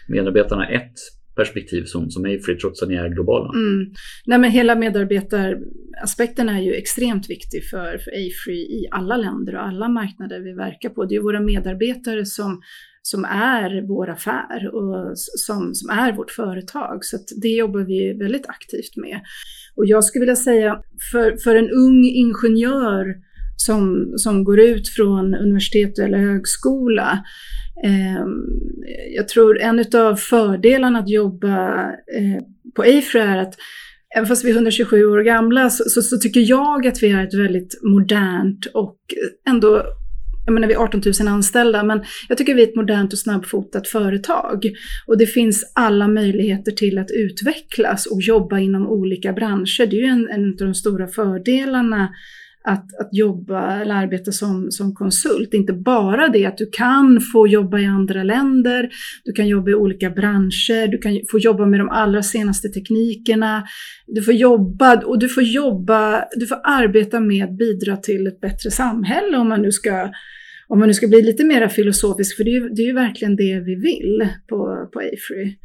medarbetarna 0.08 0.68
ett 0.68 0.94
perspektiv 1.36 1.84
som, 1.84 2.10
som 2.10 2.24
Afree 2.24 2.56
trots 2.56 2.82
att 2.82 2.88
ni 2.88 2.94
är 2.94 3.08
globala? 3.08 3.52
Mm. 3.54 3.92
Nej, 4.26 4.38
men 4.38 4.50
hela 4.50 4.74
medarbetaraspekten 4.74 6.48
är 6.48 6.60
ju 6.60 6.74
extremt 6.74 7.30
viktig 7.30 7.68
för, 7.70 7.98
för 7.98 8.10
Afri 8.10 8.56
i 8.56 8.88
alla 8.90 9.16
länder 9.16 9.54
och 9.54 9.66
alla 9.66 9.88
marknader 9.88 10.40
vi 10.40 10.52
verkar 10.52 10.88
på. 10.88 11.04
Det 11.04 11.14
är 11.14 11.20
våra 11.20 11.40
medarbetare 11.40 12.26
som, 12.26 12.60
som 13.02 13.24
är 13.24 13.88
vår 13.88 14.10
affär 14.10 14.74
och 14.74 15.18
som, 15.18 15.74
som 15.74 15.90
är 15.90 16.12
vårt 16.12 16.30
företag. 16.30 17.04
Så 17.04 17.16
det 17.42 17.48
jobbar 17.48 17.80
vi 17.80 18.12
väldigt 18.12 18.46
aktivt 18.46 18.96
med. 18.96 19.20
Och 19.76 19.86
jag 19.86 20.04
skulle 20.04 20.20
vilja 20.20 20.36
säga 20.36 20.78
för, 21.12 21.36
för 21.36 21.56
en 21.56 21.70
ung 21.70 22.04
ingenjör 22.04 23.14
som, 23.56 24.12
som 24.16 24.44
går 24.44 24.60
ut 24.60 24.88
från 24.88 25.34
universitet 25.34 25.98
eller 25.98 26.18
högskola. 26.18 27.24
Eh, 27.84 28.26
jag 29.16 29.28
tror 29.28 29.60
en 29.60 29.84
av 29.94 30.16
fördelarna 30.16 30.98
att 30.98 31.10
jobba 31.10 31.82
eh, 31.90 32.42
på 32.76 32.82
AFRE 32.82 33.22
är 33.22 33.38
att 33.38 33.54
även 34.16 34.26
fast 34.26 34.44
vi 34.44 34.50
är 34.50 34.54
127 34.54 35.04
år 35.04 35.20
gamla 35.20 35.70
så, 35.70 35.84
så, 35.84 36.02
så, 36.02 36.16
tycker 36.16 36.40
jag 36.40 36.86
att 36.86 37.02
vi 37.02 37.10
är 37.10 37.26
ett 37.26 37.34
väldigt 37.34 37.80
modernt 37.82 38.66
och 38.74 38.98
ändå 39.48 39.82
jag 40.46 40.54
menar 40.54 40.68
vi 40.68 40.74
är 40.74 40.78
18 40.78 41.02
000 41.20 41.28
anställda, 41.28 41.82
men 41.82 42.02
jag 42.28 42.38
tycker 42.38 42.54
vi 42.54 42.62
är 42.62 42.68
ett 42.68 42.76
modernt 42.76 43.12
och 43.12 43.18
snabbfotat 43.18 43.88
företag. 43.88 44.72
Och 45.06 45.18
det 45.18 45.26
finns 45.26 45.72
alla 45.74 46.08
möjligheter 46.08 46.72
till 46.72 46.98
att 46.98 47.10
utvecklas 47.10 48.06
och 48.06 48.22
jobba 48.22 48.58
inom 48.58 48.86
olika 48.86 49.32
branscher. 49.32 49.86
Det 49.86 49.96
är 49.96 50.00
ju 50.00 50.06
en, 50.06 50.28
en 50.28 50.50
av 50.50 50.56
de 50.56 50.74
stora 50.74 51.06
fördelarna 51.06 52.08
att, 52.64 52.84
att 53.00 53.08
jobba 53.12 53.80
eller 53.80 53.94
arbeta 53.94 54.32
som, 54.32 54.70
som 54.70 54.94
konsult. 54.94 55.54
Inte 55.54 55.72
bara 55.72 56.28
det 56.28 56.46
att 56.46 56.58
du 56.58 56.70
kan 56.72 57.20
få 57.32 57.46
jobba 57.48 57.78
i 57.78 57.86
andra 57.86 58.22
länder, 58.22 58.90
du 59.24 59.32
kan 59.32 59.48
jobba 59.48 59.70
i 59.70 59.74
olika 59.74 60.10
branscher, 60.10 60.88
du 60.88 60.98
kan 60.98 61.20
få 61.30 61.38
jobba 61.38 61.66
med 61.66 61.80
de 61.80 61.88
allra 61.88 62.22
senaste 62.22 62.68
teknikerna. 62.68 63.64
Du 64.06 64.22
får 64.22 64.34
jobba 64.34 65.00
och 65.04 65.18
du 65.18 65.28
får 65.28 65.42
jobba, 65.42 66.24
du 66.36 66.46
får 66.46 66.60
arbeta 66.64 67.20
med 67.20 67.44
att 67.44 67.58
bidra 67.58 67.96
till 67.96 68.26
ett 68.26 68.40
bättre 68.40 68.70
samhälle 68.70 69.36
om 69.36 69.48
man 69.48 69.62
nu 69.62 69.72
ska 69.72 70.10
om 70.68 70.78
man 70.78 70.88
nu 70.88 70.94
ska 70.94 71.08
bli 71.08 71.22
lite 71.22 71.44
mer 71.44 71.68
filosofisk, 71.68 72.36
för 72.36 72.44
det 72.44 72.50
är, 72.50 72.60
ju, 72.60 72.68
det 72.68 72.82
är 72.82 72.86
ju 72.86 72.92
verkligen 72.92 73.36
det 73.36 73.60
vi 73.60 73.74
vill 73.74 74.28
på, 74.48 74.88
på 74.92 74.98
AFRY. 74.98 75.56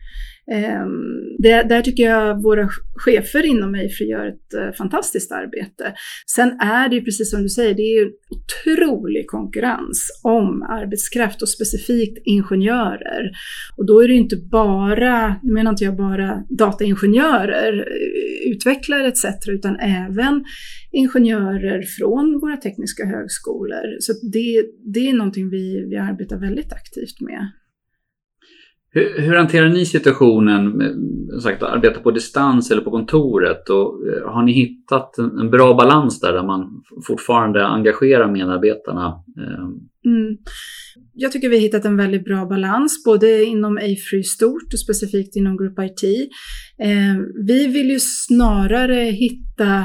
Ehm, 0.52 1.36
det, 1.38 1.64
där 1.64 1.82
tycker 1.82 2.04
jag 2.04 2.44
våra 2.44 2.70
chefer 2.96 3.46
inom 3.46 3.76
AFRY 3.76 4.06
gör 4.10 4.28
ett 4.28 4.54
eh, 4.54 4.72
fantastiskt 4.78 5.32
arbete. 5.32 5.94
Sen 6.36 6.50
är 6.60 6.90
det 6.90 6.96
ju 6.96 7.04
precis 7.04 7.32
som 7.32 7.42
du 7.42 7.50
säger, 7.50 7.74
det 7.74 7.82
är 7.82 8.00
ju 8.00 8.12
otrolig 8.30 9.28
konkurrens 9.28 10.22
om 10.24 10.64
arbetskraft 10.64 11.42
och 11.42 11.50
specifikt 11.50 12.22
ingenjörer. 12.26 13.32
Och 13.78 13.86
då 13.86 14.04
är 14.04 14.08
det 14.08 14.14
ju 14.14 14.20
inte 14.20 14.38
bara, 14.52 15.36
nu 15.44 15.54
menar 15.54 15.72
inte 15.72 15.84
jag 15.84 15.96
bara 15.96 16.44
dataingenjörer, 16.50 17.74
eh, 17.78 18.52
utvecklare 18.52 19.08
etc. 19.08 19.26
utan 19.48 19.80
även 19.80 20.44
ingenjörer 20.92 21.82
från 22.00 22.40
våra 22.40 22.58
tekniska 22.58 23.06
högskolor. 23.06 24.00
Så 24.00 24.14
det, 24.34 24.66
det 24.94 25.10
är 25.10 25.14
någonting 25.14 25.50
vi, 25.50 25.86
vi 25.90 25.98
arbetar 25.98 26.38
väldigt 26.38 26.74
aktivt 26.74 27.22
med. 27.22 27.52
Hur, 28.90 29.22
hur 29.22 29.36
hanterar 29.36 29.70
ni 29.70 29.86
situationen 29.86 30.70
med 30.70 30.96
sagt, 31.42 31.64
att 31.64 31.72
arbeta 31.72 32.00
på 32.00 32.12
distans 32.12 32.72
eller 32.72 32.82
på 32.82 32.92
kontoret? 32.92 33.70
Och, 33.70 34.08
eh, 34.08 34.34
har 34.34 34.44
ni 34.44 34.52
hittat 34.52 35.18
en, 35.18 35.40
en, 35.40 35.50
bra 35.50 35.74
balans 35.74 36.20
där, 36.20 36.34
där 36.34 36.44
man 36.44 36.84
fortfarande 37.08 37.66
engagerar 37.66 38.32
medarbetarna? 38.32 39.24
Ehm? 39.38 39.88
Mm. 40.06 40.38
Jag 41.14 41.32
tycker 41.32 41.50
vi 41.50 41.56
har 41.56 41.62
hittat 41.62 41.86
en 41.86 41.98
väldigt 41.98 42.26
bra 42.26 42.46
balans, 42.46 43.04
både 43.06 43.44
inom 43.44 43.78
AFRY 43.78 44.24
stort 44.24 44.74
och 44.74 44.80
specifikt 44.80 45.36
inom 45.36 45.58
Group 45.58 45.80
IT. 45.80 46.04
Eh, 46.80 47.18
vi 47.48 47.68
vill 47.68 47.90
ju 47.90 48.00
snarare 48.00 48.96
hitta 48.96 49.80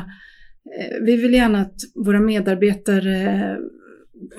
eh, 0.79 1.05
vi 1.05 1.17
vill 1.17 1.35
gärna 1.35 1.61
att 1.61 1.77
våra 2.05 2.21
medarbetare 2.21 3.57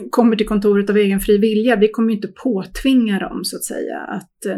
kommer 0.10 0.36
till 0.36 0.48
kontoret 0.48 0.90
av 0.90 0.98
egen 0.98 1.20
fri 1.20 1.38
vilja. 1.38 1.76
Vi 1.76 1.88
kommer 1.88 2.14
inte 2.14 2.28
påtvinga 2.28 3.20
dem 3.20 3.40
så 3.44 3.56
att 3.58 3.64
säga 3.64 4.00
att, 4.00 4.46
eh, 4.46 4.58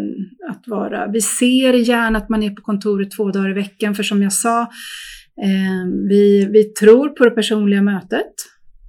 att 0.50 0.68
vara. 0.68 1.12
Vi 1.12 1.22
ser 1.22 1.74
gärna 1.74 2.18
att 2.18 2.30
man 2.30 2.44
är 2.44 2.50
på 2.50 2.62
kontoret 2.62 3.12
två 3.12 3.32
dagar 3.32 3.50
i 3.50 3.54
veckan 3.54 3.96
för 3.96 4.04
som 4.04 4.24
jag 4.24 4.34
sa, 4.34 4.62
eh, 5.42 6.08
vi, 6.10 6.50
vi 6.52 6.64
tror 6.64 7.10
på 7.10 7.26
det 7.26 7.32
personliga 7.32 7.82
mötet. 7.82 8.34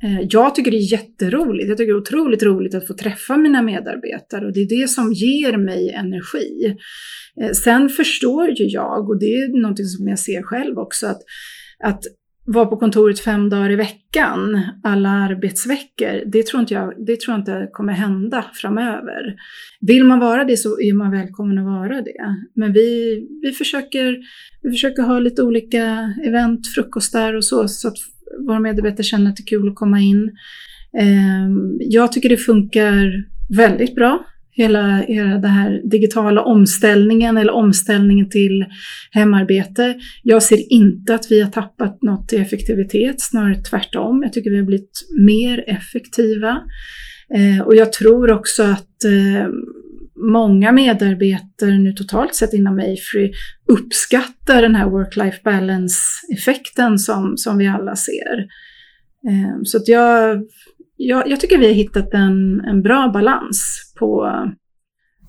Eh, 0.03 0.20
jag 0.30 0.55
tycker 0.55 0.70
det 0.70 0.76
är 0.76 0.93
jätteroligt. 0.93 1.68
Jag 1.68 1.78
tycker 1.78 1.93
det 1.93 1.97
är 1.97 2.01
otroligt 2.01 2.43
roligt 2.43 2.74
att 2.74 2.87
få 2.87 2.95
träffa 2.95 3.37
mina 3.37 3.62
medarbetare 3.62 4.47
och 4.47 4.53
det 4.53 4.61
är 4.61 4.80
det 4.80 4.89
som 4.89 5.12
ger 5.12 5.57
mig 5.57 5.91
energi. 5.91 6.76
Eh, 7.41 7.51
sen 7.51 7.89
förstår 7.89 8.51
ju 8.51 8.64
jag, 8.64 9.11
och 9.11 9.18
det 9.18 9.34
är 9.34 9.61
någonting 9.61 9.87
som 9.87 10.09
jag 10.09 10.18
ser 10.18 10.43
själv 10.43 10.78
också, 10.78 11.07
att, 11.07 11.20
att 11.84 12.03
vara 12.47 12.67
på 12.67 12.77
kontoret 12.77 13.21
fem 13.21 13.49
dagar 13.49 13.71
i 13.71 13.77
veckan, 13.77 14.63
alla 14.83 15.09
arbetsveckor, 15.09 16.31
det 16.33 16.47
tror 16.47 16.61
inte 16.61 16.75
jag, 16.75 17.07
det 17.07 17.21
tror 17.21 17.33
jag 17.33 17.41
inte 17.41 17.69
kommer 17.73 17.93
hända 17.93 18.45
framöver. 18.55 19.35
Vill 19.81 20.05
man 20.05 20.21
vara 20.21 20.45
det 20.45 20.57
så 20.57 20.81
är 20.81 20.95
man 20.95 21.11
välkommen 21.11 21.59
att 21.59 21.65
vara 21.65 22.03
det. 22.03 22.37
Men 22.55 22.73
vi, 22.73 23.21
vi, 23.43 23.53
försöker, 23.53 24.17
vi 24.63 24.71
försöker 24.71 25.03
ha 25.03 25.19
lite 25.19 25.43
olika 25.43 26.15
event, 26.25 26.67
frukostar 26.75 27.35
och 27.35 27.45
så, 27.45 27.69
så 27.69 27.89
att 27.89 27.97
våra 28.47 28.61
medarbetare 28.61 29.05
känner 29.05 29.31
att 29.31 29.37
det 29.37 29.43
är 29.43 29.59
kul 29.59 29.69
att 29.69 29.75
komma 29.75 30.01
in. 30.01 30.31
Ehm, 30.99 31.77
jag 31.81 32.13
tycker 32.13 32.29
det 32.29 32.37
funkar 32.37 33.25
väldigt 33.57 33.95
bra 33.95 34.25
hela, 34.57 35.05
era, 35.05 35.39
den 35.39 35.51
här 35.51 35.81
digitala 35.91 36.43
omställningen 36.43 37.37
eller 37.37 37.53
omställningen 37.53 38.29
till 38.29 38.65
hemarbete. 39.11 39.95
Jag 40.23 40.43
ser 40.43 40.73
inte 40.73 41.15
att 41.15 41.31
vi 41.31 41.41
har 41.41 41.51
tappat 41.51 42.03
något 42.03 42.33
i 42.33 42.37
effektivitet, 42.37 43.21
snarare 43.21 43.55
tvärtom. 43.55 44.23
Jag 44.23 44.33
tycker 44.33 44.51
vi 44.51 44.57
har 44.57 44.65
blivit 44.65 45.07
mer 45.19 45.65
effektiva. 45.67 46.61
Eh, 47.35 47.67
och 47.67 47.77
jag 47.77 47.93
tror 47.93 48.33
också 48.33 48.63
att 48.63 49.05
eh, 49.05 49.49
många 50.33 50.73
medarbetare 50.73 51.79
nu 51.79 51.93
totalt 51.93 52.35
sett 52.35 52.53
inom 52.53 52.79
AFRY 52.79 53.33
uppskattar 53.69 54.63
den 54.63 54.75
här 54.75 54.87
work-life 54.87 55.43
balance-effekten 55.45 56.99
som, 56.99 57.37
som 57.37 57.59
vi 57.59 57.67
alla 57.67 57.97
ser. 57.97 58.39
Eh, 59.29 59.63
så 59.65 59.77
att 59.77 59.89
jag, 59.89 60.43
jag, 60.97 61.29
jag, 61.29 61.41
tycker 61.41 61.59
vi 61.59 61.67
har 61.67 61.75
hittat 61.75 62.15
en, 62.15 62.61
en 62.61 62.83
bra 62.83 63.11
balans 63.13 63.86
på 63.99 64.31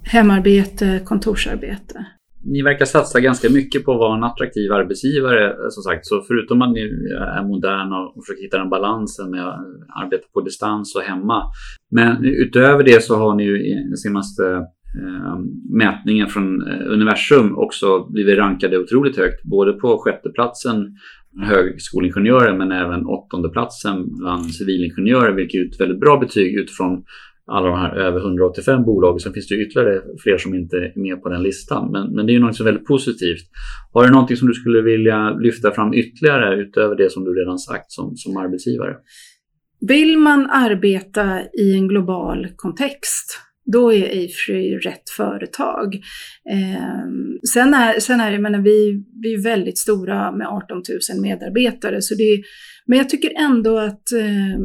hemarbete, 0.03 1.01
kontorsarbete. 1.05 2.05
Ni 2.43 2.61
verkar 2.61 2.86
satsa 2.86 3.20
ganska 3.20 3.49
mycket 3.49 3.86
på 3.86 3.91
att 3.91 3.99
vara 3.99 4.18
en 4.18 4.24
attraktiv 4.24 4.72
arbetsgivare 4.72 5.55
som 5.70 5.84
sagt. 5.84 6.05
Så 6.05 6.22
förutom 6.28 6.61
att 6.61 6.72
ni 6.72 6.82
är 6.82 7.47
moderna 7.47 7.99
och 7.99 8.26
försöker 8.26 8.43
hitta 8.43 8.57
den 8.57 8.70
balansen 8.70 9.32
med 9.32 9.47
att 9.47 9.59
arbeta 10.03 10.24
på 10.34 10.41
distans 10.41 10.95
och 10.95 11.01
hemma. 11.01 11.43
Men 11.91 12.26
utöver 12.26 12.84
det 12.84 13.03
så 13.03 13.15
har 13.15 13.36
ni 13.36 13.43
ju 13.43 13.68
i 13.68 13.74
den 13.74 13.97
senaste 13.97 14.43
eh, 15.01 15.38
mätningen 15.70 16.28
från 16.28 16.68
eh, 16.68 16.93
Universum 16.93 17.57
också 17.57 18.07
blivit 18.09 18.38
rankade 18.38 18.78
otroligt 18.78 19.18
högt. 19.18 19.43
Både 19.43 19.74
på 19.74 19.97
sjätteplatsen 19.97 20.95
högskoleingenjörer 21.41 22.57
men 22.57 22.72
även 22.72 23.05
åttondeplatsen 23.05 24.18
bland 24.18 24.53
civilingenjörer 24.53 25.34
vilket 25.34 25.61
är 25.61 25.65
ett 25.65 25.82
väldigt 25.82 25.99
bra 25.99 26.20
betyg 26.20 26.55
utifrån 26.55 27.03
alla 27.47 27.67
de 27.67 27.77
här 27.77 27.95
över 27.95 28.19
185 28.19 28.85
bolagen. 28.85 29.19
Sen 29.19 29.33
finns 29.33 29.47
det 29.47 29.55
ytterligare 29.55 30.01
fler 30.23 30.37
som 30.37 30.55
inte 30.55 30.77
är 30.77 30.93
med 30.95 31.21
på 31.21 31.29
den 31.29 31.43
listan. 31.43 31.91
Men, 31.91 32.15
men 32.15 32.25
det 32.25 32.31
är 32.31 32.33
ju 32.33 32.39
något 32.39 32.55
som 32.55 32.67
är 32.67 32.71
väldigt 32.71 32.87
positivt. 32.87 33.45
Har 33.93 34.03
du 34.03 34.11
någonting 34.11 34.37
som 34.37 34.47
du 34.47 34.53
skulle 34.53 34.81
vilja 34.81 35.29
lyfta 35.29 35.71
fram 35.71 35.93
ytterligare 35.93 36.55
utöver 36.55 36.95
det 36.95 37.11
som 37.11 37.23
du 37.25 37.33
redan 37.33 37.59
sagt 37.59 37.91
som, 37.91 38.15
som 38.15 38.37
arbetsgivare? 38.37 38.95
Vill 39.87 40.17
man 40.17 40.49
arbeta 40.49 41.41
i 41.41 41.73
en 41.73 41.87
global 41.87 42.47
kontext 42.55 43.39
då 43.72 43.93
är 43.93 44.26
Afry 44.26 44.78
rätt 44.78 45.09
företag. 45.18 45.95
Eh, 46.49 47.05
sen, 47.53 47.74
är, 47.74 47.99
sen 47.99 48.20
är 48.20 48.32
det, 48.32 48.39
menar, 48.39 48.59
vi, 48.59 49.03
vi 49.22 49.34
är 49.34 49.43
väldigt 49.43 49.78
stora 49.78 50.32
med 50.32 50.47
18 50.47 50.82
000 51.13 51.22
medarbetare, 51.22 52.01
så 52.01 52.15
det, 52.15 52.41
men 52.86 52.97
jag 52.97 53.09
tycker 53.09 53.32
ändå 53.38 53.78
att 53.78 54.11
eh, 54.11 54.59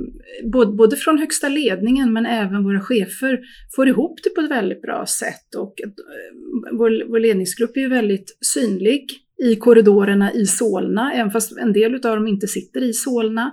både, 0.52 0.72
både 0.72 0.96
från 0.96 1.18
högsta 1.18 1.48
ledningen 1.48 2.12
men 2.12 2.26
även 2.26 2.64
våra 2.64 2.80
chefer 2.80 3.40
får 3.76 3.88
ihop 3.88 4.18
det 4.24 4.30
på 4.30 4.40
ett 4.40 4.50
väldigt 4.50 4.82
bra 4.82 5.06
sätt 5.06 5.54
och 5.56 5.74
eh, 5.80 5.90
vår, 6.78 7.10
vår 7.10 7.20
ledningsgrupp 7.20 7.76
är 7.76 7.80
ju 7.80 7.88
väldigt 7.88 8.38
synlig 8.40 9.06
i 9.44 9.56
korridorerna 9.56 10.32
i 10.32 10.46
Solna, 10.46 11.12
även 11.12 11.30
fast 11.30 11.58
en 11.58 11.72
del 11.72 11.94
av 11.94 12.00
dem 12.16 12.26
inte 12.26 12.46
sitter 12.46 12.82
i 12.82 12.92
Solna. 12.92 13.52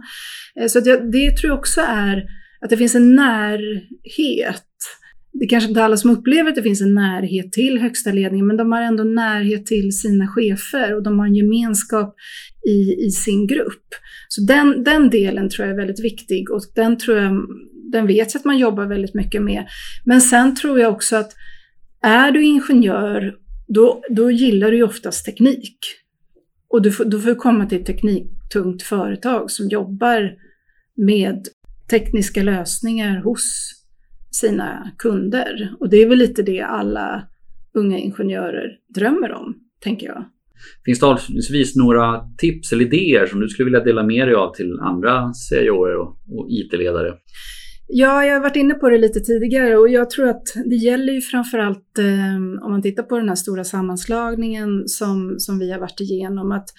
Eh, 0.60 0.68
så 0.68 0.80
det, 0.80 1.12
det 1.12 1.38
tror 1.38 1.52
jag 1.52 1.60
också 1.60 1.82
är 1.82 2.24
att 2.62 2.70
det 2.70 2.78
finns 2.78 2.96
en 2.96 3.16
närhet 3.16 4.66
det 5.34 5.46
är 5.46 5.50
kanske 5.50 5.70
inte 5.70 5.84
alla 5.84 5.98
som 5.98 6.10
upplever 6.10 6.50
att 6.50 6.56
det 6.56 6.64
finns 6.64 6.82
en 6.82 6.94
närhet 6.94 7.52
till 7.52 7.80
högsta 7.80 8.12
ledningen, 8.12 8.48
men 8.48 8.58
de 8.58 8.72
har 8.72 8.82
ändå 8.82 9.04
närhet 9.04 9.66
till 9.66 9.92
sina 9.92 10.28
chefer 10.28 10.96
och 10.96 11.04
de 11.04 11.20
har 11.20 11.26
en 11.26 11.36
gemenskap 11.36 12.16
i, 12.68 13.06
i 13.08 13.12
sin 13.12 13.48
grupp. 13.48 13.86
Så 14.28 14.42
den, 14.42 14.84
den 14.84 15.10
delen 15.10 15.50
tror 15.50 15.68
jag 15.68 15.74
är 15.74 15.78
väldigt 15.80 16.04
viktig 16.06 16.52
och 16.52 16.62
den 16.76 16.98
tror 16.98 17.18
jag, 17.18 17.48
den 17.92 18.08
vet 18.08 18.34
jag 18.34 18.40
att 18.40 18.46
man 18.46 18.58
jobbar 18.58 18.86
väldigt 18.86 19.14
mycket 19.14 19.42
med. 19.42 19.68
Men 20.06 20.22
sen 20.22 20.56
tror 20.56 20.80
jag 20.80 20.94
också 20.94 21.16
att 21.16 21.32
är 22.02 22.32
du 22.32 22.44
ingenjör, 22.44 23.36
då, 23.68 24.04
då 24.10 24.32
gillar 24.32 24.72
du 24.72 24.78
ju 24.78 24.84
oftast 24.84 25.26
teknik. 25.26 25.78
Och 26.70 26.82
du 26.82 26.92
får, 26.92 27.06
du 27.06 27.22
får 27.22 27.36
komma 27.36 27.66
till 27.66 27.80
ett 27.80 27.86
tekniktungt 27.86 28.84
företag 28.84 29.52
som 29.52 29.68
jobbar 29.68 30.32
med 30.96 31.48
tekniska 31.90 32.44
lösningar 32.44 33.22
hos 33.24 33.79
sina 34.32 34.92
kunder. 34.98 35.74
Och 35.80 35.90
det 35.90 35.98
är 35.98 36.10
väl 36.10 36.18
lite 36.18 36.42
det 36.42 36.62
alla 36.62 37.28
unga 37.74 37.98
ingenjörer 37.98 38.78
drömmer 38.96 39.32
om, 39.34 39.56
tänker 39.84 40.08
jag. 40.08 40.26
Finns 40.86 41.00
det 41.00 41.06
avslutningsvis 41.06 41.76
några 41.76 42.22
tips 42.38 42.74
eller 42.74 42.86
idéer 42.86 43.26
som 43.26 43.40
du 43.40 43.50
skulle 43.50 43.66
vilja 43.66 43.84
dela 43.84 44.04
med 44.04 44.28
dig 44.28 44.36
av 44.36 44.56
till 44.56 44.80
andra 44.80 45.34
CIOer 45.34 45.96
och, 45.96 46.18
och 46.28 46.48
IT-ledare? 46.50 47.14
Ja, 47.88 48.26
jag 48.26 48.34
har 48.34 48.42
varit 48.42 48.56
inne 48.56 48.74
på 48.74 48.90
det 48.90 48.98
lite 48.98 49.20
tidigare 49.20 49.78
och 49.78 49.90
jag 49.90 50.10
tror 50.10 50.28
att 50.28 50.44
det 50.66 50.76
gäller 50.76 51.14
ju 51.14 51.22
framförallt 51.22 51.98
eh, 51.98 52.66
om 52.66 52.72
man 52.72 52.82
tittar 52.82 53.04
på 53.04 53.18
den 53.18 53.30
här 53.30 53.36
stora 53.36 53.64
sammanslagningen 53.64 54.88
som, 54.88 55.36
som 55.38 55.60
vi 55.60 55.72
har 55.72 55.80
varit 55.80 56.00
igenom, 56.00 56.52
att 56.52 56.70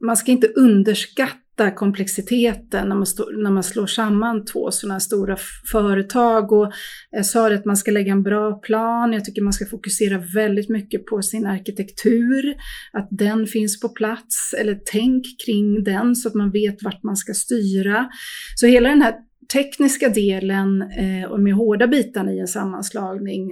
man 0.00 0.16
ska 0.16 0.32
inte 0.32 0.46
underskatta 0.46 1.43
komplexiteten 1.74 2.88
när 2.88 2.96
man, 2.96 3.06
stå, 3.06 3.24
när 3.30 3.50
man 3.50 3.62
slår 3.62 3.86
samman 3.86 4.44
två 4.44 4.70
sådana 4.70 5.00
stora 5.00 5.36
företag. 5.72 6.52
Och 6.52 6.72
jag 7.10 7.26
sa 7.26 7.48
det 7.48 7.54
att 7.54 7.64
man 7.64 7.76
ska 7.76 7.90
lägga 7.90 8.12
en 8.12 8.22
bra 8.22 8.52
plan. 8.52 9.12
Jag 9.12 9.24
tycker 9.24 9.42
man 9.42 9.52
ska 9.52 9.66
fokusera 9.66 10.18
väldigt 10.34 10.68
mycket 10.68 11.06
på 11.06 11.22
sin 11.22 11.46
arkitektur, 11.46 12.54
att 12.92 13.08
den 13.10 13.46
finns 13.46 13.80
på 13.80 13.88
plats, 13.88 14.54
eller 14.58 14.80
tänk 14.84 15.24
kring 15.46 15.84
den 15.84 16.16
så 16.16 16.28
att 16.28 16.34
man 16.34 16.50
vet 16.50 16.82
vart 16.82 17.02
man 17.02 17.16
ska 17.16 17.34
styra. 17.34 18.08
Så 18.56 18.66
hela 18.66 18.88
den 18.88 19.02
här 19.02 19.14
tekniska 19.52 20.08
delen 20.08 20.82
eh, 20.82 21.30
och 21.30 21.40
med 21.40 21.54
hårda 21.54 21.86
bitarna 21.86 22.32
i 22.32 22.40
en 22.40 22.48
sammanslagning 22.48 23.50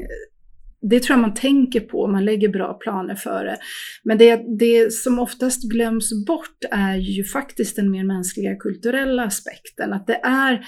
det 0.91 1.03
tror 1.03 1.19
jag 1.19 1.21
man 1.21 1.35
tänker 1.35 1.81
på, 1.81 2.07
man 2.07 2.25
lägger 2.25 2.49
bra 2.49 2.75
planer 2.75 3.15
för 3.15 3.45
det. 3.45 3.57
Men 4.05 4.19
det, 4.19 4.59
det 4.59 4.93
som 4.93 5.19
oftast 5.19 5.71
glöms 5.71 6.27
bort 6.27 6.65
är 6.71 6.97
ju 6.97 7.25
faktiskt 7.25 7.77
den 7.77 7.91
mer 7.91 8.05
mänskliga 8.05 8.57
kulturella 8.57 9.25
aspekten. 9.25 9.93
Att 9.93 10.07
det 10.07 10.21
är, 10.25 10.65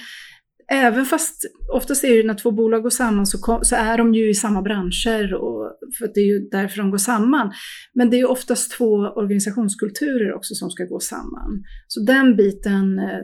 även 0.71 1.05
fast 1.05 1.45
oftast 1.73 2.03
är 2.03 2.07
det 2.07 2.15
ju 2.15 2.23
när 2.23 2.33
två 2.33 2.51
bolag 2.51 2.83
går 2.83 2.89
samman 2.89 3.25
så, 3.25 3.37
kom, 3.37 3.63
så 3.63 3.75
är 3.75 3.97
de 3.97 4.13
ju 4.13 4.29
i 4.29 4.33
samma 4.33 4.61
branscher, 4.61 5.33
och, 5.33 5.77
för 5.97 6.11
det 6.13 6.19
är 6.19 6.25
ju 6.25 6.39
därför 6.51 6.77
de 6.77 6.91
går 6.91 6.97
samman. 6.97 7.51
Men 7.93 8.09
det 8.09 8.17
är 8.17 8.19
ju 8.19 8.25
oftast 8.25 8.71
två 8.71 8.93
organisationskulturer 8.95 10.33
också 10.33 10.55
som 10.55 10.69
ska 10.69 10.83
gå 10.83 10.99
samman. 10.99 11.63
Så 11.87 11.99
den 11.99 12.35
biten 12.35 12.99
eh, 12.99 13.21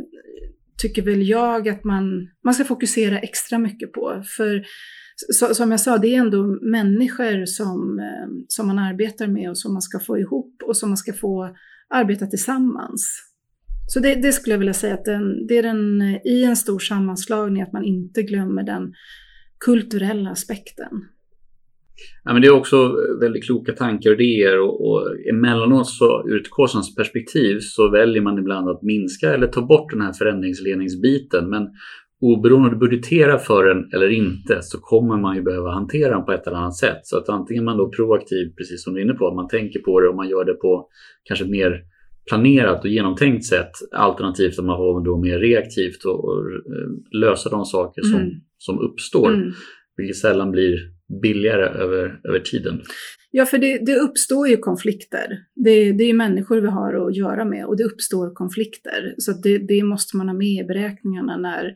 tycker 0.81 1.01
väl 1.01 1.27
jag 1.27 1.69
att 1.69 1.83
man, 1.83 2.27
man 2.43 2.53
ska 2.53 2.63
fokusera 2.63 3.19
extra 3.19 3.57
mycket 3.57 3.91
på. 3.91 4.23
För 4.37 4.63
så, 5.30 5.55
som 5.55 5.72
jag 5.72 5.80
sa, 5.80 5.97
det 5.97 6.15
är 6.15 6.19
ändå 6.19 6.43
människor 6.61 7.45
som, 7.45 7.99
eh, 7.99 8.30
som 8.47 8.67
man 8.67 8.80
arbetar 8.80 9.28
med 9.28 9.49
och 9.49 9.57
som 9.57 9.74
man 9.74 9.82
ska 9.82 9.99
få 9.99 10.17
ihop 10.17 10.55
och 10.63 10.78
som 10.78 10.89
man 10.89 10.97
ska 10.97 11.13
få 11.13 11.55
arbeta 11.89 12.26
tillsammans. 12.26 13.28
Så 13.88 13.99
det, 13.99 14.15
det 14.15 14.32
skulle 14.32 14.53
jag 14.53 14.59
vilja 14.59 14.74
säga 14.74 14.93
att 14.93 15.05
den, 15.05 15.47
det 15.47 15.57
är 15.57 15.63
den, 15.63 16.01
i 16.26 16.43
en 16.43 16.55
stor 16.55 16.80
sammanslagning 16.80 17.61
att 17.61 17.74
man 17.74 17.86
inte 17.86 18.24
glömmer 18.24 18.63
den 18.63 18.93
kulturella 19.65 20.30
aspekten. 20.30 21.05
Ja, 22.24 22.34
men 22.34 22.41
det 22.41 22.47
är 22.47 22.51
också 22.51 22.95
väldigt 23.22 23.45
kloka 23.45 23.74
tankar 23.74 24.09
och 24.09 24.22
idéer 24.22 24.59
och, 24.59 24.91
och 24.91 25.28
emellanåt 25.30 25.89
så 25.89 26.24
ur 26.28 26.41
ett 26.41 26.49
kostnadsperspektiv 26.49 27.59
så 27.61 27.89
väljer 27.89 28.22
man 28.22 28.39
ibland 28.39 28.69
att 28.69 28.84
minska 28.84 29.34
eller 29.34 29.47
ta 29.47 29.61
bort 29.61 29.91
den 29.91 30.01
här 30.01 30.13
förändringsledningsbiten. 30.13 31.49
Men 31.49 31.63
oberoende 32.22 32.67
om 32.67 32.74
du 32.74 32.80
budgeterar 32.80 33.38
för 33.38 33.65
den 33.65 33.89
eller 33.93 34.09
inte 34.09 34.61
så 34.61 34.80
kommer 34.80 35.17
man 35.17 35.36
ju 35.36 35.41
behöva 35.41 35.72
hantera 35.72 36.15
den 36.15 36.26
på 36.26 36.32
ett 36.32 36.47
eller 36.47 36.57
annat 36.57 36.76
sätt. 36.76 36.99
Så 37.03 37.17
att 37.17 37.30
antingen 37.30 37.63
man 37.63 37.78
då 37.78 37.89
proaktiv, 37.89 38.53
precis 38.57 38.84
som 38.84 38.93
du 38.93 38.99
är 38.99 39.03
inne 39.03 39.13
på, 39.13 39.28
att 39.28 39.36
man 39.36 39.47
tänker 39.47 39.80
på 39.80 40.01
det 40.01 40.07
och 40.07 40.15
man 40.15 40.30
gör 40.30 40.45
det 40.45 40.53
på 40.53 40.88
kanske 41.24 41.45
mer 41.45 41.84
planerat 42.30 42.84
och 42.84 42.89
genomtänkt 42.89 43.45
sätt 43.45 43.72
alternativt 43.91 44.59
att 44.59 44.65
man 44.65 44.78
har 44.78 45.05
då 45.05 45.17
mer 45.17 45.39
reaktivt 45.39 46.05
och, 46.05 46.26
och 46.26 46.39
eh, 46.51 47.19
lösa 47.19 47.49
de 47.49 47.65
saker 47.65 48.01
som, 48.01 48.19
mm. 48.19 48.34
som 48.57 48.80
uppstår. 48.80 49.34
Mm. 49.34 49.51
Vilket 49.97 50.17
sällan 50.17 50.51
blir 50.51 50.80
billigare 51.22 51.63
över, 51.63 52.19
över 52.24 52.39
tiden. 52.39 52.82
Ja, 53.32 53.45
för 53.45 53.57
det, 53.57 53.86
det 53.86 53.95
uppstår 53.95 54.47
ju 54.47 54.57
konflikter. 54.57 55.28
Det, 55.55 55.91
det 55.91 56.03
är 56.03 56.13
människor 56.13 56.61
vi 56.61 56.67
har 56.67 57.07
att 57.07 57.15
göra 57.15 57.45
med 57.45 57.65
och 57.65 57.78
det 57.78 57.84
uppstår 57.84 58.34
konflikter. 58.34 59.15
Så 59.17 59.32
det, 59.32 59.57
det 59.57 59.84
måste 59.84 60.17
man 60.17 60.28
ha 60.28 60.36
med 60.36 60.63
i 60.63 60.63
beräkningarna 60.63 61.38
när, 61.38 61.74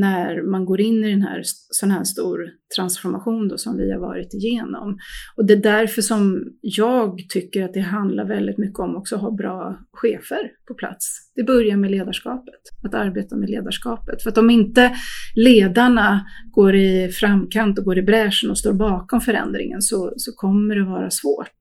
när 0.00 0.42
man 0.42 0.64
går 0.64 0.80
in 0.80 1.04
i 1.04 1.10
den 1.10 1.22
här 1.22 1.40
sån 1.70 1.90
här 1.90 2.04
stor 2.04 2.50
transformation 2.76 3.48
då 3.48 3.58
som 3.58 3.76
vi 3.76 3.92
har 3.92 4.00
varit 4.00 4.34
igenom. 4.34 4.98
Och 5.36 5.46
det 5.46 5.52
är 5.52 5.62
därför 5.62 6.02
som 6.02 6.44
jag 6.60 7.18
tycker 7.28 7.64
att 7.64 7.74
det 7.74 7.80
handlar 7.80 8.24
väldigt 8.24 8.58
mycket 8.58 8.78
om 8.78 8.96
också 8.96 9.14
att 9.14 9.20
ha 9.20 9.30
bra 9.30 9.78
chefer 9.92 10.50
på 10.68 10.74
plats. 10.74 11.32
Det 11.34 11.42
börjar 11.42 11.76
med 11.76 11.90
ledarskapet, 11.90 12.60
att 12.84 12.94
arbeta 12.94 13.36
med 13.36 13.50
ledarskapet. 13.50 14.22
För 14.22 14.30
att 14.30 14.38
om 14.38 14.50
inte 14.50 14.92
ledarna 15.36 16.26
går 16.50 16.74
i 16.74 17.08
framkant 17.08 17.78
och 17.78 17.84
går 17.84 17.98
i 17.98 18.02
bräschen 18.02 18.50
och 18.50 18.58
står 18.58 18.72
bakom 18.72 19.20
förändringen 19.20 19.82
så, 19.82 20.12
så 20.16 20.32
kommer 20.32 20.76
det 20.76 20.84
vara 20.84 21.10
svårt 21.10 21.60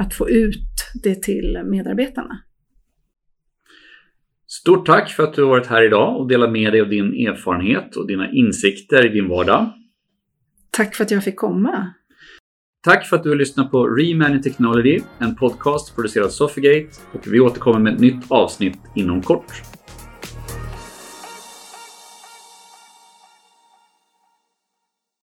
att 0.00 0.14
få 0.14 0.30
ut 0.30 0.66
det 1.02 1.22
till 1.22 1.60
medarbetarna. 1.64 2.38
Stort 4.60 4.86
tack 4.86 5.10
för 5.10 5.22
att 5.22 5.34
du 5.34 5.42
har 5.42 5.48
varit 5.48 5.66
här 5.66 5.86
idag 5.86 6.20
och 6.20 6.28
delat 6.28 6.52
med 6.52 6.72
dig 6.72 6.80
av 6.80 6.88
din 6.88 7.28
erfarenhet 7.28 7.96
och 7.96 8.06
dina 8.06 8.32
insikter 8.32 9.06
i 9.06 9.08
din 9.08 9.28
vardag. 9.28 9.72
Tack 10.70 10.94
för 10.94 11.04
att 11.04 11.10
jag 11.10 11.24
fick 11.24 11.36
komma. 11.36 11.94
Tack 12.84 13.06
för 13.06 13.16
att 13.16 13.22
du 13.22 13.28
har 13.28 13.36
lyssnat 13.36 13.70
på 13.70 13.86
Remanaging 13.86 14.42
Technology, 14.42 15.00
en 15.18 15.36
podcast 15.36 15.94
producerad 15.94 16.26
av 16.26 16.30
Sofigate 16.30 16.88
och 17.12 17.26
vi 17.26 17.40
återkommer 17.40 17.78
med 17.78 17.94
ett 17.94 18.00
nytt 18.00 18.24
avsnitt 18.28 18.78
inom 18.94 19.22
kort. 19.22 19.62